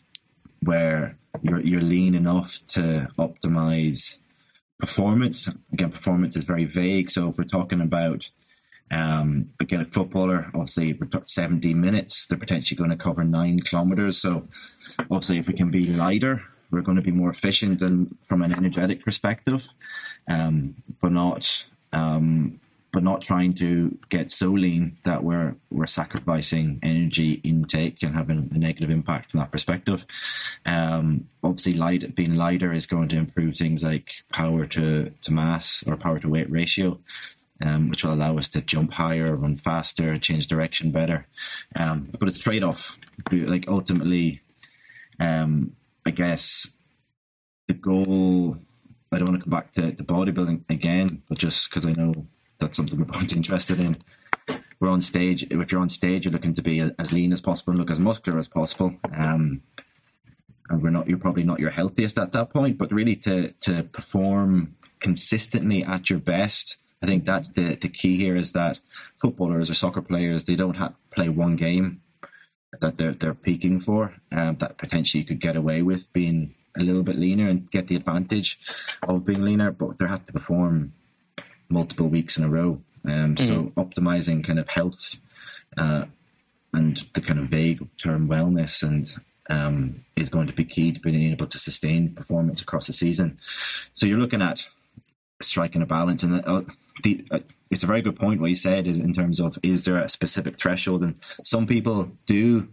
where 0.64 1.18
you're 1.42 1.60
you're 1.62 1.82
lean 1.82 2.16
enough 2.16 2.60
to 2.68 3.10
optimize 3.18 4.18
performance. 4.80 5.50
Again, 5.72 5.92
performance 5.92 6.36
is 6.36 6.44
very 6.44 6.66
vague. 6.66 7.10
So 7.10 7.30
if 7.30 7.38
we're 7.38 7.46
talking 7.46 7.82
about 7.82 8.30
um, 8.92 9.50
again 9.60 9.82
a 9.82 9.86
footballer, 9.86 10.52
obviously 10.54 10.94
talking 10.94 11.28
70 11.28 11.74
minutes, 11.74 12.28
they're 12.28 12.38
potentially 12.38 12.78
going 12.78 12.90
to 12.90 12.96
cover 12.96 13.24
nine 13.24 13.60
kilometers. 13.60 14.22
So 14.22 14.48
obviously, 15.00 15.40
if 15.40 15.48
we 15.48 15.54
can 15.54 15.72
be 15.72 15.86
lighter, 15.86 16.44
we're 16.70 16.82
going 16.82 16.98
to 16.98 17.04
be 17.04 17.12
more 17.12 17.30
efficient 17.30 17.82
and 17.82 18.16
from 18.22 18.42
an 18.42 18.54
energetic 18.54 19.04
perspective, 19.04 19.68
um, 20.28 20.76
but 21.02 21.12
not 21.12 21.66
um, 21.94 22.60
but 22.94 23.04
not 23.04 23.22
trying 23.22 23.56
to 23.56 23.98
get 24.10 24.32
so 24.32 24.52
lean 24.52 24.98
that 25.04 25.24
we're 25.24 25.56
we're 25.72 25.88
sacrificing 25.88 26.80
energy 26.84 27.42
intake 27.44 28.04
and 28.04 28.14
having 28.14 28.50
a 28.54 28.58
negative 28.58 28.92
impact 28.92 29.32
from 29.32 29.40
that 29.40 29.52
perspective. 29.52 30.06
Um, 30.66 31.28
obviously, 31.44 31.74
light 31.74 32.16
being 32.16 32.36
lighter 32.36 32.72
is 32.72 32.86
going 32.86 33.10
to 33.10 33.18
improve 33.18 33.58
things 33.58 33.84
like 33.84 34.12
power 34.32 34.68
to, 34.68 35.12
to 35.24 35.32
mass 35.32 35.84
or 35.88 35.98
power 35.98 36.20
to 36.20 36.30
weight 36.30 36.50
ratio. 36.50 37.00
Um, 37.64 37.88
which 37.88 38.04
will 38.04 38.14
allow 38.14 38.38
us 38.38 38.50
to 38.50 38.62
jump 38.62 38.92
higher, 38.92 39.38
run 39.38 39.56
faster, 39.56 40.18
change 40.18 40.48
direction 40.48 40.92
better. 40.92 41.28
Um, 41.80 42.10
but 42.20 42.28
it's 42.28 42.40
trade 42.40 42.64
off. 42.64 42.98
Like 43.32 43.70
ultimately, 43.70 44.42
um, 45.18 45.74
I 46.06 46.10
guess 46.12 46.68
the 47.68 47.74
goal. 47.74 48.58
I 49.14 49.20
don't 49.20 49.30
want 49.30 49.44
to 49.44 49.50
come 49.50 49.58
back 49.58 49.72
to, 49.74 49.94
to 49.94 50.04
bodybuilding 50.04 50.64
again, 50.70 51.22
but 51.30 51.38
just 51.38 51.70
because 51.70 51.86
I 51.86 51.94
know 51.94 52.28
that's 52.64 52.78
something 52.78 52.98
we're 52.98 53.06
both 53.06 53.32
interested 53.36 53.80
in. 53.80 53.98
We're 54.80 54.90
on 54.90 55.02
stage. 55.02 55.44
If 55.50 55.72
you're 55.72 55.82
on 55.82 55.90
stage, 55.90 56.26
you're 56.26 56.34
looking 56.34 56.54
to 56.56 56.62
be 56.62 56.80
as 57.00 57.12
lean 57.12 57.32
as 57.32 57.42
possible 57.42 57.72
and 57.72 57.80
look 57.80 57.92
as 57.92 58.00
muscular 58.00 58.40
as 58.40 58.48
possible. 58.48 58.96
Um, 59.16 59.62
and 60.70 60.82
we're 60.82 60.90
not. 60.90 61.08
You're 61.08 61.18
probably 61.18 61.44
not 61.44 61.60
your 61.60 61.72
healthiest 61.72 62.18
at 62.18 62.32
that 62.34 62.50
point, 62.52 62.78
but 62.78 62.92
really 62.92 63.16
to 63.18 63.52
to 63.62 63.84
perform 63.84 64.76
consistently 65.00 65.84
at 65.84 66.10
your 66.10 66.20
best. 66.20 66.78
I 67.02 67.06
think 67.06 67.26
that's 67.26 67.52
the, 67.52 67.76
the 67.76 67.90
key 67.90 68.18
here 68.18 68.38
is 68.38 68.54
that 68.54 68.80
footballers 69.22 69.70
or 69.70 69.74
soccer 69.74 70.02
players 70.02 70.46
they 70.46 70.56
don't 70.56 70.78
have 70.78 70.94
play 71.12 71.28
one 71.28 71.58
game 71.58 72.02
that 72.80 72.98
they're 72.98 73.14
they're 73.14 73.34
peaking 73.34 73.82
for 73.82 74.14
um, 74.32 74.56
that 74.58 74.78
potentially 74.78 75.22
you 75.22 75.28
could 75.28 75.42
get 75.42 75.58
away 75.58 75.82
with 75.82 76.12
being 76.14 76.56
a 76.78 76.82
little 76.82 77.04
bit 77.04 77.18
leaner 77.18 77.50
and 77.50 77.70
get 77.72 77.88
the 77.88 77.96
advantage 77.96 78.60
of 79.04 79.26
being 79.26 79.44
leaner, 79.44 79.72
but 79.72 80.00
they 80.00 80.08
have 80.08 80.26
to 80.26 80.34
perform 80.34 80.94
multiple 81.74 82.08
weeks 82.08 82.38
in 82.38 82.44
a 82.44 82.50
row. 82.50 82.82
Um, 83.06 83.36
mm-hmm. 83.36 83.46
So 83.46 83.72
optimizing 83.76 84.44
kind 84.44 84.60
of 84.60 84.70
health 84.70 85.18
uh, 85.78 86.06
and 86.72 87.04
the 87.14 87.22
kind 87.22 87.40
of 87.40 87.48
vague 87.48 87.86
term 87.98 88.30
wellness 88.30 88.82
and 88.82 89.14
um, 89.50 90.06
is 90.16 90.30
going 90.30 90.48
to 90.48 90.54
be 90.54 90.64
key 90.64 90.92
to 90.94 91.00
being 91.00 91.32
able 91.32 91.48
to 91.48 91.58
sustain 91.58 92.14
performance 92.14 92.62
across 92.62 92.88
the 92.88 92.94
season. 92.94 93.40
So 93.94 94.06
you're 94.06 94.20
looking 94.20 94.42
at 94.42 94.68
striking 95.42 95.82
a 95.82 95.86
balance, 95.86 96.24
and 96.24 96.46
uh, 96.46 96.62
the, 97.04 97.26
uh, 97.30 97.40
it's 97.70 97.84
a 97.84 97.88
very 97.88 98.02
good 98.02 98.16
point 98.16 98.40
what 98.40 98.50
you 98.50 98.56
said 98.56 98.88
is 98.88 99.00
in 99.00 99.14
terms 99.14 99.40
of 99.40 99.58
is 99.62 99.84
there 99.84 99.98
a 99.98 100.08
specific 100.08 100.58
threshold, 100.58 101.04
and 101.04 101.16
some 101.44 101.68
people 101.68 102.12
do. 102.26 102.70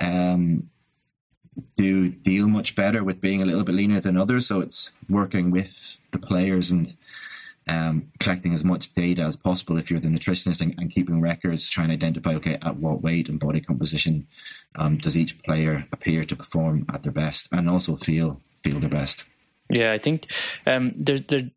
Um, 0.00 0.70
do 1.76 2.08
deal 2.08 2.48
much 2.48 2.74
better 2.74 3.04
with 3.04 3.20
being 3.20 3.42
a 3.42 3.44
little 3.44 3.62
bit 3.62 3.74
leaner 3.74 4.00
than 4.00 4.16
others. 4.16 4.46
So 4.46 4.62
it's 4.62 4.90
working 5.06 5.50
with 5.50 5.98
the 6.10 6.18
players 6.18 6.70
and 6.70 6.94
um, 7.68 8.10
collecting 8.18 8.52
as 8.52 8.64
much 8.64 8.92
data 8.94 9.22
as 9.22 9.36
possible 9.36 9.78
if 9.78 9.90
you're 9.90 10.00
the 10.00 10.08
nutritionist 10.08 10.60
and, 10.60 10.74
and, 10.78 10.90
keeping 10.90 11.20
records, 11.20 11.68
trying 11.68 11.88
to 11.88 11.94
identify, 11.94 12.34
okay, 12.34 12.58
at 12.60 12.76
what 12.76 13.02
weight 13.02 13.28
and 13.28 13.38
body 13.38 13.60
composition 13.60 14.26
um, 14.74 14.98
does 14.98 15.16
each 15.16 15.42
player 15.42 15.86
appear 15.92 16.24
to 16.24 16.36
perform 16.36 16.84
at 16.92 17.02
their 17.02 17.12
best 17.12 17.48
and 17.52 17.70
also 17.70 17.96
feel 17.96 18.40
feel 18.64 18.80
their 18.80 18.90
best. 18.90 19.24
Yeah, 19.70 19.92
I 19.92 19.98
think 19.98 20.26
um, 20.66 20.92
there's 20.96 21.22
there, 21.22 21.50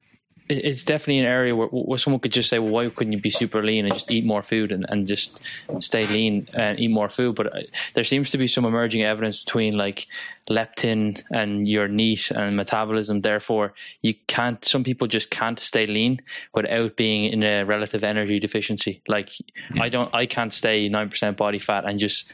it's 0.47 0.83
definitely 0.83 1.19
an 1.19 1.25
area 1.25 1.55
where, 1.55 1.67
where 1.67 1.97
someone 1.97 2.19
could 2.19 2.31
just 2.31 2.49
say, 2.49 2.59
well, 2.59 2.69
why 2.71 2.89
couldn't 2.89 3.13
you 3.13 3.19
be 3.19 3.29
super 3.29 3.63
lean 3.63 3.85
and 3.85 3.93
just 3.93 4.11
eat 4.11 4.25
more 4.25 4.43
food 4.43 4.71
and, 4.71 4.85
and 4.89 5.07
just 5.07 5.39
stay 5.79 6.05
lean 6.05 6.47
and 6.53 6.79
eat 6.79 6.89
more 6.89 7.09
food? 7.09 7.35
But 7.35 7.47
uh, 7.47 7.59
there 7.95 8.03
seems 8.03 8.29
to 8.31 8.37
be 8.37 8.47
some 8.47 8.65
emerging 8.65 9.03
evidence 9.03 9.43
between 9.43 9.75
like 9.75 10.07
leptin 10.49 11.23
and 11.31 11.67
your 11.67 11.87
NEAT 11.87 12.29
and 12.31 12.55
metabolism. 12.55 13.21
Therefore, 13.21 13.73
you 14.01 14.13
can't, 14.27 14.63
some 14.63 14.83
people 14.83 15.07
just 15.07 15.31
can't 15.31 15.59
stay 15.59 15.87
lean 15.87 16.21
without 16.53 16.95
being 16.95 17.25
in 17.25 17.43
a 17.43 17.63
relative 17.63 18.03
energy 18.03 18.39
deficiency. 18.39 19.01
Like 19.07 19.29
yeah. 19.73 19.83
I 19.83 19.89
don't, 19.89 20.13
I 20.13 20.27
can't 20.27 20.53
stay 20.53 20.89
9% 20.89 21.37
body 21.37 21.59
fat 21.59 21.85
and 21.85 21.99
just 21.99 22.31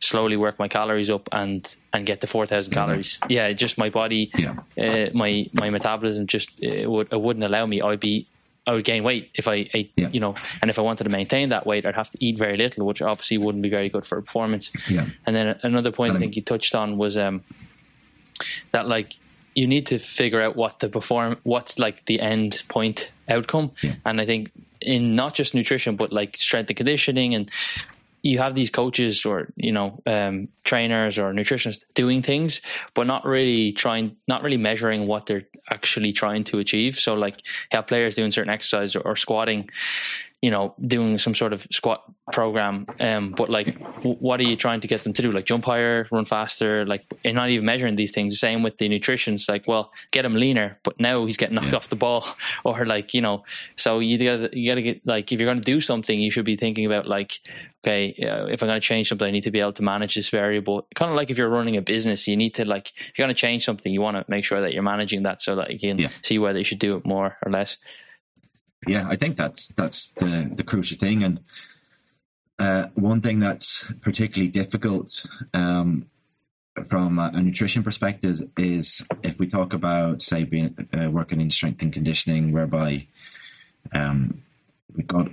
slowly 0.00 0.36
work 0.36 0.58
my 0.58 0.68
calories 0.68 1.10
up 1.10 1.28
and 1.32 1.74
and 1.92 2.06
get 2.06 2.20
to 2.20 2.26
4000 2.26 2.72
calories 2.72 3.18
yeah 3.28 3.52
just 3.52 3.78
my 3.78 3.90
body 3.90 4.30
yeah. 4.36 4.54
uh, 4.78 5.10
my 5.12 5.48
my 5.52 5.70
metabolism 5.70 6.26
just 6.26 6.50
uh, 6.62 6.88
would 6.88 7.12
it 7.12 7.20
wouldn't 7.20 7.44
allow 7.44 7.66
me 7.66 7.82
i'd 7.82 8.00
be 8.00 8.26
I 8.68 8.74
would 8.74 8.84
gain 8.84 9.02
weight 9.02 9.30
if 9.34 9.48
I 9.48 9.70
ate, 9.72 9.92
yeah. 9.96 10.10
you 10.10 10.20
know, 10.20 10.34
and 10.60 10.70
if 10.70 10.78
I 10.78 10.82
wanted 10.82 11.04
to 11.04 11.10
maintain 11.10 11.48
that 11.48 11.66
weight, 11.66 11.86
I'd 11.86 11.94
have 11.94 12.10
to 12.10 12.18
eat 12.22 12.36
very 12.36 12.58
little, 12.58 12.84
which 12.84 13.00
obviously 13.00 13.38
wouldn't 13.38 13.62
be 13.62 13.70
very 13.70 13.88
good 13.88 14.04
for 14.04 14.20
performance. 14.20 14.70
Yeah. 14.90 15.06
And 15.26 15.34
then 15.34 15.58
another 15.62 15.90
point 15.90 16.14
I 16.14 16.18
think 16.18 16.36
you 16.36 16.42
touched 16.42 16.74
on 16.74 16.98
was 16.98 17.16
um, 17.16 17.42
that 18.72 18.86
like 18.86 19.16
you 19.54 19.66
need 19.66 19.86
to 19.86 19.98
figure 19.98 20.42
out 20.42 20.54
what 20.54 20.80
the 20.80 20.90
perform, 20.90 21.38
what's 21.44 21.78
like 21.78 22.04
the 22.04 22.20
end 22.20 22.62
point 22.68 23.10
outcome, 23.26 23.72
yeah. 23.82 23.94
and 24.04 24.20
I 24.20 24.26
think 24.26 24.50
in 24.82 25.16
not 25.16 25.34
just 25.34 25.54
nutrition 25.54 25.96
but 25.96 26.12
like 26.12 26.36
strength 26.36 26.70
and 26.70 26.76
conditioning 26.76 27.34
and 27.34 27.50
you 28.22 28.38
have 28.38 28.54
these 28.54 28.70
coaches 28.70 29.24
or 29.24 29.48
you 29.56 29.72
know 29.72 30.00
um, 30.06 30.48
trainers 30.64 31.18
or 31.18 31.32
nutritionists 31.32 31.84
doing 31.94 32.22
things, 32.22 32.60
but 32.94 33.06
not 33.06 33.24
really 33.24 33.72
trying, 33.72 34.16
not 34.26 34.42
really 34.42 34.56
measuring 34.56 35.06
what 35.06 35.26
they're 35.26 35.46
actually 35.70 36.12
trying 36.12 36.44
to 36.44 36.58
achieve. 36.58 36.98
So 36.98 37.14
like 37.14 37.42
have 37.70 37.86
players 37.86 38.16
doing 38.16 38.30
certain 38.30 38.52
exercise 38.52 38.96
or, 38.96 39.00
or 39.00 39.16
squatting, 39.16 39.68
you 40.40 40.52
know, 40.52 40.74
doing 40.86 41.18
some 41.18 41.34
sort 41.34 41.52
of 41.52 41.66
squat 41.72 42.04
program. 42.32 42.86
Um, 43.00 43.32
but 43.32 43.50
like, 43.50 43.76
w- 43.96 44.16
what 44.20 44.38
are 44.38 44.44
you 44.44 44.56
trying 44.56 44.80
to 44.80 44.86
get 44.86 45.02
them 45.02 45.12
to 45.14 45.22
do? 45.22 45.32
Like 45.32 45.46
jump 45.46 45.64
higher, 45.64 46.06
run 46.12 46.26
faster, 46.26 46.86
like, 46.86 47.04
and 47.24 47.34
not 47.34 47.50
even 47.50 47.64
measuring 47.64 47.96
these 47.96 48.12
things. 48.12 48.34
The 48.34 48.36
same 48.36 48.62
with 48.62 48.78
the 48.78 48.88
nutrition. 48.88 49.34
It's 49.34 49.48
like, 49.48 49.66
well, 49.66 49.90
get 50.12 50.24
him 50.24 50.34
leaner, 50.34 50.78
but 50.84 51.00
now 51.00 51.26
he's 51.26 51.36
getting 51.36 51.56
knocked 51.56 51.68
yeah. 51.68 51.76
off 51.76 51.88
the 51.88 51.96
ball 51.96 52.24
or 52.64 52.86
like, 52.86 53.14
you 53.14 53.20
know, 53.20 53.42
so 53.74 53.98
you 53.98 54.16
gotta, 54.16 54.56
you 54.56 54.70
gotta 54.70 54.82
get 54.82 55.04
like, 55.04 55.32
if 55.32 55.40
you're 55.40 55.48
going 55.48 55.58
to 55.58 55.64
do 55.64 55.80
something, 55.80 56.20
you 56.20 56.30
should 56.30 56.44
be 56.44 56.56
thinking 56.56 56.86
about 56.86 57.08
like, 57.08 57.40
okay, 57.84 58.14
uh, 58.22 58.46
if 58.46 58.62
I'm 58.62 58.68
going 58.68 58.80
to 58.80 58.86
change 58.86 59.08
something, 59.08 59.26
I 59.26 59.32
need 59.32 59.44
to 59.44 59.50
be 59.50 59.60
able 59.60 59.72
to 59.72 59.82
manage 59.82 60.14
this 60.14 60.28
variable. 60.28 60.86
Kind 60.94 61.10
of 61.10 61.16
like 61.16 61.30
if 61.30 61.38
you're 61.38 61.48
running 61.48 61.76
a 61.76 61.82
business, 61.82 62.28
you 62.28 62.36
need 62.36 62.54
to 62.54 62.64
like, 62.64 62.92
if 62.96 63.18
you're 63.18 63.26
going 63.26 63.34
to 63.34 63.40
change 63.40 63.64
something, 63.64 63.92
you 63.92 64.00
want 64.00 64.16
to 64.16 64.24
make 64.28 64.44
sure 64.44 64.60
that 64.60 64.72
you're 64.72 64.82
managing 64.82 65.24
that 65.24 65.42
so 65.42 65.56
that 65.56 65.72
you 65.72 65.78
can 65.80 65.98
yeah. 65.98 66.10
see 66.22 66.38
whether 66.38 66.58
you 66.58 66.64
should 66.64 66.78
do 66.78 66.96
it 66.96 67.04
more 67.04 67.36
or 67.44 67.50
less 67.50 67.76
yeah, 68.86 69.06
I 69.08 69.16
think 69.16 69.36
that's 69.36 69.68
that's 69.68 70.08
the 70.08 70.50
the 70.54 70.62
crucial 70.62 70.96
thing, 70.96 71.22
and 71.22 71.40
uh, 72.58 72.86
one 72.94 73.20
thing 73.20 73.38
that's 73.38 73.84
particularly 74.00 74.50
difficult 74.50 75.24
um, 75.54 76.06
from 76.88 77.18
a, 77.18 77.30
a, 77.34 77.40
nutrition 77.40 77.82
perspective 77.82 78.40
is 78.56 79.02
if 79.22 79.38
we 79.38 79.46
talk 79.46 79.72
about 79.72 80.22
say 80.22 80.44
being 80.44 80.76
uh, 80.92 81.10
working 81.10 81.40
in 81.40 81.50
strength 81.50 81.82
and 81.82 81.92
conditioning, 81.92 82.52
whereby 82.52 83.06
um, 83.92 84.42
we've 84.94 85.06
got 85.06 85.28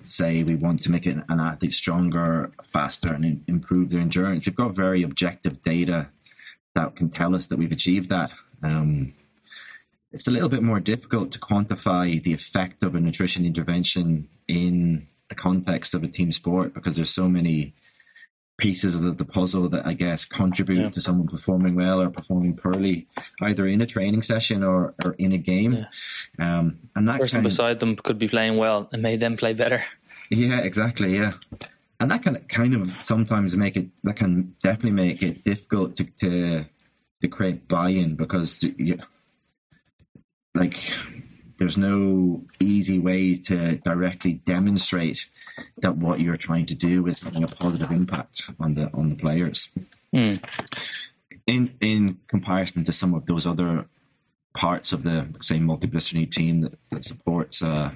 say 0.00 0.42
we 0.42 0.54
want 0.54 0.82
to 0.82 0.90
make 0.90 1.06
an 1.06 1.24
athlete 1.28 1.72
stronger, 1.72 2.52
faster, 2.62 3.12
and 3.12 3.42
improve 3.46 3.90
their 3.90 4.00
endurance. 4.00 4.46
We've 4.46 4.54
got 4.54 4.74
very 4.74 5.02
objective 5.02 5.60
data 5.62 6.08
that 6.74 6.96
can 6.96 7.10
tell 7.10 7.34
us 7.34 7.46
that 7.46 7.58
we've 7.58 7.72
achieved 7.72 8.10
that. 8.10 8.32
Um, 8.62 9.14
it's 10.14 10.28
a 10.28 10.30
little 10.30 10.48
bit 10.48 10.62
more 10.62 10.78
difficult 10.78 11.32
to 11.32 11.40
quantify 11.40 12.22
the 12.22 12.32
effect 12.32 12.84
of 12.84 12.94
a 12.94 13.00
nutrition 13.00 13.44
intervention 13.44 14.28
in 14.46 15.08
the 15.28 15.34
context 15.34 15.92
of 15.92 16.04
a 16.04 16.08
team 16.08 16.30
sport 16.30 16.72
because 16.72 16.94
there's 16.94 17.10
so 17.10 17.28
many 17.28 17.74
pieces 18.56 18.94
of 18.94 19.02
the, 19.02 19.10
the 19.10 19.24
puzzle 19.24 19.68
that 19.68 19.84
I 19.84 19.94
guess 19.94 20.24
contribute 20.24 20.80
yeah. 20.80 20.90
to 20.90 21.00
someone 21.00 21.26
performing 21.26 21.74
well 21.74 22.00
or 22.00 22.10
performing 22.10 22.56
poorly, 22.56 23.08
either 23.42 23.66
in 23.66 23.80
a 23.80 23.86
training 23.86 24.22
session 24.22 24.62
or, 24.62 24.94
or 25.04 25.14
in 25.14 25.32
a 25.32 25.38
game. 25.38 25.84
Yeah. 26.38 26.58
Um, 26.58 26.78
and 26.94 27.08
that 27.08 27.18
person 27.18 27.42
beside 27.42 27.80
them 27.80 27.96
could 27.96 28.18
be 28.18 28.28
playing 28.28 28.56
well 28.56 28.88
and 28.92 29.02
made 29.02 29.18
them 29.18 29.36
play 29.36 29.52
better. 29.52 29.84
Yeah, 30.30 30.60
exactly. 30.60 31.16
Yeah, 31.16 31.32
and 31.98 32.08
that 32.12 32.22
can 32.22 32.36
kind 32.44 32.74
of 32.74 33.02
sometimes 33.02 33.56
make 33.56 33.76
it 33.76 33.88
that 34.04 34.14
can 34.16 34.54
definitely 34.62 34.92
make 34.92 35.22
it 35.22 35.42
difficult 35.42 35.96
to, 35.96 36.04
to 36.20 36.64
to 37.20 37.28
create 37.28 37.66
buy-in 37.66 38.14
because 38.14 38.62
you, 38.62 38.96
like 40.54 40.92
there's 41.58 41.76
no 41.76 42.44
easy 42.60 42.98
way 42.98 43.34
to 43.34 43.76
directly 43.76 44.34
demonstrate 44.44 45.26
that 45.78 45.96
what 45.96 46.20
you're 46.20 46.36
trying 46.36 46.66
to 46.66 46.74
do 46.74 47.06
is 47.06 47.20
having 47.20 47.44
a 47.44 47.48
positive 47.48 47.90
impact 47.90 48.44
on 48.58 48.74
the 48.74 48.90
on 48.92 49.08
the 49.10 49.16
players. 49.16 49.68
Mm. 50.14 50.42
In 51.46 51.74
in 51.80 52.18
comparison 52.28 52.84
to 52.84 52.92
some 52.92 53.14
of 53.14 53.26
those 53.26 53.46
other 53.46 53.86
parts 54.56 54.92
of 54.92 55.02
the 55.02 55.28
say 55.40 55.58
multidisciplinary 55.58 56.30
team 56.30 56.60
that, 56.60 56.74
that 56.90 57.04
supports 57.04 57.62
uh, 57.62 57.90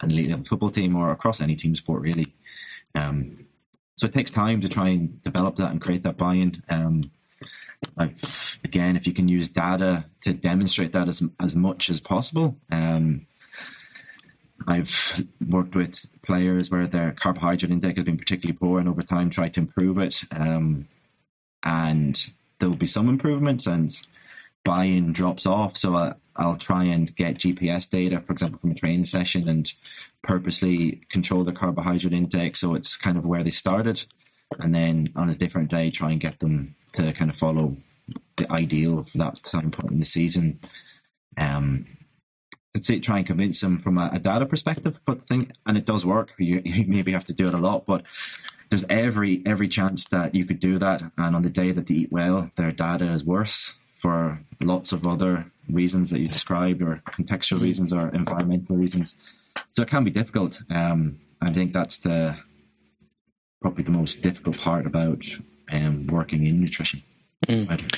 an 0.00 0.10
elite 0.10 0.46
football 0.46 0.70
team 0.70 0.96
or 0.96 1.10
across 1.10 1.40
any 1.40 1.56
team 1.56 1.74
sport 1.74 2.02
really. 2.02 2.34
Um, 2.94 3.46
so 3.96 4.06
it 4.06 4.14
takes 4.14 4.30
time 4.30 4.60
to 4.60 4.68
try 4.68 4.88
and 4.90 5.22
develop 5.22 5.56
that 5.56 5.70
and 5.70 5.80
create 5.80 6.04
that 6.04 6.16
buy-in. 6.16 6.62
Um, 6.68 7.02
like 7.96 8.16
again, 8.64 8.96
if 8.96 9.06
you 9.06 9.12
can 9.12 9.28
use 9.28 9.48
data 9.48 10.04
to 10.22 10.32
demonstrate 10.32 10.92
that 10.92 11.08
as 11.08 11.22
as 11.40 11.54
much 11.54 11.90
as 11.90 12.00
possible. 12.00 12.56
Um, 12.70 13.26
I've 14.66 15.24
worked 15.46 15.74
with 15.74 16.06
players 16.22 16.70
where 16.70 16.86
their 16.86 17.12
carbohydrate 17.12 17.70
intake 17.70 17.96
has 17.96 18.04
been 18.04 18.18
particularly 18.18 18.58
poor, 18.58 18.80
and 18.80 18.88
over 18.88 19.02
time 19.02 19.30
tried 19.30 19.54
to 19.54 19.60
improve 19.60 19.98
it. 19.98 20.22
Um, 20.32 20.88
and 21.62 22.30
there 22.58 22.68
will 22.68 22.76
be 22.76 22.86
some 22.86 23.08
improvements, 23.08 23.66
and 23.66 23.94
buy-in 24.64 25.12
drops 25.12 25.46
off. 25.46 25.76
So 25.76 25.96
I, 25.96 26.14
I'll 26.36 26.56
try 26.56 26.84
and 26.84 27.14
get 27.14 27.38
GPS 27.38 27.88
data, 27.88 28.20
for 28.20 28.32
example, 28.32 28.58
from 28.58 28.72
a 28.72 28.74
training 28.74 29.04
session, 29.04 29.48
and 29.48 29.72
purposely 30.22 31.00
control 31.10 31.44
the 31.44 31.52
carbohydrate 31.52 32.12
intake 32.12 32.56
so 32.56 32.74
it's 32.74 32.96
kind 32.96 33.16
of 33.16 33.24
where 33.24 33.44
they 33.44 33.50
started, 33.50 34.04
and 34.58 34.74
then 34.74 35.12
on 35.14 35.30
a 35.30 35.34
different 35.34 35.70
day 35.70 35.90
try 35.90 36.10
and 36.10 36.20
get 36.20 36.38
them 36.38 36.74
to 36.94 37.12
kind 37.12 37.30
of 37.30 37.36
follow 37.36 37.76
the 38.36 38.50
ideal 38.50 39.02
for 39.02 39.18
that 39.18 39.42
time 39.42 39.70
point 39.70 39.92
in 39.92 39.98
the 39.98 40.04
season. 40.04 40.60
Um, 41.36 41.86
I'd 42.74 42.84
say 42.84 43.00
try 43.00 43.18
and 43.18 43.26
convince 43.26 43.60
them 43.60 43.78
from 43.78 43.98
a, 43.98 44.10
a 44.12 44.18
data 44.18 44.46
perspective, 44.46 45.00
but 45.04 45.26
think, 45.26 45.52
and 45.66 45.76
it 45.76 45.84
does 45.84 46.04
work. 46.04 46.32
You, 46.38 46.62
you, 46.64 46.84
maybe 46.86 47.12
have 47.12 47.24
to 47.26 47.34
do 47.34 47.48
it 47.48 47.54
a 47.54 47.58
lot, 47.58 47.86
but 47.86 48.02
there's 48.70 48.84
every 48.88 49.42
every 49.46 49.68
chance 49.68 50.06
that 50.06 50.34
you 50.34 50.44
could 50.44 50.60
do 50.60 50.78
that. 50.78 51.02
And 51.16 51.34
on 51.34 51.42
the 51.42 51.50
day 51.50 51.72
that 51.72 51.86
they 51.86 51.94
eat 51.94 52.12
well, 52.12 52.50
their 52.56 52.72
data 52.72 53.12
is 53.12 53.24
worse 53.24 53.74
for 53.94 54.40
lots 54.60 54.92
of 54.92 55.06
other 55.06 55.50
reasons 55.68 56.10
that 56.10 56.20
you 56.20 56.28
described, 56.28 56.82
or 56.82 57.02
contextual 57.08 57.60
reasons, 57.60 57.92
or 57.92 58.08
environmental 58.10 58.76
reasons. 58.76 59.16
So 59.72 59.82
it 59.82 59.88
can 59.88 60.04
be 60.04 60.10
difficult. 60.10 60.60
Um, 60.70 61.18
I 61.40 61.52
think 61.52 61.72
that's 61.72 61.98
the 61.98 62.36
probably 63.60 63.84
the 63.84 63.90
most 63.90 64.22
difficult 64.22 64.58
part 64.58 64.86
about 64.86 65.22
um, 65.72 66.06
working 66.06 66.46
in 66.46 66.60
nutrition. 66.60 67.02
Mm. 67.46 67.94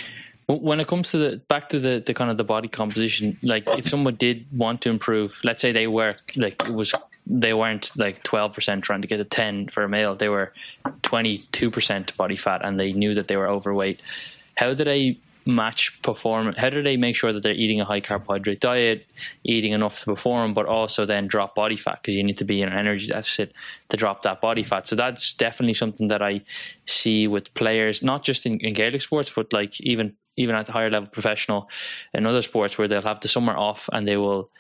When 0.47 0.81
it 0.81 0.89
comes 0.89 1.11
to 1.13 1.19
the 1.19 1.37
back 1.49 1.69
to 1.69 1.79
the, 1.79 2.03
the 2.05 2.13
kind 2.13 2.31
of 2.31 2.37
the 2.37 2.45
body 2.45 2.69
composition, 2.69 3.39
like 3.43 3.65
if 3.69 3.89
someone 3.89 4.17
did 4.17 4.47
want 4.53 4.81
to 4.83 4.91
improve, 4.91 5.39
let's 5.45 5.63
say 5.63 5.71
they 5.71 5.87
were 5.87 6.17
like 6.35 6.63
it 6.67 6.75
was 6.75 6.93
they 7.27 7.55
weren't 7.55 7.93
like 7.95 8.25
twelve 8.25 8.53
percent 8.53 8.83
trying 8.83 9.03
to 9.03 9.09
get 9.09 9.21
a 9.21 9.25
ten 9.25 9.69
for 9.69 9.85
a 9.85 9.89
male, 9.89 10.17
they 10.17 10.29
were 10.29 10.53
twenty 11.03 11.39
two 11.53 11.71
percent 11.71 12.17
body 12.17 12.37
fat, 12.37 12.65
and 12.65 12.81
they 12.81 12.93
knew 12.93 13.15
that 13.15 13.29
they 13.29 13.37
were 13.37 13.49
overweight. 13.49 14.01
How 14.57 14.75
do 14.75 14.85
they 14.85 15.19
match 15.47 16.01
performance? 16.03 16.57
How 16.59 16.70
do 16.70 16.82
they 16.82 16.97
make 16.97 17.16
sure 17.16 17.32
that 17.32 17.43
they're 17.43 17.53
eating 17.53 17.80
a 17.80 17.84
high 17.84 18.01
carbohydrate 18.01 18.61
diet, 18.61 19.07
eating 19.45 19.72
enough 19.72 20.01
to 20.01 20.05
perform, 20.05 20.55
but 20.55 20.66
also 20.66 21.07
then 21.07 21.26
drop 21.26 21.55
body 21.55 21.76
fat 21.76 22.01
because 22.03 22.14
you 22.14 22.22
need 22.22 22.38
to 22.38 22.45
be 22.45 22.62
in 22.62 22.68
an 22.68 22.78
energy 22.78 23.09
deficit 23.09 23.53
to 23.88 23.97
drop 23.97 24.22
that 24.22 24.41
body 24.41 24.62
fat. 24.62 24.86
So 24.86 24.97
that's 24.97 25.32
definitely 25.34 25.74
something 25.74 26.09
that 26.09 26.22
I 26.22 26.43
see 26.86 27.26
with 27.26 27.53
players, 27.55 28.03
not 28.03 28.24
just 28.24 28.47
in, 28.47 28.61
in 28.61 28.74
Gaelic 28.74 29.03
sports, 29.03 29.30
but 29.34 29.53
like 29.53 29.80
even 29.80 30.14
even 30.36 30.55
at 30.55 30.66
the 30.66 30.72
higher 30.72 30.91
level 30.91 31.09
professional 31.09 31.68
in 32.14 32.26
other 32.26 32.43
sports 32.43 32.78
where 32.78 32.88
they'll 32.88 33.03
have 33.03 33.20
the 33.20 33.28
summer 33.28 33.57
off 33.57 33.88
and 33.93 34.07
they 34.07 34.16
will 34.16 34.51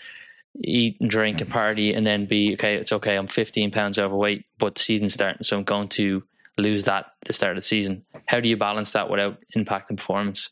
eat 0.62 0.96
and 1.00 1.10
drink 1.10 1.40
and 1.40 1.50
party 1.50 1.92
and 1.94 2.06
then 2.06 2.26
be 2.26 2.54
okay 2.54 2.74
it's 2.74 2.92
okay 2.92 3.16
i'm 3.16 3.28
15 3.28 3.70
pounds 3.70 3.98
overweight 3.98 4.44
but 4.58 4.74
the 4.74 4.80
season's 4.80 5.14
starting 5.14 5.42
so 5.42 5.56
i'm 5.56 5.64
going 5.64 5.88
to 5.88 6.22
lose 6.58 6.84
that 6.84 7.06
at 7.22 7.26
the 7.26 7.32
start 7.32 7.52
of 7.52 7.62
the 7.62 7.66
season 7.66 8.04
how 8.26 8.40
do 8.40 8.48
you 8.48 8.56
balance 8.56 8.90
that 8.90 9.08
without 9.08 9.38
impacting 9.56 9.96
performance 9.96 10.50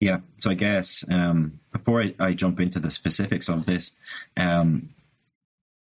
yeah, 0.00 0.20
so 0.38 0.50
I 0.50 0.54
guess 0.54 1.04
um, 1.10 1.58
before 1.72 2.02
I, 2.02 2.14
I, 2.20 2.32
jump 2.32 2.60
into 2.60 2.78
the 2.78 2.90
specifics 2.90 3.48
of 3.48 3.66
this, 3.66 3.92
um, 4.36 4.90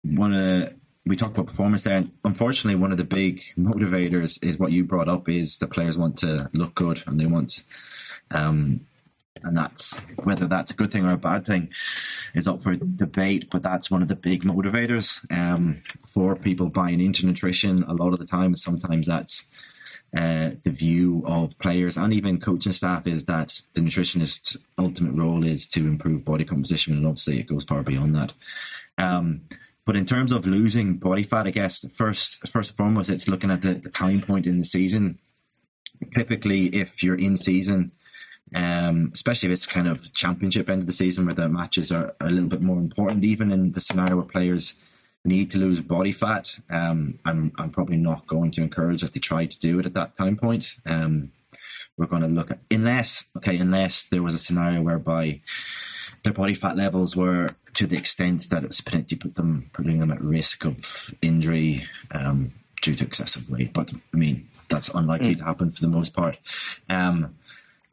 one 0.03 0.35
of 0.35 0.41
the, 0.41 0.75
we 1.07 1.17
talked 1.17 1.37
about 1.37 1.47
performance 1.47 1.83
there. 1.83 1.97
And 1.97 2.13
unfortunately, 2.25 2.79
one 2.79 2.93
of 2.93 2.99
the 2.99 3.05
big 3.05 3.43
motivators 3.59 4.39
is 4.43 4.59
what 4.59 4.73
you 4.73 4.85
brought 4.85 5.09
up: 5.09 5.29
is 5.29 5.57
the 5.57 5.67
players 5.67 5.97
want 5.97 6.19
to 6.19 6.51
look 6.53 6.75
good 6.75 7.03
and 7.07 7.19
they 7.19 7.27
want, 7.27 7.63
um, 8.31 8.81
and 9.43 9.57
that's 9.57 9.95
whether 10.23 10.47
that's 10.47 10.71
a 10.71 10.75
good 10.75 10.91
thing 10.91 11.07
or 11.07 11.15
a 11.15 11.19
bad 11.19 11.47
thing 11.47 11.71
is 12.35 12.47
up 12.47 12.63
for 12.63 12.77
debate. 12.77 13.49
But 13.51 13.63
that's 13.63 13.91
one 13.91 14.03
of 14.03 14.09
the 14.09 14.17
big 14.17 14.45
motivators 14.45 15.25
um, 15.31 15.83
for 16.07 16.37
people 16.37 16.69
buying 16.69 17.01
into 17.01 17.25
nutrition. 17.25 17.83
A 17.85 17.95
lot 17.95 18.13
of 18.13 18.19
the 18.19 18.27
time, 18.27 18.55
sometimes 18.57 19.07
that's 19.07 19.43
uh, 20.17 20.51
the 20.63 20.71
view 20.71 21.23
of 21.27 21.59
players 21.59 21.97
and 21.97 22.13
even 22.13 22.39
coaching 22.39 22.73
staff 22.73 23.07
is 23.07 23.25
that 23.25 23.63
the 23.73 23.81
nutritionist 23.81 24.57
ultimate 24.79 25.15
role 25.15 25.45
is 25.45 25.67
to 25.69 25.87
improve 25.87 26.25
body 26.25 26.45
composition, 26.45 26.97
and 26.97 27.07
obviously 27.07 27.41
it 27.41 27.49
goes 27.49 27.65
far 27.65 27.83
beyond 27.83 28.15
that. 28.15 28.33
Um, 28.99 29.43
but 29.87 29.97
in 29.97 30.07
terms 30.07 30.31
of 30.31 30.47
losing 30.47 30.99
body 30.99 31.23
fat, 31.23 31.47
I 31.47 31.51
guess 31.51 31.85
first 31.93 32.47
first 32.47 32.71
and 32.71 32.77
foremost, 32.77 33.11
it's 33.11 33.27
looking 33.27 33.51
at 33.51 33.63
the, 33.63 33.75
the 33.75 33.91
time 33.91 34.21
point 34.21 34.47
in 34.47 34.59
the 34.59 34.65
season. 34.65 35.19
Typically, 36.15 36.67
if 36.67 37.03
you're 37.03 37.19
in 37.19 37.37
season, 37.37 37.93
um, 38.55 39.11
especially 39.15 39.49
if 39.49 39.55
it's 39.55 39.67
kind 39.67 39.89
of 39.89 40.13
championship 40.13 40.69
end 40.69 40.83
of 40.83 40.87
the 40.87 40.93
season 40.93 41.25
where 41.25 41.35
the 41.35 41.49
matches 41.49 41.91
are 41.91 42.15
a 42.21 42.29
little 42.29 42.49
bit 42.49 42.61
more 42.61 42.79
important, 42.79 43.25
even 43.25 43.51
in 43.51 43.73
the 43.73 43.81
scenario 43.81 44.17
where 44.17 44.25
players 44.25 44.75
need 45.25 45.51
to 45.53 45.59
lose 45.59 45.81
body 45.81 46.13
fat, 46.13 46.59
um, 46.71 47.19
I'm 47.25 47.53
I'm 47.57 47.71
probably 47.71 47.97
not 47.97 48.27
going 48.27 48.51
to 48.53 48.63
encourage 48.63 49.03
that 49.03 49.13
they 49.13 49.21
try 49.21 49.47
to 49.47 49.59
do 49.59 49.79
it 49.79 49.87
at 49.87 49.95
that 49.95 50.17
time 50.17 50.37
point. 50.37 50.77
Um, 50.85 51.33
we're 51.97 52.07
going 52.07 52.23
to 52.23 52.29
look 52.29 52.51
at 52.51 52.59
unless 52.71 53.25
okay, 53.37 53.57
unless 53.59 54.05
there 54.05 54.23
was 54.23 54.35
a 54.35 54.39
scenario 54.39 54.83
whereby 54.83 55.41
their 56.25 56.33
body 56.33 56.55
fat 56.55 56.77
levels 56.77 57.17
were 57.17 57.49
to 57.75 57.87
the 57.87 57.97
extent 57.97 58.49
that 58.51 58.65
it 58.65 58.69
was 58.69 58.81
potentially 58.81 59.19
put 59.19 59.35
them 59.35 59.71
putting 59.73 60.01
them 60.01 60.11
at 60.11 60.21
risk 60.21 60.65
of 60.65 61.15
injury 61.23 61.87
um, 62.11 62.53
due 62.81 62.95
to 62.95 63.05
excessive 63.05 63.49
weight. 63.51 63.73
But 63.73 63.93
I 64.13 64.17
mean 64.17 64.49
that's 64.69 64.89
unlikely 64.89 65.35
mm. 65.35 65.39
to 65.39 65.45
happen 65.45 65.71
for 65.71 65.81
the 65.81 65.89
most 65.89 66.15
part. 66.15 66.39
Um, 66.89 67.37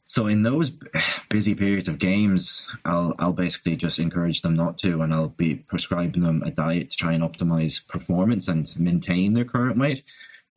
so 0.10 0.26
in 0.26 0.42
those 0.42 0.72
busy 1.30 1.54
periods 1.54 1.88
of 1.88 2.00
games, 2.00 2.68
I'll 2.84 3.14
I'll 3.20 3.32
basically 3.32 3.76
just 3.76 4.00
encourage 4.00 4.42
them 4.42 4.56
not 4.56 4.80
to, 4.80 5.02
and 5.04 5.14
I'll 5.14 5.30
be 5.30 5.56
prescribing 5.56 6.24
them 6.24 6.42
a 6.42 6.50
diet 6.50 6.90
to 6.92 6.98
try 6.98 7.14
and 7.14 7.24
optimize 7.24 7.86
performance 7.88 8.48
and 8.48 8.68
maintain 8.80 9.34
their 9.34 9.46
current 9.46 9.78
weight. 9.78 10.04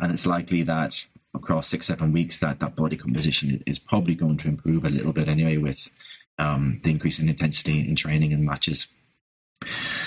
And 0.01 0.11
it's 0.11 0.25
likely 0.25 0.63
that 0.63 1.05
across 1.35 1.69
six 1.69 1.87
seven 1.87 2.13
weeks 2.13 2.39
that 2.39 2.61
that 2.61 2.75
body 2.75 2.97
composition 2.97 3.63
is 3.67 3.79
probably 3.79 4.15
going 4.15 4.39
to 4.39 4.49
improve 4.49 4.87
a 4.87 4.91
little 4.91 5.13
bit 5.13 5.29
anyway 5.29 5.59
with 5.59 5.87
um, 6.39 6.81
the 6.83 6.91
increase 6.91 7.19
in 7.19 7.29
intensity 7.29 7.87
in 7.87 7.95
training 7.95 8.33
and 8.33 8.45
matches. 8.45 8.87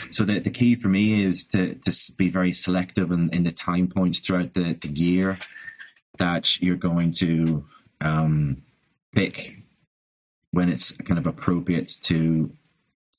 So 0.10 0.24
the, 0.26 0.40
the 0.40 0.50
key 0.50 0.76
for 0.76 0.88
me 0.88 1.24
is 1.24 1.44
to, 1.46 1.76
to 1.76 2.12
be 2.14 2.30
very 2.30 2.52
selective 2.52 3.12
in, 3.12 3.30
in 3.30 3.44
the 3.44 3.52
time 3.52 3.88
points 3.88 4.20
throughout 4.20 4.54
the, 4.54 4.74
the 4.74 4.90
year 4.90 5.40
that 6.18 6.62
you're 6.62 6.76
going 6.76 7.14
to 7.14 7.66
um, 8.02 8.64
pick 9.16 9.58
when 10.52 10.70
it's 10.70 10.92
kind 10.92 11.18
of 11.18 11.26
appropriate 11.26 11.92
to 12.02 12.52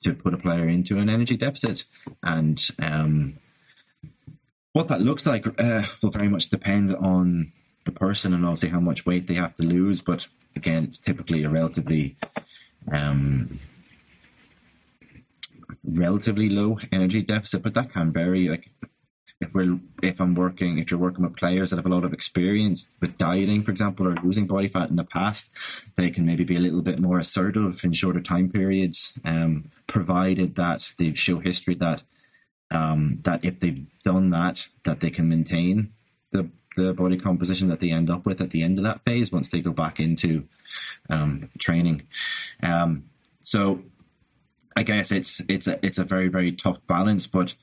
to 0.04 0.14
put 0.14 0.34
a 0.34 0.38
player 0.38 0.68
into 0.68 0.98
an 0.98 1.08
energy 1.08 1.36
deficit, 1.36 1.84
and 2.22 2.68
um, 2.78 3.38
what 4.72 4.88
that 4.88 5.00
looks 5.00 5.26
like 5.26 5.46
uh, 5.58 5.84
will 6.02 6.10
very 6.10 6.28
much 6.28 6.48
depend 6.48 6.94
on 6.94 7.52
the 7.86 7.92
person 7.92 8.34
and 8.34 8.44
obviously 8.44 8.68
how 8.68 8.80
much 8.80 9.06
weight 9.06 9.26
they 9.26 9.34
have 9.34 9.54
to 9.54 9.62
lose. 9.62 10.02
But 10.02 10.28
again, 10.54 10.84
it's 10.84 10.98
typically 10.98 11.44
a 11.44 11.48
relatively 11.48 12.16
um, 12.92 13.58
relatively 15.82 16.48
low 16.48 16.78
energy 16.92 17.22
deficit, 17.22 17.62
but 17.62 17.74
that 17.74 17.92
can 17.92 18.12
vary. 18.12 18.48
Like 18.48 18.70
if 19.40 19.54
we're 19.54 19.78
if 20.02 20.20
I'm 20.20 20.34
working 20.34 20.78
if 20.78 20.90
you're 20.90 21.00
working 21.00 21.24
with 21.24 21.36
players 21.36 21.70
that 21.70 21.76
have 21.76 21.86
a 21.86 21.90
lot 21.90 22.04
of 22.04 22.12
experience 22.12 22.86
with 23.00 23.18
dieting, 23.18 23.62
for 23.62 23.70
example, 23.70 24.08
or 24.08 24.14
losing 24.16 24.46
body 24.46 24.68
fat 24.68 24.88
in 24.88 24.96
the 24.96 25.04
past, 25.04 25.50
they 25.96 26.10
can 26.10 26.24
maybe 26.24 26.44
be 26.44 26.56
a 26.56 26.60
little 26.60 26.82
bit 26.82 26.98
more 26.98 27.18
assertive 27.18 27.84
in 27.84 27.92
shorter 27.92 28.20
time 28.20 28.50
periods, 28.50 29.12
um, 29.24 29.70
provided 29.86 30.56
that 30.56 30.92
they 30.98 31.12
show 31.14 31.38
history 31.38 31.74
that 31.74 32.02
um, 32.70 33.20
that 33.22 33.44
if 33.44 33.60
they've 33.60 33.86
done 34.04 34.30
that, 34.30 34.66
that 34.84 35.00
they 35.00 35.10
can 35.10 35.28
maintain 35.28 35.92
the 36.32 36.48
the 36.76 36.92
body 36.92 37.18
composition 37.18 37.68
that 37.68 37.80
they 37.80 37.90
end 37.90 38.10
up 38.10 38.26
with 38.26 38.40
at 38.40 38.50
the 38.50 38.62
end 38.62 38.78
of 38.78 38.84
that 38.84 39.02
phase 39.04 39.32
once 39.32 39.48
they 39.48 39.60
go 39.60 39.72
back 39.72 39.98
into 40.00 40.46
um, 41.10 41.50
training. 41.58 42.02
Um, 42.62 43.04
so 43.42 43.82
I 44.76 44.82
guess 44.82 45.12
it's 45.12 45.40
it's 45.48 45.66
a 45.66 45.84
it's 45.84 45.98
a 45.98 46.04
very 46.04 46.28
very 46.28 46.52
tough 46.52 46.78
balance, 46.86 47.26
but 47.26 47.54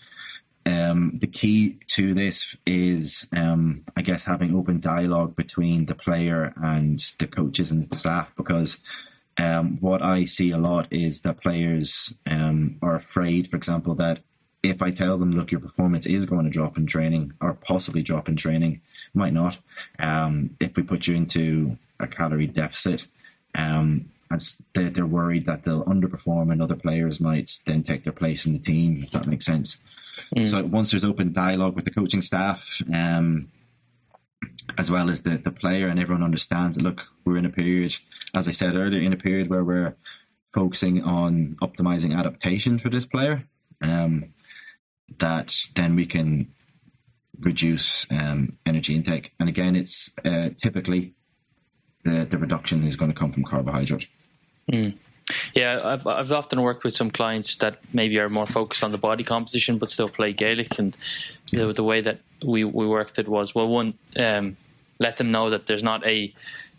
um, 0.65 1.17
the 1.19 1.27
key 1.27 1.77
to 1.89 2.13
this 2.13 2.55
is, 2.65 3.27
um, 3.35 3.83
I 3.97 4.01
guess, 4.01 4.23
having 4.23 4.55
open 4.55 4.79
dialogue 4.79 5.35
between 5.35 5.85
the 5.85 5.95
player 5.95 6.53
and 6.55 6.99
the 7.19 7.27
coaches 7.27 7.71
and 7.71 7.83
the 7.83 7.97
staff 7.97 8.31
because 8.37 8.77
um, 9.37 9.77
what 9.81 10.01
I 10.01 10.25
see 10.25 10.51
a 10.51 10.57
lot 10.57 10.87
is 10.91 11.21
that 11.21 11.41
players 11.41 12.13
um, 12.25 12.77
are 12.81 12.95
afraid, 12.95 13.49
for 13.49 13.57
example, 13.57 13.95
that 13.95 14.19
if 14.61 14.81
I 14.81 14.91
tell 14.91 15.17
them, 15.17 15.31
look, 15.31 15.51
your 15.51 15.59
performance 15.59 16.05
is 16.05 16.25
going 16.25 16.45
to 16.45 16.49
drop 16.49 16.77
in 16.77 16.85
training 16.85 17.33
or 17.41 17.53
possibly 17.53 18.01
drop 18.01 18.29
in 18.29 18.37
training, 18.37 18.79
might 19.13 19.33
not. 19.33 19.57
Um, 19.99 20.55
if 20.61 20.77
we 20.77 20.83
put 20.83 21.07
you 21.07 21.15
into 21.15 21.77
a 21.99 22.07
calorie 22.07 22.47
deficit, 22.47 23.07
um, 23.55 24.09
they're, 24.73 24.89
they're 24.89 25.05
worried 25.05 25.45
that 25.45 25.63
they'll 25.63 25.85
underperform 25.85 26.51
and 26.51 26.61
other 26.61 26.75
players 26.75 27.19
might 27.19 27.59
then 27.65 27.83
take 27.83 28.03
their 28.03 28.13
place 28.13 28.45
in 28.45 28.51
the 28.51 28.59
team, 28.59 29.03
if 29.03 29.11
that 29.11 29.27
makes 29.27 29.45
sense. 29.45 29.77
Mm. 30.35 30.47
So 30.47 30.63
once 30.63 30.91
there's 30.91 31.03
open 31.03 31.33
dialogue 31.33 31.75
with 31.75 31.85
the 31.85 31.91
coaching 31.91 32.21
staff, 32.21 32.81
um, 32.93 33.51
as 34.77 34.89
well 34.89 35.09
as 35.09 35.21
the, 35.21 35.37
the 35.37 35.51
player, 35.51 35.87
and 35.87 35.99
everyone 35.99 36.23
understands 36.23 36.77
that, 36.77 36.83
look, 36.83 37.07
we're 37.25 37.37
in 37.37 37.45
a 37.45 37.49
period, 37.49 37.95
as 38.33 38.47
I 38.47 38.51
said 38.51 38.75
earlier, 38.75 39.01
in 39.01 39.13
a 39.13 39.17
period 39.17 39.49
where 39.49 39.63
we're 39.63 39.95
focusing 40.53 41.03
on 41.03 41.55
optimizing 41.61 42.17
adaptation 42.17 42.77
for 42.77 42.89
this 42.89 43.05
player. 43.05 43.45
Um, 43.81 44.33
that 45.19 45.55
then 45.75 45.95
we 45.95 46.05
can 46.05 46.53
reduce 47.39 48.05
um, 48.09 48.57
energy 48.65 48.95
intake. 48.95 49.33
And 49.39 49.49
again, 49.49 49.75
it's 49.75 50.11
uh, 50.23 50.49
typically 50.57 51.13
the, 52.03 52.25
the 52.29 52.37
reduction 52.37 52.83
is 52.83 52.95
going 52.95 53.11
to 53.11 53.17
come 53.17 53.31
from 53.31 53.43
carbohydrate. 53.43 54.07
Mm. 54.71 54.95
Yeah, 55.53 55.79
I've 55.83 56.05
I've 56.05 56.31
often 56.31 56.61
worked 56.61 56.83
with 56.83 56.95
some 56.95 57.09
clients 57.09 57.55
that 57.57 57.79
maybe 57.93 58.19
are 58.19 58.29
more 58.29 58.45
focused 58.45 58.83
on 58.83 58.91
the 58.91 58.97
body 58.97 59.23
composition 59.23 59.77
but 59.77 59.89
still 59.89 60.09
play 60.09 60.33
Gaelic, 60.33 60.77
and 60.79 60.95
yeah. 61.51 61.65
the, 61.65 61.73
the 61.73 61.83
way 61.83 62.01
that 62.01 62.19
we, 62.43 62.63
we 62.63 62.87
worked 62.87 63.19
it 63.19 63.27
was 63.27 63.55
well, 63.55 63.67
one, 63.67 63.93
um, 64.17 64.57
let 64.99 65.17
them 65.17 65.31
know 65.31 65.49
that 65.49 65.67
there's 65.67 65.83
not 65.83 66.05
a 66.05 66.33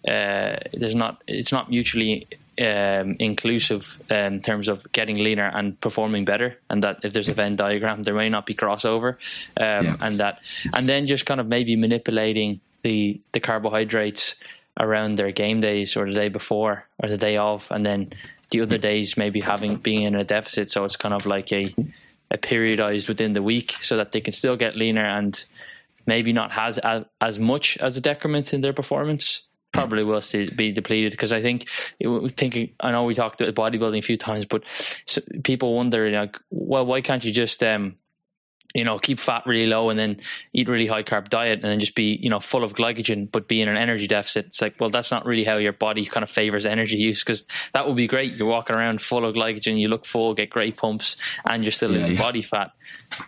uh, 0.07 0.57
there's 0.75 0.95
not 0.95 1.23
it's 1.27 1.53
not 1.53 1.71
mutually 1.71 2.27
um, 2.61 3.17
inclusive 3.19 4.01
in 4.11 4.41
terms 4.41 4.69
of 4.69 4.91
getting 4.93 5.19
leaner 5.19 5.51
and 5.55 5.81
performing 5.81 6.25
better, 6.25 6.59
and 6.69 6.83
that 6.83 6.99
if 7.03 7.13
there's 7.13 7.29
a 7.29 7.35
Venn 7.35 7.57
diagram, 7.57 8.03
there 8.03 8.15
may 8.15 8.29
not 8.29 8.47
be 8.47 8.55
crossover, 8.55 9.15
um, 9.57 9.87
yeah. 9.87 9.97
and 10.01 10.21
that, 10.21 10.41
and 10.75 10.87
then 10.87 11.07
just 11.07 11.27
kind 11.27 11.41
of 11.41 11.47
maybe 11.47 11.77
manipulating 11.77 12.61
the 12.83 13.21
the 13.33 13.41
carbohydrates 13.41 14.35
around 14.79 15.17
their 15.17 15.33
game 15.33 15.61
days 15.61 15.97
or 15.97 16.07
the 16.07 16.15
day 16.15 16.29
before 16.29 16.85
or 17.03 17.09
the 17.09 17.17
day 17.17 17.37
of, 17.37 17.69
and 17.71 17.85
then 17.87 18.13
the 18.51 18.61
other 18.61 18.79
days 18.79 19.17
maybe 19.17 19.41
having 19.41 19.77
being 19.77 20.03
in 20.03 20.15
a 20.15 20.25
deficit, 20.25 20.71
so 20.71 20.85
it's 20.85 20.97
kind 20.97 21.15
of 21.15 21.27
like 21.27 21.53
a 21.53 21.75
a 22.31 22.39
periodized 22.39 23.09
within 23.09 23.33
the 23.33 23.43
week, 23.43 23.73
so 23.83 23.97
that 23.97 24.13
they 24.13 24.21
can 24.21 24.33
still 24.33 24.57
get 24.57 24.77
leaner 24.77 25.05
and 25.05 25.45
maybe 26.07 26.33
not 26.33 26.53
has 26.53 26.79
as, 26.79 27.05
as 27.21 27.39
much 27.39 27.77
as 27.79 27.97
a 27.97 28.01
decrement 28.01 28.53
in 28.53 28.61
their 28.61 28.73
performance 28.73 29.43
probably 29.73 30.05
will 30.05 30.21
still 30.21 30.47
be 30.57 30.71
depleted. 30.73 31.13
Because 31.13 31.33
I 31.33 31.43
think 31.43 31.69
thinking 32.37 32.71
I 32.81 32.91
know 32.93 33.05
we 33.05 33.15
talked 33.15 33.41
about 33.41 33.55
bodybuilding 33.55 33.99
a 33.99 34.03
few 34.03 34.17
times, 34.17 34.47
but 34.47 34.63
people 35.43 35.75
wonder 35.75 36.11
like, 36.11 36.39
well, 36.51 36.87
why 36.87 37.01
can't 37.01 37.25
you 37.25 37.33
just 37.33 37.63
um, 37.63 37.97
you 38.75 38.85
know 38.85 38.99
keep 38.99 39.19
fat 39.19 39.45
really 39.47 39.67
low 39.67 39.89
and 39.89 39.99
then 39.99 40.21
eat 40.53 40.69
really 40.69 40.87
high 40.87 41.03
carb 41.03 41.29
diet 41.29 41.61
and 41.63 41.71
then 41.71 41.81
just 41.81 41.95
be 41.95 42.19
you 42.21 42.29
know 42.29 42.41
full 42.41 42.65
of 42.65 42.75
glycogen 42.75 43.31
but 43.31 43.49
be 43.49 43.61
in 43.61 43.69
an 43.69 43.77
energy 43.77 44.07
deficit? 44.07 44.47
It's 44.47 44.61
like 44.61 44.75
well, 44.79 44.91
that's 44.91 45.11
not 45.11 45.25
really 45.25 45.45
how 45.45 45.57
your 45.57 45.73
body 45.73 46.05
kind 46.05 46.23
of 46.23 46.31
favors 46.31 46.67
energy 46.67 46.97
use 46.97 47.23
because 47.23 47.45
that 47.73 47.87
would 47.87 47.97
be 47.97 48.07
great. 48.07 48.33
You're 48.33 48.49
walking 48.49 48.77
around 48.77 49.01
full 49.01 49.25
of 49.25 49.35
glycogen, 49.35 49.81
you 49.81 49.89
look 49.89 50.05
full, 50.05 50.35
get 50.35 50.51
great 50.51 50.77
pumps, 50.77 51.17
and 51.45 51.65
you're 51.65 51.73
still 51.73 51.93
yeah, 51.93 51.99
losing 51.99 52.17
yeah. 52.17 52.23
body 52.23 52.43
fat. 52.43 52.73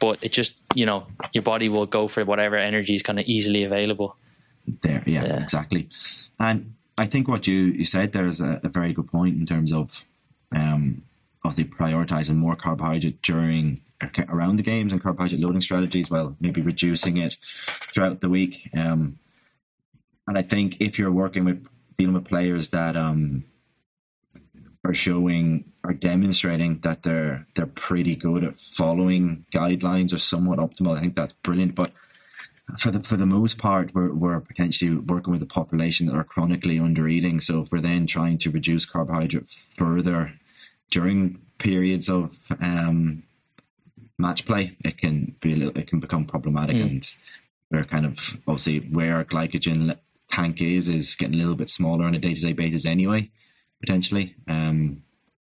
But 0.00 0.18
it 0.22 0.32
just 0.32 0.56
you 0.74 0.84
know 0.84 1.06
your 1.32 1.42
body 1.42 1.68
will 1.68 1.86
go 1.86 2.08
for 2.08 2.24
whatever 2.24 2.56
energy 2.56 2.94
is 2.94 3.02
kind 3.02 3.18
of 3.18 3.26
easily 3.26 3.64
available. 3.64 4.16
There, 4.82 5.02
yeah, 5.06 5.24
yeah. 5.24 5.42
exactly. 5.42 5.88
And 6.40 6.74
I 6.98 7.06
think 7.06 7.28
what 7.28 7.46
you, 7.46 7.54
you 7.54 7.84
said 7.84 8.12
there 8.12 8.26
is 8.26 8.40
a, 8.40 8.60
a 8.64 8.68
very 8.68 8.92
good 8.92 9.10
point 9.10 9.36
in 9.36 9.46
terms 9.46 9.72
of 9.72 10.04
um, 10.52 11.02
of 11.44 11.56
the 11.56 11.64
prioritizing 11.64 12.36
more 12.36 12.56
carbohydrate 12.56 13.22
during 13.22 13.80
around 14.28 14.56
the 14.56 14.62
games 14.62 14.92
and 14.92 15.02
carbohydrate 15.02 15.40
loading 15.40 15.60
strategies, 15.60 16.10
while 16.10 16.36
maybe 16.40 16.60
reducing 16.60 17.16
it 17.16 17.36
throughout 17.92 18.20
the 18.20 18.28
week. 18.28 18.70
Um, 18.76 19.18
and 20.26 20.36
I 20.36 20.42
think 20.42 20.76
if 20.80 20.98
you're 20.98 21.12
working 21.12 21.44
with 21.44 21.66
dealing 21.96 22.14
with 22.14 22.24
players 22.24 22.68
that 22.68 22.96
um, 22.96 23.44
are 24.84 24.94
showing 24.94 25.72
are 25.84 25.94
demonstrating 25.94 26.80
that 26.80 27.02
they're 27.02 27.46
they're 27.54 27.66
pretty 27.66 28.16
good 28.16 28.44
at 28.44 28.60
following 28.60 29.46
guidelines 29.52 30.12
or 30.12 30.18
somewhat 30.18 30.58
optimal, 30.58 30.96
I 30.96 31.00
think 31.00 31.16
that's 31.16 31.32
brilliant. 31.32 31.74
But 31.74 31.92
for 32.78 32.90
the 32.90 33.00
for 33.00 33.16
the 33.16 33.26
most 33.26 33.58
part, 33.58 33.94
we're 33.94 34.12
we're 34.12 34.40
potentially 34.40 34.96
working 34.96 35.32
with 35.32 35.42
a 35.42 35.46
population 35.46 36.06
that 36.06 36.16
are 36.16 36.24
chronically 36.24 36.78
under 36.78 37.08
eating. 37.08 37.40
So 37.40 37.60
if 37.60 37.70
we're 37.70 37.80
then 37.80 38.06
trying 38.06 38.38
to 38.38 38.50
reduce 38.50 38.84
carbohydrate 38.84 39.48
further 39.48 40.34
during 40.90 41.40
periods 41.58 42.08
of 42.08 42.36
um, 42.60 43.22
match 44.18 44.46
play, 44.46 44.76
it 44.84 44.98
can 44.98 45.36
be 45.40 45.52
a 45.52 45.56
little, 45.56 45.76
it 45.76 45.88
can 45.88 46.00
become 46.00 46.24
problematic, 46.24 46.76
mm. 46.76 46.82
and 46.82 47.14
we're 47.70 47.84
kind 47.84 48.06
of 48.06 48.36
obviously 48.46 48.78
where 48.80 49.16
our 49.16 49.24
glycogen 49.24 49.96
tank 50.30 50.60
is 50.60 50.88
is 50.88 51.14
getting 51.14 51.34
a 51.34 51.38
little 51.38 51.54
bit 51.56 51.68
smaller 51.68 52.04
on 52.04 52.14
a 52.14 52.18
day 52.18 52.34
to 52.34 52.40
day 52.40 52.52
basis 52.52 52.86
anyway, 52.86 53.30
potentially. 53.80 54.34
Um, 54.48 55.02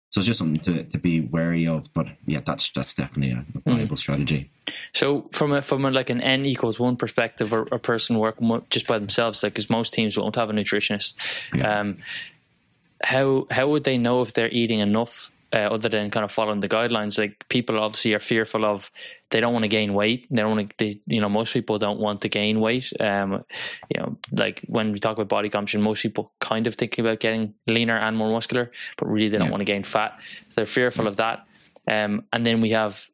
so 0.09 0.19
it's 0.19 0.27
just 0.27 0.39
something 0.39 0.61
to, 0.61 0.83
to 0.85 0.97
be 0.97 1.19
wary 1.19 1.67
of. 1.67 1.91
But 1.93 2.07
yeah, 2.25 2.39
that's 2.45 2.69
that's 2.71 2.93
definitely 2.93 3.33
a, 3.33 3.45
a 3.55 3.71
viable 3.71 3.95
mm. 3.95 3.99
strategy. 3.99 4.49
So 4.93 5.29
from 5.33 5.53
a 5.53 5.61
from 5.61 5.85
a, 5.85 5.91
like 5.91 6.09
an 6.09 6.21
n 6.21 6.45
equals 6.45 6.79
one 6.79 6.95
perspective, 6.95 7.53
or 7.53 7.67
a 7.71 7.79
person 7.79 8.17
working 8.17 8.61
just 8.69 8.87
by 8.87 8.99
themselves, 8.99 9.43
like 9.43 9.53
because 9.53 9.69
most 9.69 9.93
teams 9.93 10.17
won't 10.17 10.35
have 10.35 10.49
a 10.49 10.53
nutritionist. 10.53 11.15
Yeah. 11.53 11.79
Um, 11.79 11.97
how 13.03 13.45
how 13.51 13.67
would 13.67 13.83
they 13.83 13.97
know 13.97 14.21
if 14.21 14.33
they're 14.33 14.49
eating 14.49 14.79
enough 14.79 15.31
uh, 15.53 15.69
other 15.71 15.89
than 15.89 16.11
kind 16.11 16.23
of 16.23 16.31
following 16.31 16.59
the 16.59 16.69
guidelines. 16.69 17.17
Like 17.17 17.45
people 17.49 17.79
obviously 17.79 18.13
are 18.13 18.19
fearful 18.19 18.65
of 18.65 18.91
they 19.29 19.39
don't 19.39 19.53
want 19.53 19.63
to 19.63 19.69
gain 19.69 19.93
weight. 19.93 20.27
They 20.29 20.41
don't 20.41 20.55
want 20.55 20.69
to. 20.69 20.75
They, 20.77 21.01
you 21.07 21.21
know, 21.21 21.29
most 21.29 21.53
people 21.53 21.77
don't 21.79 21.99
want 21.99 22.21
to 22.21 22.29
gain 22.29 22.59
weight. 22.59 22.91
Um, 22.99 23.43
you 23.93 23.99
know, 23.99 24.17
like 24.31 24.61
when 24.67 24.91
we 24.91 24.99
talk 24.99 25.17
about 25.17 25.29
body 25.29 25.49
composition, 25.49 25.81
most 25.81 26.01
people 26.01 26.31
kind 26.39 26.67
of 26.67 26.75
thinking 26.75 27.05
about 27.05 27.19
getting 27.19 27.53
leaner 27.67 27.97
and 27.97 28.17
more 28.17 28.31
muscular, 28.31 28.71
but 28.97 29.07
really 29.07 29.29
they 29.29 29.37
don't 29.37 29.47
yeah. 29.47 29.51
want 29.51 29.61
to 29.61 29.65
gain 29.65 29.83
fat. 29.83 30.17
So 30.49 30.55
they're 30.55 30.65
fearful 30.65 31.05
yeah. 31.05 31.11
of 31.11 31.15
that. 31.17 31.47
Um, 31.89 32.25
and 32.33 32.45
then 32.45 32.61
we 32.61 32.71
have, 32.71 33.05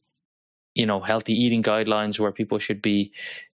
you 0.74 0.86
know, 0.86 1.00
healthy 1.00 1.34
eating 1.34 1.62
guidelines 1.62 2.20
where 2.20 2.32
people 2.32 2.58
should 2.58 2.82
be 2.82 3.12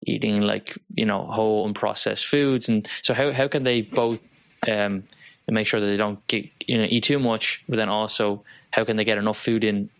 eating 0.06 0.40
like 0.40 0.78
you 0.94 1.06
know 1.06 1.26
whole 1.26 1.66
and 1.66 1.74
processed 1.74 2.26
foods. 2.26 2.68
And 2.68 2.88
so 3.02 3.14
how 3.14 3.32
how 3.32 3.48
can 3.48 3.64
they 3.64 3.82
both 3.82 4.20
um, 4.68 5.04
make 5.48 5.66
sure 5.66 5.80
that 5.80 5.86
they 5.86 5.96
don't 5.96 6.24
get 6.26 6.46
you 6.66 6.78
know 6.78 6.86
eat 6.88 7.04
too 7.04 7.18
much, 7.18 7.64
but 7.68 7.76
then 7.76 7.88
also 7.88 8.44
how 8.74 8.84
can 8.84 8.96
they 8.96 9.04
get 9.04 9.18
enough 9.18 9.38
food 9.38 9.62
in? 9.62 9.90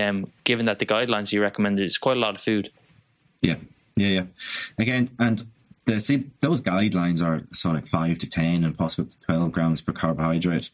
Um, 0.00 0.32
given 0.44 0.66
that 0.66 0.78
the 0.78 0.86
guidelines 0.86 1.30
you 1.30 1.40
recommended 1.40 1.86
is 1.86 1.98
quite 1.98 2.16
a 2.16 2.20
lot 2.20 2.34
of 2.34 2.40
food. 2.40 2.70
Yeah, 3.42 3.56
yeah, 3.96 4.08
yeah. 4.08 4.24
Again, 4.78 5.10
and 5.18 5.46
the 5.84 6.00
see 6.00 6.30
those 6.40 6.60
guidelines 6.60 7.22
are 7.22 7.46
sort 7.52 7.76
of 7.76 7.88
five 7.88 8.18
to 8.18 8.28
ten 8.28 8.64
and 8.64 8.76
possibly 8.76 9.10
twelve 9.24 9.52
grams 9.52 9.80
per 9.80 9.92
carbohydrate 9.92 10.70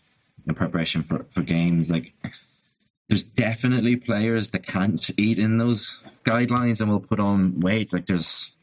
in 0.47 0.55
preparation 0.55 1.03
for 1.03 1.27
for 1.31 1.43
games. 1.43 1.91
Like, 1.91 2.15
there's 3.09 3.25
definitely 3.25 3.97
players 3.97 4.51
that 4.51 4.67
can't 4.67 5.11
eat 5.17 5.39
in 5.39 5.59
those 5.59 6.01
guidelines 6.25 6.81
and 6.81 6.91
will 6.91 7.01
put 7.01 7.21
on 7.21 7.61
weight. 7.61 7.93
Like, 7.93 8.07
there's 8.07 8.54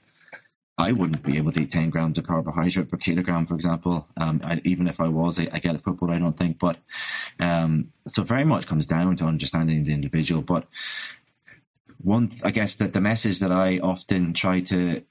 I 0.82 0.94
wouldn't 0.94 1.22
be 1.22 1.38
able 1.38 1.52
to 1.52 1.62
eat 1.62 1.72
10 1.72 1.92
grams 1.92 2.18
of 2.18 2.26
carbohydrate 2.26 2.90
per 2.90 2.98
kilogram, 2.98 3.46
for 3.46 3.54
example. 3.54 4.08
Um, 4.18 4.42
I, 4.44 4.62
even 4.66 4.88
if 4.88 5.00
I 5.00 5.08
was, 5.08 5.40
I, 5.40 5.48
I, 5.54 5.60
get 5.60 5.76
a 5.76 5.80
football, 5.80 6.10
I 6.10 6.18
don't 6.18 6.36
think. 6.36 6.58
But 6.58 6.78
um, 7.40 7.92
so 8.08 8.24
very 8.24 8.44
much 8.44 8.66
comes 8.66 8.88
down 8.88 9.16
to 9.18 9.26
understanding 9.26 9.84
the 9.84 9.94
individual. 9.94 10.42
But 10.42 10.68
one, 12.02 12.28
th- 12.28 12.42
I 12.44 12.50
guess 12.50 12.74
that 12.76 12.94
the 12.94 13.02
message 13.02 13.40
that 13.40 13.52
I 13.52 13.78
often 13.78 14.34
try 14.34 14.62
to 14.62 15.04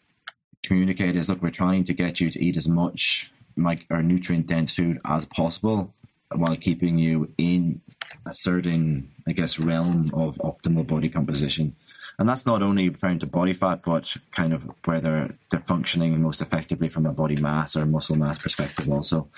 communicate 0.65 1.15
is 1.15 1.29
look, 1.29 1.41
we're 1.41 1.51
trying 1.51 1.85
to 1.85 1.95
get 1.95 2.21
you 2.21 2.31
to 2.31 2.45
eat 2.45 2.57
as 2.57 2.67
much 2.67 3.31
like 3.57 3.89
nutrient 3.91 4.49
dense 4.49 4.73
food 4.73 5.01
as 5.05 5.25
possible 5.25 5.95
while 6.35 6.57
keeping 6.57 6.99
you 6.99 7.33
in 7.39 7.81
a 8.27 8.35
certain, 8.35 9.13
I 9.29 9.33
guess, 9.33 9.59
realm 9.59 10.11
of 10.15 10.37
optimal 10.39 10.87
body 10.87 11.09
composition 11.09 11.77
and 12.21 12.29
that's 12.29 12.45
not 12.45 12.63
only 12.63 12.91
referring 12.91 13.19
to 13.21 13.27
body 13.27 13.55
fat, 13.55 13.81
but 13.83 14.15
kind 14.31 14.53
of 14.53 14.71
where 14.85 15.01
they're 15.01 15.35
they're 15.51 15.61
functioning 15.61 16.21
most 16.21 16.43
effectively 16.43 16.91
from 16.91 17.07
a 17.07 17.13
body 17.13 17.37
mass 17.37 17.75
or 17.75 17.87
muscle 17.87 18.15
mass 18.15 18.37
perspective. 18.37 18.91
Also, 18.91 19.29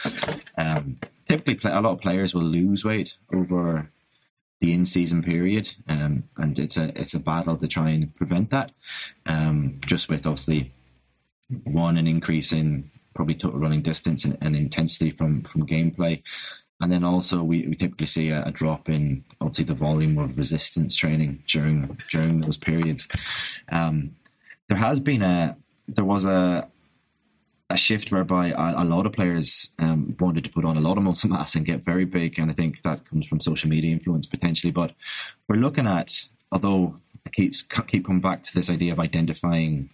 um, 0.58 0.98
typically, 1.28 1.70
a 1.70 1.80
lot 1.80 1.92
of 1.92 2.00
players 2.00 2.34
will 2.34 2.42
lose 2.42 2.84
weight 2.84 3.14
over 3.32 3.88
the 4.60 4.72
in-season 4.72 5.22
period, 5.22 5.72
um, 5.88 6.24
and 6.36 6.58
it's 6.58 6.76
a 6.76 6.92
it's 6.98 7.14
a 7.14 7.20
battle 7.20 7.56
to 7.56 7.68
try 7.68 7.90
and 7.90 8.16
prevent 8.16 8.50
that. 8.50 8.72
Um, 9.26 9.80
just 9.86 10.08
with 10.08 10.26
obviously 10.26 10.74
one 11.62 11.96
an 11.96 12.08
increase 12.08 12.50
in 12.50 12.90
probably 13.14 13.36
total 13.36 13.60
running 13.60 13.82
distance 13.82 14.24
and, 14.24 14.36
and 14.40 14.56
intensity 14.56 15.12
from 15.12 15.42
from 15.42 15.68
gameplay, 15.68 16.20
and 16.82 16.90
then 16.90 17.04
also 17.04 17.44
we, 17.44 17.66
we 17.68 17.76
typically 17.76 18.06
see 18.06 18.30
a, 18.30 18.42
a, 18.44 18.50
drop 18.50 18.88
in 18.88 19.24
obviously 19.40 19.64
the 19.64 19.72
volume 19.72 20.18
of 20.18 20.36
resistance 20.36 20.96
training 20.96 21.42
during 21.46 21.96
during 22.10 22.40
those 22.40 22.56
periods. 22.56 23.06
Um, 23.70 24.16
there 24.68 24.76
has 24.76 24.98
been 24.98 25.22
a 25.22 25.56
there 25.86 26.04
was 26.04 26.24
a 26.24 26.68
a 27.70 27.76
shift 27.76 28.10
whereby 28.10 28.48
a, 28.48 28.82
a 28.82 28.84
lot 28.84 29.06
of 29.06 29.12
players 29.12 29.70
um, 29.78 30.16
wanted 30.18 30.44
to 30.44 30.50
put 30.50 30.64
on 30.64 30.76
a 30.76 30.80
lot 30.80 30.98
of 30.98 31.04
muscle 31.04 31.30
mass 31.30 31.54
and 31.54 31.64
get 31.64 31.84
very 31.84 32.04
big, 32.04 32.38
and 32.38 32.50
I 32.50 32.54
think 32.54 32.82
that 32.82 33.08
comes 33.08 33.26
from 33.26 33.40
social 33.40 33.70
media 33.70 33.92
influence 33.92 34.26
potentially. 34.26 34.72
But 34.72 34.92
we're 35.48 35.56
looking 35.56 35.86
at, 35.86 36.24
although 36.50 36.96
I 37.24 37.30
keep 37.30 37.54
keep 37.86 38.06
coming 38.06 38.20
back 38.20 38.42
to 38.42 38.54
this 38.54 38.68
idea 38.68 38.92
of 38.92 38.98
identifying 38.98 39.90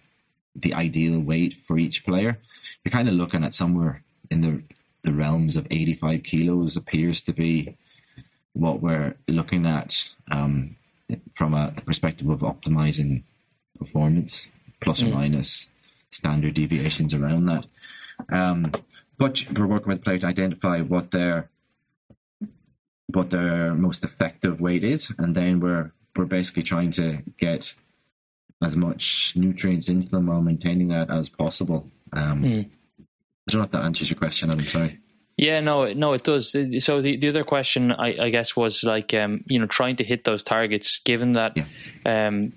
the 0.55 0.73
ideal 0.73 1.19
weight 1.19 1.53
for 1.53 1.77
each 1.77 2.03
player, 2.03 2.39
you're 2.83 2.91
kind 2.91 3.07
of 3.07 3.13
looking 3.13 3.43
at 3.43 3.53
somewhere 3.53 4.01
in 4.31 4.41
the 4.41 4.63
the 5.03 5.13
realms 5.13 5.55
of 5.55 5.67
85 5.69 6.23
kilos 6.23 6.75
appears 6.75 7.21
to 7.23 7.33
be 7.33 7.77
what 8.53 8.81
we're 8.81 9.15
looking 9.27 9.65
at 9.65 10.09
um, 10.29 10.75
from 11.35 11.53
a 11.53 11.71
perspective 11.85 12.29
of 12.29 12.41
optimizing 12.41 13.23
performance, 13.77 14.47
plus 14.81 15.01
mm. 15.01 15.07
or 15.11 15.15
minus 15.15 15.67
standard 16.11 16.53
deviations 16.53 17.13
around 17.13 17.45
that. 17.45 17.65
Um, 18.29 18.71
but 19.17 19.45
we're 19.57 19.67
working 19.67 19.89
with 19.89 19.99
the 19.99 20.03
player 20.03 20.17
to 20.19 20.27
identify 20.27 20.81
what 20.81 21.11
their 21.11 21.49
what 23.07 23.31
their 23.31 23.73
most 23.73 24.03
effective 24.03 24.61
weight 24.61 24.83
is, 24.83 25.11
and 25.17 25.35
then 25.35 25.59
we're 25.59 25.91
we're 26.15 26.25
basically 26.25 26.63
trying 26.63 26.91
to 26.91 27.23
get 27.37 27.73
as 28.61 28.75
much 28.75 29.33
nutrients 29.35 29.87
into 29.87 30.09
them 30.09 30.27
while 30.27 30.41
maintaining 30.41 30.89
that 30.89 31.09
as 31.09 31.29
possible. 31.29 31.89
Um, 32.11 32.43
mm. 32.43 32.69
I 33.49 33.51
don't 33.51 33.61
know 33.61 33.65
if 33.65 33.71
that 33.71 33.83
answers 33.83 34.11
your 34.11 34.17
question. 34.17 34.51
I'm 34.51 34.67
sorry. 34.67 34.99
Yeah, 35.35 35.59
no, 35.59 35.91
no, 35.93 36.13
it 36.13 36.23
does. 36.23 36.51
So 36.79 37.01
the, 37.01 37.17
the 37.17 37.29
other 37.29 37.43
question, 37.43 37.91
I, 37.91 38.25
I 38.25 38.29
guess, 38.29 38.55
was 38.55 38.83
like, 38.83 39.13
um, 39.15 39.43
you 39.47 39.57
know, 39.57 39.65
trying 39.65 39.95
to 39.95 40.03
hit 40.03 40.23
those 40.23 40.43
targets, 40.43 40.99
given 40.99 41.33
that 41.33 41.57
yeah. 41.57 42.27
um, 42.27 42.53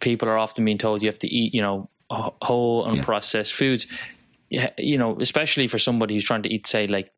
people 0.00 0.28
are 0.28 0.36
often 0.36 0.64
being 0.64 0.76
told 0.76 1.02
you 1.02 1.08
have 1.08 1.18
to 1.20 1.28
eat, 1.28 1.54
you 1.54 1.62
know, 1.62 1.88
whole 2.10 2.86
unprocessed 2.86 3.52
yeah. 3.52 3.56
foods. 3.56 3.86
You 4.76 4.98
know, 4.98 5.16
especially 5.18 5.66
for 5.66 5.78
somebody 5.78 6.14
who's 6.14 6.24
trying 6.24 6.42
to 6.42 6.52
eat, 6.52 6.66
say, 6.66 6.86
like, 6.86 7.10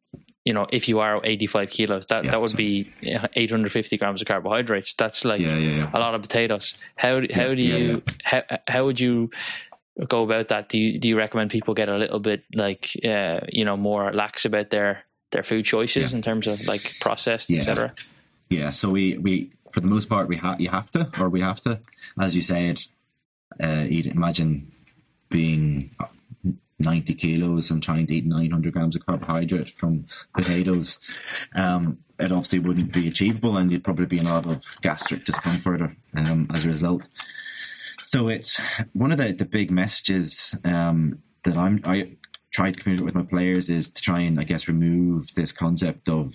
you 0.44 0.54
know, 0.54 0.66
if 0.70 0.88
you 0.88 1.00
are 1.00 1.20
85 1.24 1.70
kilos, 1.70 2.06
that, 2.06 2.24
yeah, 2.24 2.30
that 2.30 2.40
would 2.40 2.52
so. 2.52 2.56
be 2.56 2.92
850 3.02 3.98
grams 3.98 4.22
of 4.22 4.28
carbohydrates. 4.28 4.94
That's 4.94 5.24
like 5.24 5.40
a 5.40 5.90
lot 5.94 6.14
of 6.14 6.22
potatoes. 6.22 6.74
How 6.94 7.20
how 7.34 7.52
do 7.54 7.62
you 7.62 8.02
how 8.22 8.42
how 8.68 8.84
would 8.84 9.00
you 9.00 9.30
go 10.08 10.22
about 10.22 10.48
that? 10.48 10.68
Do 10.68 10.78
you 10.78 10.98
do 10.98 11.08
you 11.08 11.16
recommend 11.16 11.50
people 11.50 11.74
get 11.74 11.88
a 11.88 11.96
little 11.96 12.20
bit 12.20 12.44
like 12.54 12.90
uh, 13.04 13.40
you 13.48 13.64
know 13.64 13.76
more 13.76 14.12
lax 14.12 14.44
about 14.44 14.70
their 14.70 15.04
their 15.32 15.42
food 15.42 15.64
choices 15.64 16.12
in 16.12 16.22
terms 16.22 16.46
of 16.46 16.66
like 16.66 16.98
processed, 17.00 17.50
etc. 17.50 17.94
Yeah, 18.48 18.70
so 18.70 18.90
we 18.90 19.18
we 19.18 19.52
for 19.72 19.80
the 19.80 19.88
most 19.88 20.08
part 20.08 20.28
we 20.28 20.36
have 20.36 20.60
you 20.60 20.70
have 20.70 20.90
to 20.92 21.10
or 21.18 21.28
we 21.28 21.40
have 21.40 21.60
to, 21.62 21.80
as 22.20 22.36
you 22.36 22.42
said, 22.42 22.82
uh, 23.62 23.84
eat. 23.88 24.06
Imagine 24.06 24.72
being 25.28 25.90
90 26.78 27.14
kilos 27.14 27.70
and 27.70 27.82
trying 27.82 28.06
to 28.06 28.14
eat 28.14 28.26
900 28.26 28.72
grams 28.72 28.96
of 28.96 29.06
carbohydrate 29.06 29.68
from 29.68 30.06
potatoes, 30.34 30.98
um, 31.54 31.98
it 32.18 32.32
obviously 32.32 32.58
wouldn't 32.58 32.92
be 32.92 33.08
achievable 33.08 33.56
and 33.56 33.70
you'd 33.70 33.84
probably 33.84 34.06
be 34.06 34.18
in 34.18 34.26
a 34.26 34.34
lot 34.34 34.46
of 34.46 34.62
gastric 34.82 35.24
discomfort 35.24 35.90
um, 36.16 36.48
as 36.52 36.64
a 36.64 36.68
result. 36.68 37.02
So 38.06 38.28
it's 38.28 38.60
one 38.92 39.12
of 39.12 39.18
the, 39.18 39.32
the 39.32 39.44
big 39.44 39.70
messages 39.70 40.54
um, 40.64 41.22
that 41.44 41.56
I'm, 41.56 41.80
I 41.84 42.16
try 42.52 42.68
to 42.68 42.80
communicate 42.80 43.04
with 43.04 43.14
my 43.14 43.24
players 43.24 43.68
is 43.68 43.90
to 43.90 44.00
try 44.00 44.20
and, 44.20 44.40
I 44.40 44.44
guess, 44.44 44.68
remove 44.68 45.34
this 45.34 45.52
concept 45.52 46.08
of 46.08 46.34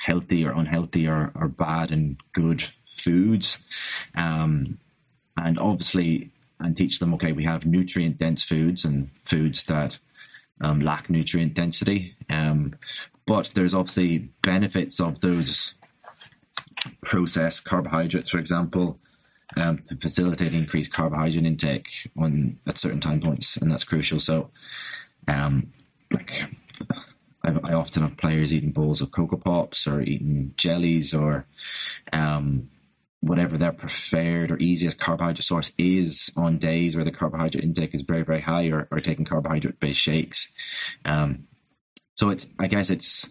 healthy 0.00 0.44
or 0.44 0.52
unhealthy 0.52 1.08
or, 1.08 1.32
or 1.34 1.48
bad 1.48 1.90
and 1.90 2.20
good 2.32 2.64
foods. 2.86 3.58
Um, 4.14 4.78
and 5.36 5.58
obviously, 5.58 6.30
and 6.60 6.76
teach 6.76 6.98
them 6.98 7.14
okay 7.14 7.32
we 7.32 7.44
have 7.44 7.66
nutrient 7.66 8.18
dense 8.18 8.42
foods 8.42 8.84
and 8.84 9.10
foods 9.24 9.64
that 9.64 9.98
um, 10.60 10.80
lack 10.80 11.10
nutrient 11.10 11.54
density 11.54 12.16
um, 12.30 12.72
but 13.26 13.50
there's 13.54 13.74
obviously 13.74 14.30
benefits 14.42 15.00
of 15.00 15.20
those 15.20 15.74
processed 17.02 17.64
carbohydrates 17.64 18.30
for 18.30 18.38
example 18.38 18.98
um, 19.56 19.82
to 19.88 19.96
facilitate 19.96 20.54
increased 20.54 20.92
carbohydrate 20.92 21.44
intake 21.44 22.10
on 22.18 22.58
at 22.66 22.78
certain 22.78 23.00
time 23.00 23.20
points 23.20 23.56
and 23.56 23.70
that's 23.70 23.84
crucial. 23.84 24.18
So 24.18 24.50
um, 25.28 25.72
like 26.10 26.44
I, 27.44 27.54
I, 27.64 27.72
often 27.74 28.02
have 28.02 28.16
players 28.16 28.52
eating 28.52 28.72
bowls 28.72 29.00
of 29.00 29.12
Coco 29.12 29.36
Pops 29.36 29.86
or 29.86 30.00
eating 30.00 30.52
jellies 30.56 31.14
or 31.14 31.46
um, 32.12 32.70
whatever 33.20 33.56
their 33.56 33.72
preferred 33.72 34.50
or 34.50 34.58
easiest 34.58 34.98
carbohydrate 34.98 35.44
source 35.44 35.72
is 35.78 36.30
on 36.36 36.58
days 36.58 36.96
where 36.96 37.04
the 37.04 37.10
carbohydrate 37.10 37.64
intake 37.64 37.94
is 37.94 38.02
very 38.02 38.22
very 38.22 38.40
high 38.40 38.66
or, 38.66 38.88
or 38.90 39.00
taking 39.00 39.24
carbohydrate 39.24 39.80
based 39.80 40.00
shakes. 40.00 40.48
Um, 41.04 41.46
so 42.16 42.30
it's 42.30 42.46
i 42.58 42.66
guess 42.66 42.90
it's 42.90 43.26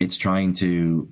it's 0.00 0.16
trying 0.16 0.54
to 0.54 1.08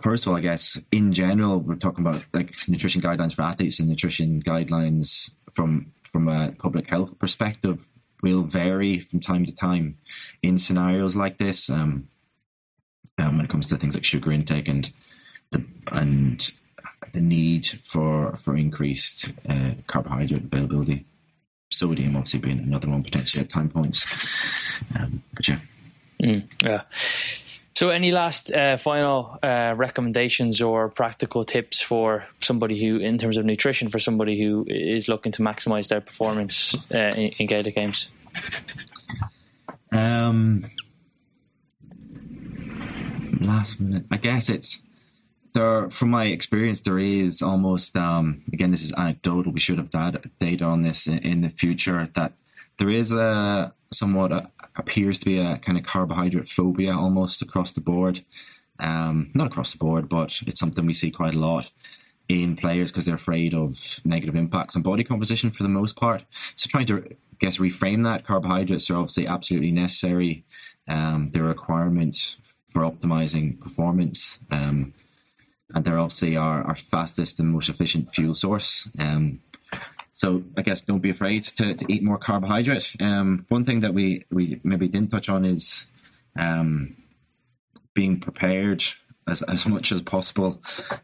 first 0.00 0.24
of 0.24 0.30
all 0.30 0.38
i 0.38 0.40
guess 0.40 0.78
in 0.92 1.12
general 1.12 1.58
we're 1.58 1.74
talking 1.74 2.06
about 2.06 2.22
like 2.32 2.54
nutrition 2.68 3.00
guidelines 3.00 3.34
for 3.34 3.42
athletes 3.42 3.78
and 3.78 3.88
nutrition 3.88 4.42
guidelines 4.42 5.30
from 5.52 5.92
from 6.10 6.28
a 6.28 6.52
public 6.58 6.88
health 6.88 7.18
perspective 7.18 7.86
will 8.22 8.42
vary 8.42 9.00
from 9.00 9.20
time 9.20 9.44
to 9.44 9.54
time 9.54 9.96
in 10.42 10.58
scenarios 10.58 11.16
like 11.16 11.38
this 11.38 11.70
um, 11.70 12.08
um, 13.18 13.36
when 13.36 13.44
it 13.44 13.50
comes 13.50 13.66
to 13.68 13.76
things 13.76 13.94
like 13.94 14.04
sugar 14.04 14.32
intake 14.32 14.68
and 14.68 14.92
the, 15.50 15.64
and 15.92 16.52
the 17.12 17.20
need 17.20 17.66
for 17.82 18.36
for 18.36 18.56
increased 18.56 19.32
uh, 19.48 19.72
carbohydrate 19.86 20.44
availability. 20.44 21.06
Sodium 21.72 22.16
obviously 22.16 22.40
being 22.40 22.58
another 22.58 22.88
one 22.88 23.02
potentially 23.02 23.42
at 23.42 23.50
time 23.50 23.70
points. 23.70 24.04
Um, 24.98 25.22
but 25.34 25.48
yeah, 25.48 25.58
mm, 26.22 26.44
yeah. 26.62 26.82
So, 27.74 27.90
any 27.90 28.10
last 28.10 28.52
uh, 28.52 28.76
final 28.76 29.38
uh, 29.42 29.74
recommendations 29.76 30.60
or 30.60 30.88
practical 30.88 31.44
tips 31.44 31.80
for 31.80 32.26
somebody 32.40 32.80
who, 32.84 32.98
in 32.98 33.16
terms 33.16 33.36
of 33.36 33.44
nutrition, 33.44 33.88
for 33.88 34.00
somebody 34.00 34.40
who 34.40 34.66
is 34.68 35.08
looking 35.08 35.32
to 35.32 35.42
maximize 35.42 35.88
their 35.88 36.00
performance 36.00 36.92
uh, 36.92 37.12
in, 37.16 37.30
in 37.38 37.46
Gaelic 37.46 37.76
games? 37.76 38.08
Um, 39.92 40.70
last 43.40 43.80
minute, 43.80 44.04
I 44.10 44.16
guess 44.16 44.48
it's 44.48 44.78
there, 45.52 45.90
from 45.90 46.10
my 46.10 46.26
experience, 46.26 46.80
there 46.80 46.98
is 46.98 47.42
almost 47.42 47.96
um, 47.96 48.42
again, 48.52 48.70
this 48.70 48.82
is 48.82 48.92
anecdotal. 48.92 49.52
We 49.52 49.60
should 49.60 49.78
have 49.78 49.90
data 50.38 50.64
on 50.64 50.82
this 50.82 51.06
in, 51.06 51.18
in 51.18 51.40
the 51.42 51.50
future. 51.50 52.08
That 52.14 52.32
there 52.80 52.90
is 52.90 53.12
a 53.12 53.72
somewhat 53.92 54.32
a, 54.32 54.50
appears 54.74 55.18
to 55.18 55.26
be 55.26 55.38
a 55.38 55.58
kind 55.58 55.76
of 55.76 55.84
carbohydrate 55.84 56.48
phobia 56.48 56.96
almost 56.96 57.42
across 57.42 57.72
the 57.72 57.80
board. 57.80 58.24
Um, 58.80 59.30
not 59.34 59.48
across 59.48 59.72
the 59.72 59.78
board, 59.78 60.08
but 60.08 60.40
it's 60.46 60.58
something 60.58 60.86
we 60.86 60.94
see 60.94 61.10
quite 61.10 61.34
a 61.34 61.38
lot 61.38 61.70
in 62.30 62.56
players 62.56 62.90
because 62.90 63.04
they're 63.04 63.16
afraid 63.16 63.52
of 63.52 64.00
negative 64.04 64.34
impacts 64.34 64.74
on 64.74 64.82
body 64.82 65.04
composition 65.04 65.50
for 65.50 65.62
the 65.62 65.68
most 65.68 65.96
part. 65.96 66.24
So 66.56 66.68
trying 66.68 66.86
to 66.86 67.04
I 67.04 67.16
guess 67.38 67.58
reframe 67.58 68.04
that 68.04 68.26
carbohydrates 68.26 68.88
are 68.90 68.96
obviously 68.96 69.26
absolutely 69.26 69.72
necessary. 69.72 70.44
Um, 70.88 71.30
they're 71.32 71.44
a 71.44 71.48
requirement 71.48 72.36
for 72.72 72.80
optimizing 72.80 73.60
performance. 73.60 74.38
Um, 74.50 74.94
and 75.74 75.84
they're 75.84 75.98
obviously 75.98 76.36
our, 76.36 76.62
our 76.62 76.76
fastest 76.76 77.38
and 77.40 77.50
most 77.50 77.68
efficient 77.68 78.12
fuel 78.14 78.34
source. 78.34 78.88
Um, 78.98 79.40
so 80.12 80.42
I 80.56 80.62
guess 80.62 80.82
don't 80.82 81.00
be 81.00 81.10
afraid 81.10 81.44
to, 81.44 81.74
to 81.74 81.92
eat 81.92 82.02
more 82.02 82.18
carbohydrate. 82.18 82.94
Um, 83.00 83.46
one 83.48 83.64
thing 83.64 83.80
that 83.80 83.94
we, 83.94 84.24
we 84.30 84.60
maybe 84.64 84.88
didn't 84.88 85.10
touch 85.10 85.28
on 85.28 85.44
is 85.44 85.86
um, 86.38 86.96
being 87.94 88.20
prepared 88.20 88.84
as, 89.28 89.42
as 89.42 89.66
much 89.66 89.92
as 89.92 90.02
possible. 90.02 90.60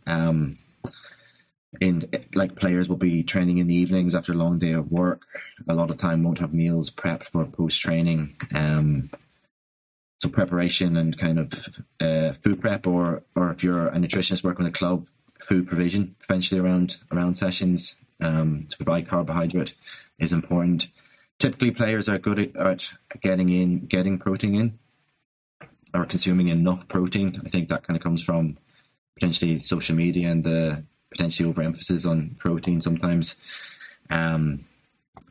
Um, 0.06 0.58
and 1.80 2.26
like 2.34 2.56
players 2.56 2.88
will 2.88 2.96
be 2.96 3.22
training 3.22 3.58
in 3.58 3.66
the 3.66 3.74
evenings 3.74 4.14
after 4.14 4.32
a 4.32 4.36
long 4.36 4.58
day 4.58 4.72
of 4.72 4.90
work. 4.90 5.22
A 5.68 5.74
lot 5.74 5.90
of 5.90 5.98
time 5.98 6.22
won't 6.22 6.38
have 6.38 6.54
meals 6.54 6.90
prepped 6.90 7.24
for 7.24 7.44
post 7.44 7.80
training. 7.80 8.36
Um, 8.54 9.10
so 10.18 10.30
preparation 10.30 10.96
and 10.96 11.16
kind 11.16 11.38
of 11.38 11.82
uh, 12.00 12.32
food 12.32 12.60
prep, 12.62 12.86
or 12.86 13.22
or 13.34 13.50
if 13.50 13.62
you're 13.62 13.88
a 13.88 13.98
nutritionist 13.98 14.42
working 14.42 14.64
with 14.64 14.74
a 14.74 14.78
club, 14.78 15.06
food 15.38 15.66
provision 15.66 16.16
eventually 16.24 16.58
around 16.58 16.96
around 17.12 17.36
sessions 17.36 17.94
um, 18.20 18.66
to 18.70 18.76
provide 18.76 19.08
carbohydrate 19.08 19.74
is 20.18 20.32
important. 20.32 20.88
Typically, 21.38 21.70
players 21.70 22.08
are 22.08 22.18
good 22.18 22.56
at 22.56 22.92
getting 23.20 23.50
in, 23.50 23.86
getting 23.86 24.18
protein 24.18 24.54
in, 24.54 24.78
or 25.92 26.06
consuming 26.06 26.48
enough 26.48 26.88
protein. 26.88 27.40
I 27.44 27.48
think 27.48 27.68
that 27.68 27.86
kind 27.86 27.96
of 27.96 28.02
comes 28.02 28.22
from 28.22 28.56
potentially 29.14 29.58
social 29.58 29.96
media 29.96 30.30
and 30.30 30.44
the 30.44 30.84
potentially 31.10 31.48
overemphasis 31.48 32.04
on 32.06 32.36
protein 32.38 32.80
sometimes. 32.80 33.34
Um, 34.10 34.64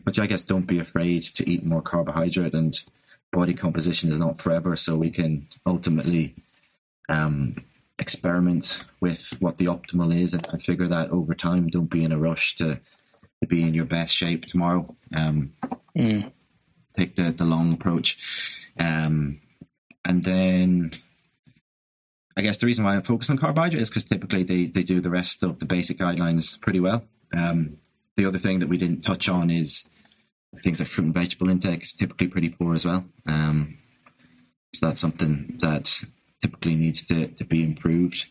but 0.04 0.20
I 0.20 0.28
guess 0.28 0.42
don't 0.42 0.68
be 0.68 0.80
afraid 0.80 1.24
to 1.24 1.50
eat 1.50 1.66
more 1.66 1.82
carbohydrate 1.82 2.54
and 2.54 2.78
body 3.32 3.54
composition 3.54 4.12
is 4.12 4.20
not 4.20 4.40
forever, 4.40 4.76
so 4.76 4.96
we 4.96 5.10
can 5.10 5.48
ultimately 5.66 6.36
um, 7.10 7.56
experiment 8.00 8.84
with 9.00 9.36
what 9.40 9.58
the 9.58 9.66
optimal 9.66 10.16
is 10.16 10.34
and, 10.34 10.46
and, 10.52 10.62
figure 10.62 10.88
that 10.88 11.10
over 11.12 11.34
time. 11.34 11.68
Don't 11.68 11.90
be 11.90 12.04
in 12.04 12.12
a 12.12 12.18
rush 12.18 12.56
to, 12.58 12.80
to 13.42 13.48
be 13.48 13.64
in 13.64 13.74
your 13.74 13.86
best 13.86 14.16
shape 14.16 14.46
tomorrow. 14.46 14.96
Um, 15.16 15.54
mm. 15.98 16.32
take 16.98 17.16
the, 17.16 17.32
the 17.32 17.46
long 17.46 17.74
approach. 17.74 18.60
Um, 18.78 19.42
and 20.04 20.24
then 20.24 20.92
I 22.38 22.42
guess 22.42 22.58
the 22.58 22.66
reason 22.66 22.84
why 22.84 22.98
I 22.98 23.02
focus 23.02 23.30
on 23.30 23.38
carbohydrate 23.38 23.82
is 23.82 23.90
because 23.90 24.04
typically 24.04 24.44
they, 24.44 24.66
they 24.66 24.84
do 24.84 25.00
the 25.00 25.10
rest 25.10 25.42
of 25.44 25.60
the 25.60 25.66
basic 25.66 25.98
guidelines 25.98 26.60
pretty 26.60 26.82
well. 26.82 27.06
Um, 27.36 27.78
the 28.18 28.26
other 28.26 28.40
thing 28.40 28.60
that 28.60 28.70
we 28.70 28.78
didn't 28.78 29.02
touch 29.02 29.30
on 29.30 29.50
is 29.50 29.86
things 30.64 30.80
like 30.80 30.90
fruit 30.90 31.06
and 31.06 31.14
vegetable 31.14 31.50
intake 31.50 31.84
is 31.84 31.94
typically 31.94 32.28
pretty 32.28 32.50
poor 32.50 32.76
as 32.76 32.86
well. 32.86 33.06
Um, 33.26 33.78
so 34.74 34.88
that's 34.88 35.02
something 35.02 35.58
that 35.62 36.02
typically 36.42 36.76
needs 36.76 37.04
to, 37.04 37.28
to 37.28 37.44
be 37.44 37.64
improved. 37.64 38.28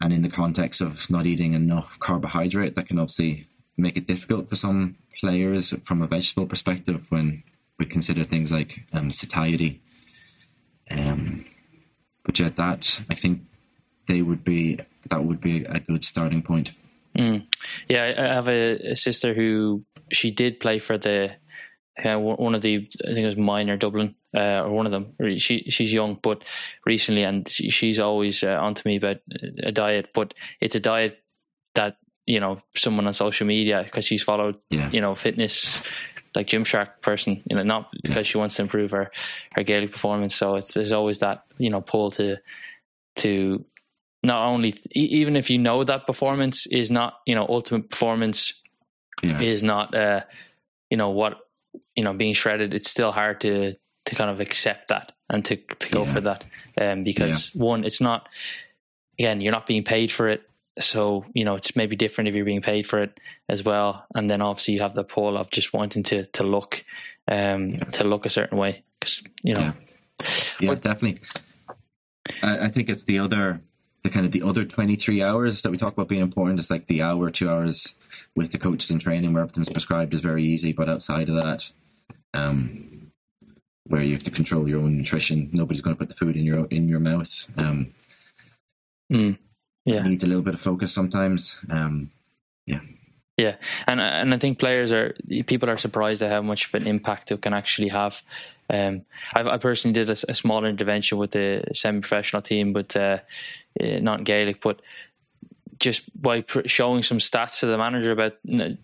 And 0.00 0.12
in 0.12 0.22
the 0.22 0.28
context 0.28 0.80
of 0.80 1.10
not 1.10 1.26
eating 1.26 1.54
enough 1.54 1.98
carbohydrate, 1.98 2.74
that 2.76 2.86
can 2.86 2.98
obviously 2.98 3.48
make 3.76 3.96
it 3.96 4.06
difficult 4.06 4.48
for 4.48 4.56
some 4.56 4.96
players 5.20 5.74
from 5.84 6.02
a 6.02 6.06
vegetable 6.06 6.46
perspective 6.46 7.06
when 7.10 7.42
we 7.78 7.86
consider 7.86 8.24
things 8.24 8.52
like 8.52 8.84
um, 8.92 9.10
satiety. 9.10 9.80
Um, 10.90 11.44
but 12.24 12.38
yet, 12.38 12.56
that 12.56 13.00
I 13.10 13.14
think 13.14 13.42
they 14.06 14.22
would 14.22 14.44
be 14.44 14.80
that 15.10 15.24
would 15.24 15.40
be 15.40 15.64
a 15.64 15.80
good 15.80 16.04
starting 16.04 16.42
point. 16.42 16.72
Mm. 17.16 17.46
Yeah, 17.88 18.14
I 18.16 18.34
have 18.34 18.48
a, 18.48 18.92
a, 18.92 18.96
sister 18.96 19.34
who 19.34 19.84
she 20.12 20.30
did 20.30 20.60
play 20.60 20.78
for 20.78 20.98
the 20.98 21.30
uh, 22.04 22.18
one 22.18 22.54
of 22.54 22.62
the 22.62 22.88
I 23.04 23.06
think 23.06 23.18
it 23.18 23.26
was 23.26 23.36
minor 23.36 23.76
Dublin 23.76 24.14
uh, 24.36 24.62
or 24.62 24.70
one 24.70 24.86
of 24.86 24.92
them. 24.92 25.38
She 25.38 25.64
she's 25.68 25.92
young, 25.92 26.18
but 26.22 26.44
recently, 26.86 27.22
and 27.22 27.48
she, 27.48 27.70
she's 27.70 27.98
always 27.98 28.42
uh, 28.42 28.58
on 28.60 28.74
to 28.74 28.86
me 28.86 28.96
about 28.96 29.18
a 29.62 29.72
diet. 29.72 30.10
But 30.14 30.34
it's 30.60 30.76
a 30.76 30.80
diet 30.80 31.18
that 31.74 31.96
you 32.26 32.40
know 32.40 32.60
someone 32.76 33.06
on 33.06 33.12
social 33.14 33.46
media 33.46 33.82
because 33.84 34.04
she's 34.04 34.22
followed 34.22 34.56
yeah. 34.70 34.90
you 34.90 35.00
know 35.00 35.14
fitness 35.14 35.82
like 36.34 36.46
Gymshark 36.46 37.00
person, 37.00 37.42
you 37.48 37.56
know, 37.56 37.62
not 37.62 37.90
because 38.02 38.26
she 38.26 38.38
wants 38.38 38.56
to 38.56 38.62
improve 38.62 38.90
her 38.92 39.10
her 39.52 39.62
Gaelic 39.62 39.92
performance. 39.92 40.34
So 40.34 40.56
it's 40.56 40.74
there's 40.74 40.92
always 40.92 41.18
that 41.20 41.44
you 41.58 41.70
know 41.70 41.80
pull 41.80 42.10
to 42.12 42.36
to 43.16 43.64
not 44.22 44.46
only 44.46 44.78
even 44.92 45.36
if 45.36 45.50
you 45.50 45.58
know 45.58 45.84
that 45.84 46.06
performance 46.06 46.66
is 46.66 46.90
not 46.90 47.14
you 47.26 47.34
know 47.34 47.46
ultimate 47.48 47.90
performance 47.90 48.52
yeah. 49.22 49.40
is 49.40 49.62
not 49.62 49.94
uh 49.94 50.20
you 50.90 50.96
know 50.96 51.10
what 51.10 51.47
you 51.94 52.04
know 52.04 52.12
being 52.12 52.34
shredded. 52.34 52.74
It's 52.74 52.90
still 52.90 53.12
hard 53.12 53.40
to 53.42 53.76
to 54.08 54.14
kind 54.14 54.30
of 54.30 54.40
accept 54.40 54.88
that 54.88 55.12
and 55.30 55.44
to 55.44 55.56
to 55.56 55.90
go 55.90 56.04
yeah. 56.04 56.12
for 56.12 56.20
that 56.20 56.44
um 56.80 57.04
because 57.04 57.54
one 57.54 57.84
it's 57.84 58.00
not 58.00 58.28
again 59.18 59.40
you're 59.40 59.52
not 59.52 59.66
being 59.66 59.84
paid 59.84 60.10
for 60.10 60.28
it 60.28 60.42
so 60.78 61.24
you 61.34 61.44
know 61.44 61.54
it's 61.54 61.76
maybe 61.76 61.96
different 61.96 62.28
if 62.28 62.34
you're 62.34 62.44
being 62.44 62.62
paid 62.62 62.88
for 62.88 63.02
it 63.02 63.18
as 63.48 63.62
well 63.62 64.06
and 64.14 64.30
then 64.30 64.40
obviously 64.40 64.74
you 64.74 64.80
have 64.80 64.94
the 64.94 65.04
pull 65.04 65.36
of 65.36 65.50
just 65.50 65.72
wanting 65.72 66.02
to 66.02 66.24
to 66.26 66.42
look 66.42 66.84
um 67.30 67.70
yeah. 67.70 67.84
to 67.84 68.04
look 68.04 68.24
a 68.24 68.30
certain 68.30 68.56
way 68.56 68.82
because 68.98 69.22
you 69.42 69.54
know 69.54 69.60
yeah, 69.60 69.72
yeah 70.60 70.68
but, 70.70 70.82
definitely 70.82 71.20
I, 72.42 72.66
I, 72.66 72.68
think 72.68 72.88
it's 72.88 73.04
the 73.04 73.18
other 73.18 73.60
the 74.02 74.10
kind 74.10 74.24
of 74.24 74.32
the 74.32 74.42
other 74.42 74.64
23 74.64 75.22
hours 75.22 75.62
that 75.62 75.70
we 75.70 75.76
talk 75.76 75.92
about 75.92 76.08
being 76.08 76.22
important 76.22 76.58
is 76.60 76.70
like 76.70 76.86
the 76.86 77.02
hour 77.02 77.30
two 77.30 77.50
hours 77.50 77.94
with 78.36 78.52
the 78.52 78.58
coaches 78.58 78.90
in 78.90 78.98
training 78.98 79.32
where 79.32 79.42
everything's 79.42 79.70
prescribed 79.70 80.14
is 80.14 80.20
very 80.20 80.44
easy 80.44 80.72
but 80.72 80.88
outside 80.88 81.28
of 81.28 81.34
that 81.36 81.70
um 82.34 83.10
where 83.86 84.02
you 84.02 84.12
have 84.12 84.22
to 84.22 84.30
control 84.30 84.68
your 84.68 84.80
own 84.80 84.96
nutrition 84.96 85.48
nobody's 85.52 85.80
going 85.80 85.94
to 85.94 85.98
put 85.98 86.08
the 86.08 86.14
food 86.14 86.36
in 86.36 86.44
your 86.44 86.66
in 86.66 86.88
your 86.88 87.00
mouth 87.00 87.46
um 87.56 87.92
mm 89.12 89.38
yeah. 89.88 90.02
needs 90.02 90.24
a 90.24 90.26
little 90.26 90.42
bit 90.42 90.54
of 90.54 90.60
focus 90.60 90.92
sometimes. 90.92 91.56
Um, 91.70 92.10
yeah. 92.66 92.80
Yeah, 93.36 93.54
and 93.86 94.00
and 94.00 94.34
I 94.34 94.38
think 94.38 94.58
players 94.58 94.90
are 94.90 95.14
people 95.46 95.70
are 95.70 95.78
surprised 95.78 96.22
at 96.22 96.32
how 96.32 96.42
much 96.42 96.66
of 96.66 96.74
an 96.74 96.88
impact 96.88 97.30
it 97.30 97.40
can 97.40 97.54
actually 97.54 97.88
have. 97.88 98.20
Um, 98.68 99.02
I, 99.32 99.42
I, 99.42 99.58
personally 99.58 99.94
did 99.94 100.10
a, 100.10 100.16
a, 100.28 100.34
small 100.34 100.64
intervention 100.64 101.18
with 101.18 101.30
the 101.30 101.62
semi-professional 101.72 102.42
team, 102.42 102.72
but 102.72 102.96
uh, 102.96 103.18
eh, 103.80 104.00
not 104.00 104.18
in 104.18 104.24
Gaelic, 104.24 104.60
but 104.60 104.82
just 105.78 106.02
by 106.20 106.42
pr- 106.42 106.66
showing 106.66 107.02
some 107.02 107.18
stats 107.18 107.60
to 107.60 107.66
the 107.66 107.78
manager 107.78 108.10
about 108.10 108.34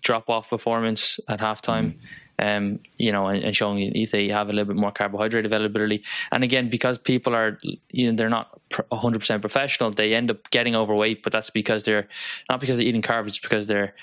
drop-off 0.03 0.51
performance 0.51 1.21
at 1.29 1.41
halftime. 1.41 1.95
Mm 1.95 1.99
um, 2.39 2.81
you 2.97 3.13
know, 3.13 3.29
and, 3.29 3.45
and, 3.45 3.57
showing 3.57 3.79
if 3.95 4.11
they 4.11 4.29
have 4.29 4.49
a 4.49 4.53
little 4.53 4.67
bit 4.67 4.77
more 4.77 4.91
carbohydrate 4.91 5.47
availability. 5.47 6.03
And 6.33 6.43
again, 6.43 6.69
because 6.69 6.99
people 6.99 7.35
are, 7.35 7.59
you 7.91 8.11
know, 8.11 8.17
they're 8.17 8.29
not 8.29 8.59
100% 8.71 9.41
professional, 9.41 9.93
they 9.93 10.15
end 10.15 10.31
up 10.31 10.51
getting 10.51 10.75
overweight, 10.75 11.23
but 11.23 11.33
that's 11.33 11.51
because 11.51 11.85
they're 11.85 12.09
not 12.51 12.61
because 12.61 12.77
they're 12.77 12.87
eating 12.87 13.03
carbs, 13.03 13.29
it's 13.29 13.39
because 13.39 13.67
they're 13.67 13.95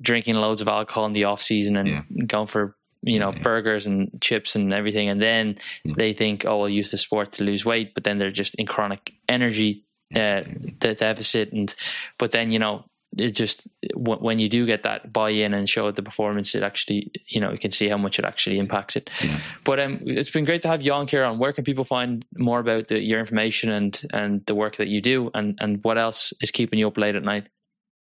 drinking 0.00 0.34
loads 0.34 0.60
of 0.60 0.68
alcohol 0.68 1.06
in 1.06 1.12
the 1.12 1.24
off 1.24 1.42
season 1.42 1.76
and 1.76 1.88
yeah. 1.88 2.02
going 2.26 2.46
for 2.46 2.74
you 3.02 3.18
know 3.18 3.32
yeah. 3.32 3.42
burgers 3.42 3.86
and 3.86 4.10
chips 4.20 4.56
and 4.56 4.72
everything 4.72 5.08
and 5.08 5.20
then 5.20 5.58
yeah. 5.84 5.92
they 5.96 6.14
think 6.14 6.46
oh 6.46 6.62
i'll 6.62 6.68
use 6.68 6.90
the 6.90 6.96
sport 6.96 7.32
to 7.32 7.44
lose 7.44 7.64
weight 7.64 7.92
but 7.94 8.02
then 8.02 8.16
they're 8.16 8.32
just 8.32 8.54
in 8.54 8.66
chronic 8.66 9.12
energy 9.28 9.84
uh, 10.14 10.42
the 10.80 10.94
deficit 10.94 11.52
and 11.52 11.74
but 12.18 12.32
then 12.32 12.50
you 12.50 12.58
know 12.58 12.84
it 13.18 13.32
just 13.32 13.66
when 13.94 14.38
you 14.38 14.48
do 14.48 14.66
get 14.66 14.82
that 14.82 15.12
buy-in 15.12 15.54
and 15.54 15.68
show 15.68 15.90
the 15.90 16.02
performance, 16.02 16.54
it 16.54 16.62
actually 16.62 17.10
you 17.26 17.40
know 17.40 17.52
you 17.52 17.58
can 17.58 17.70
see 17.70 17.88
how 17.88 17.96
much 17.96 18.18
it 18.18 18.24
actually 18.24 18.58
impacts 18.58 18.96
it. 18.96 19.10
Yeah. 19.22 19.40
But 19.64 19.80
um, 19.80 19.98
it's 20.02 20.30
been 20.30 20.44
great 20.44 20.62
to 20.62 20.68
have 20.68 20.82
you 20.82 20.92
on, 20.92 21.06
Ciaran. 21.06 21.38
Where 21.38 21.52
can 21.52 21.64
people 21.64 21.84
find 21.84 22.24
more 22.36 22.60
about 22.60 22.88
the, 22.88 22.98
your 23.00 23.20
information 23.20 23.70
and 23.70 24.00
and 24.12 24.44
the 24.46 24.54
work 24.54 24.76
that 24.76 24.88
you 24.88 25.00
do, 25.00 25.30
and 25.34 25.58
and 25.60 25.82
what 25.82 25.98
else 25.98 26.32
is 26.40 26.50
keeping 26.50 26.78
you 26.78 26.88
up 26.88 26.98
late 26.98 27.14
at 27.14 27.22
night? 27.22 27.48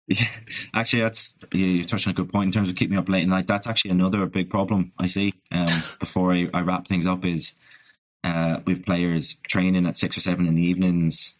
Yeah, 0.08 0.28
actually, 0.74 1.02
that's 1.02 1.34
you're 1.52 1.84
touching 1.84 2.10
a 2.10 2.14
good 2.14 2.30
point 2.30 2.46
in 2.46 2.52
terms 2.52 2.70
of 2.70 2.76
keeping 2.76 2.94
me 2.94 2.98
up 2.98 3.08
late 3.08 3.22
at 3.22 3.28
night. 3.28 3.46
That's 3.46 3.66
actually 3.66 3.92
another 3.92 4.24
big 4.26 4.50
problem 4.50 4.92
I 4.98 5.06
see. 5.06 5.32
Um, 5.52 5.82
before 6.00 6.32
I, 6.32 6.48
I, 6.54 6.60
wrap 6.60 6.86
things 6.86 7.06
up, 7.06 7.24
is 7.24 7.52
uh, 8.24 8.60
with 8.66 8.84
players 8.84 9.36
training 9.48 9.86
at 9.86 9.96
six 9.96 10.16
or 10.16 10.20
seven 10.20 10.46
in 10.46 10.54
the 10.54 10.66
evenings 10.66 11.34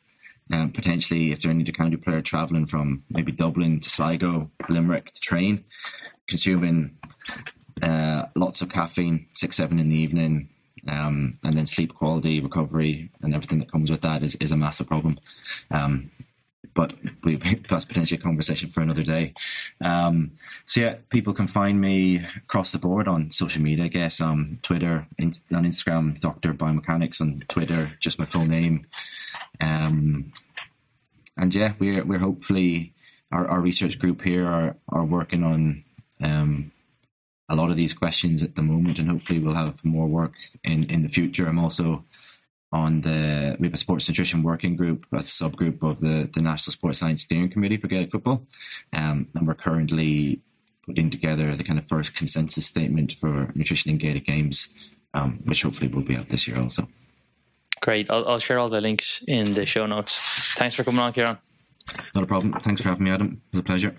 um, 0.53 0.71
potentially, 0.71 1.33
if 1.33 1.41
they're 1.41 1.51
any 1.51 1.65
county 1.65 1.97
player 1.97 2.23
travelling 2.23 2.67
from 2.67 3.03
maybe 3.11 3.33
Dublin 3.33 3.81
to 3.81 3.89
Sligo, 3.89 4.51
Limerick 4.69 5.13
to 5.13 5.21
train, 5.21 5.65
consuming 6.29 6.97
uh, 7.83 8.27
lots 8.35 8.63
of 8.63 8.69
caffeine, 8.69 9.27
six, 9.33 9.57
seven 9.57 9.81
in 9.81 9.89
the 9.89 9.97
evening, 9.97 10.49
um, 10.89 11.39
and 11.43 11.55
then 11.57 11.67
sleep 11.67 11.95
quality, 11.95 12.41
recovery, 12.41 13.11
and 13.23 13.35
everything 13.35 13.59
that 13.59 13.73
comes 13.73 13.91
with 13.91 14.03
that 14.03 14.23
is, 14.23 14.37
is 14.37 14.53
a 14.53 14.57
massive 14.57 14.87
problem. 14.87 15.19
Um, 15.71 16.11
but 16.75 16.93
we, 17.25 17.37
that's 17.69 17.85
potentially 17.85 18.21
a 18.21 18.23
conversation 18.23 18.69
for 18.69 18.83
another 18.83 19.03
day. 19.03 19.35
Um, 19.81 20.33
so 20.67 20.81
yeah, 20.81 20.97
people 21.11 21.33
can 21.33 21.49
find 21.49 21.81
me 21.81 22.25
across 22.37 22.71
the 22.71 22.79
board 22.79 23.09
on 23.09 23.33
social 23.33 23.63
media. 23.63 23.87
I 23.87 23.89
guess 23.89 24.21
um, 24.21 24.61
Twitter, 24.63 25.09
in, 25.19 25.33
on 25.53 25.65
Instagram, 25.65 26.21
Doctor 26.21 26.53
Biomechanics 26.53 27.21
on 27.21 27.41
Twitter, 27.49 27.93
just 27.99 28.19
my 28.19 28.27
full 28.27 28.45
name. 28.45 28.87
Um, 29.61 30.33
and 31.37 31.55
yeah, 31.55 31.73
we're 31.79 32.05
we're 32.05 32.19
hopefully 32.19 32.95
our, 33.33 33.47
our 33.49 33.61
research 33.61 33.99
group 33.99 34.23
here 34.23 34.47
are 34.47 34.77
are 34.89 35.05
working 35.05 35.43
on 35.43 35.85
um, 36.23 36.73
a 37.49 37.55
lot 37.55 37.71
of 37.71 37.77
these 37.77 37.93
questions 37.93 38.43
at 38.43 38.55
the 38.55 38.63
moment, 38.63 38.99
and 38.99 39.09
hopefully 39.11 39.39
we'll 39.39 39.55
have 39.55 39.85
more 39.85 40.07
work 40.07 40.33
in 40.65 40.85
in 40.85 41.03
the 41.03 41.09
future. 41.09 41.47
I'm 41.47 41.59
also 41.59 42.05
on 42.73 43.03
the 43.03 43.57
we 43.59 43.67
have 43.67 43.75
a 43.75 43.79
sports 43.79 44.09
nutrition 44.09 44.43
working 44.43 44.77
group, 44.77 45.07
a 45.13 45.19
subgroup 45.19 45.83
of 45.83 46.01
the 46.01 46.29
the 46.33 46.43
National 46.43 46.73
Sports 46.73 46.99
Science 46.99 47.23
Steering 47.23 47.51
Committee 47.51 47.77
for 47.77 47.89
Gaelic 47.89 48.11
Football, 48.11 48.47
um, 48.93 49.29
and 49.35 49.47
we're 49.47 49.55
currently 49.55 50.41
putting 50.85 51.11
together 51.11 51.55
the 51.57 51.65
kind 51.65 51.79
of 51.79 51.89
first 51.89 52.15
consensus 52.15 52.67
statement 52.67 53.13
for 53.13 53.51
nutrition 53.55 53.91
in 53.91 53.99
Gaelic 53.99 54.25
games, 54.25 54.69
um, 55.15 55.41
which 55.45 55.63
hopefully 55.63 55.89
will 55.89 56.03
be 56.03 56.17
out 56.17 56.29
this 56.29 56.47
year 56.47 56.61
also. 56.61 56.89
Great. 57.81 58.11
I'll, 58.11 58.27
I'll 58.27 58.39
share 58.39 58.59
all 58.59 58.68
the 58.68 58.81
links 58.81 59.22
in 59.27 59.45
the 59.45 59.66
show 59.66 59.87
notes. 59.87 60.18
Thanks 60.57 60.74
for 60.74 60.85
coming 60.85 61.01
on, 61.01 61.12
Ciaran. 61.12 61.39
Not 62.14 62.24
a 62.24 62.27
problem. 62.27 62.53
Thanks 62.62 62.83
for 62.83 62.89
having 62.89 63.05
me, 63.05 63.11
Adam. 63.11 63.41
It 63.53 63.57
was 63.57 63.61
a 63.61 63.62
pleasure. 63.62 63.95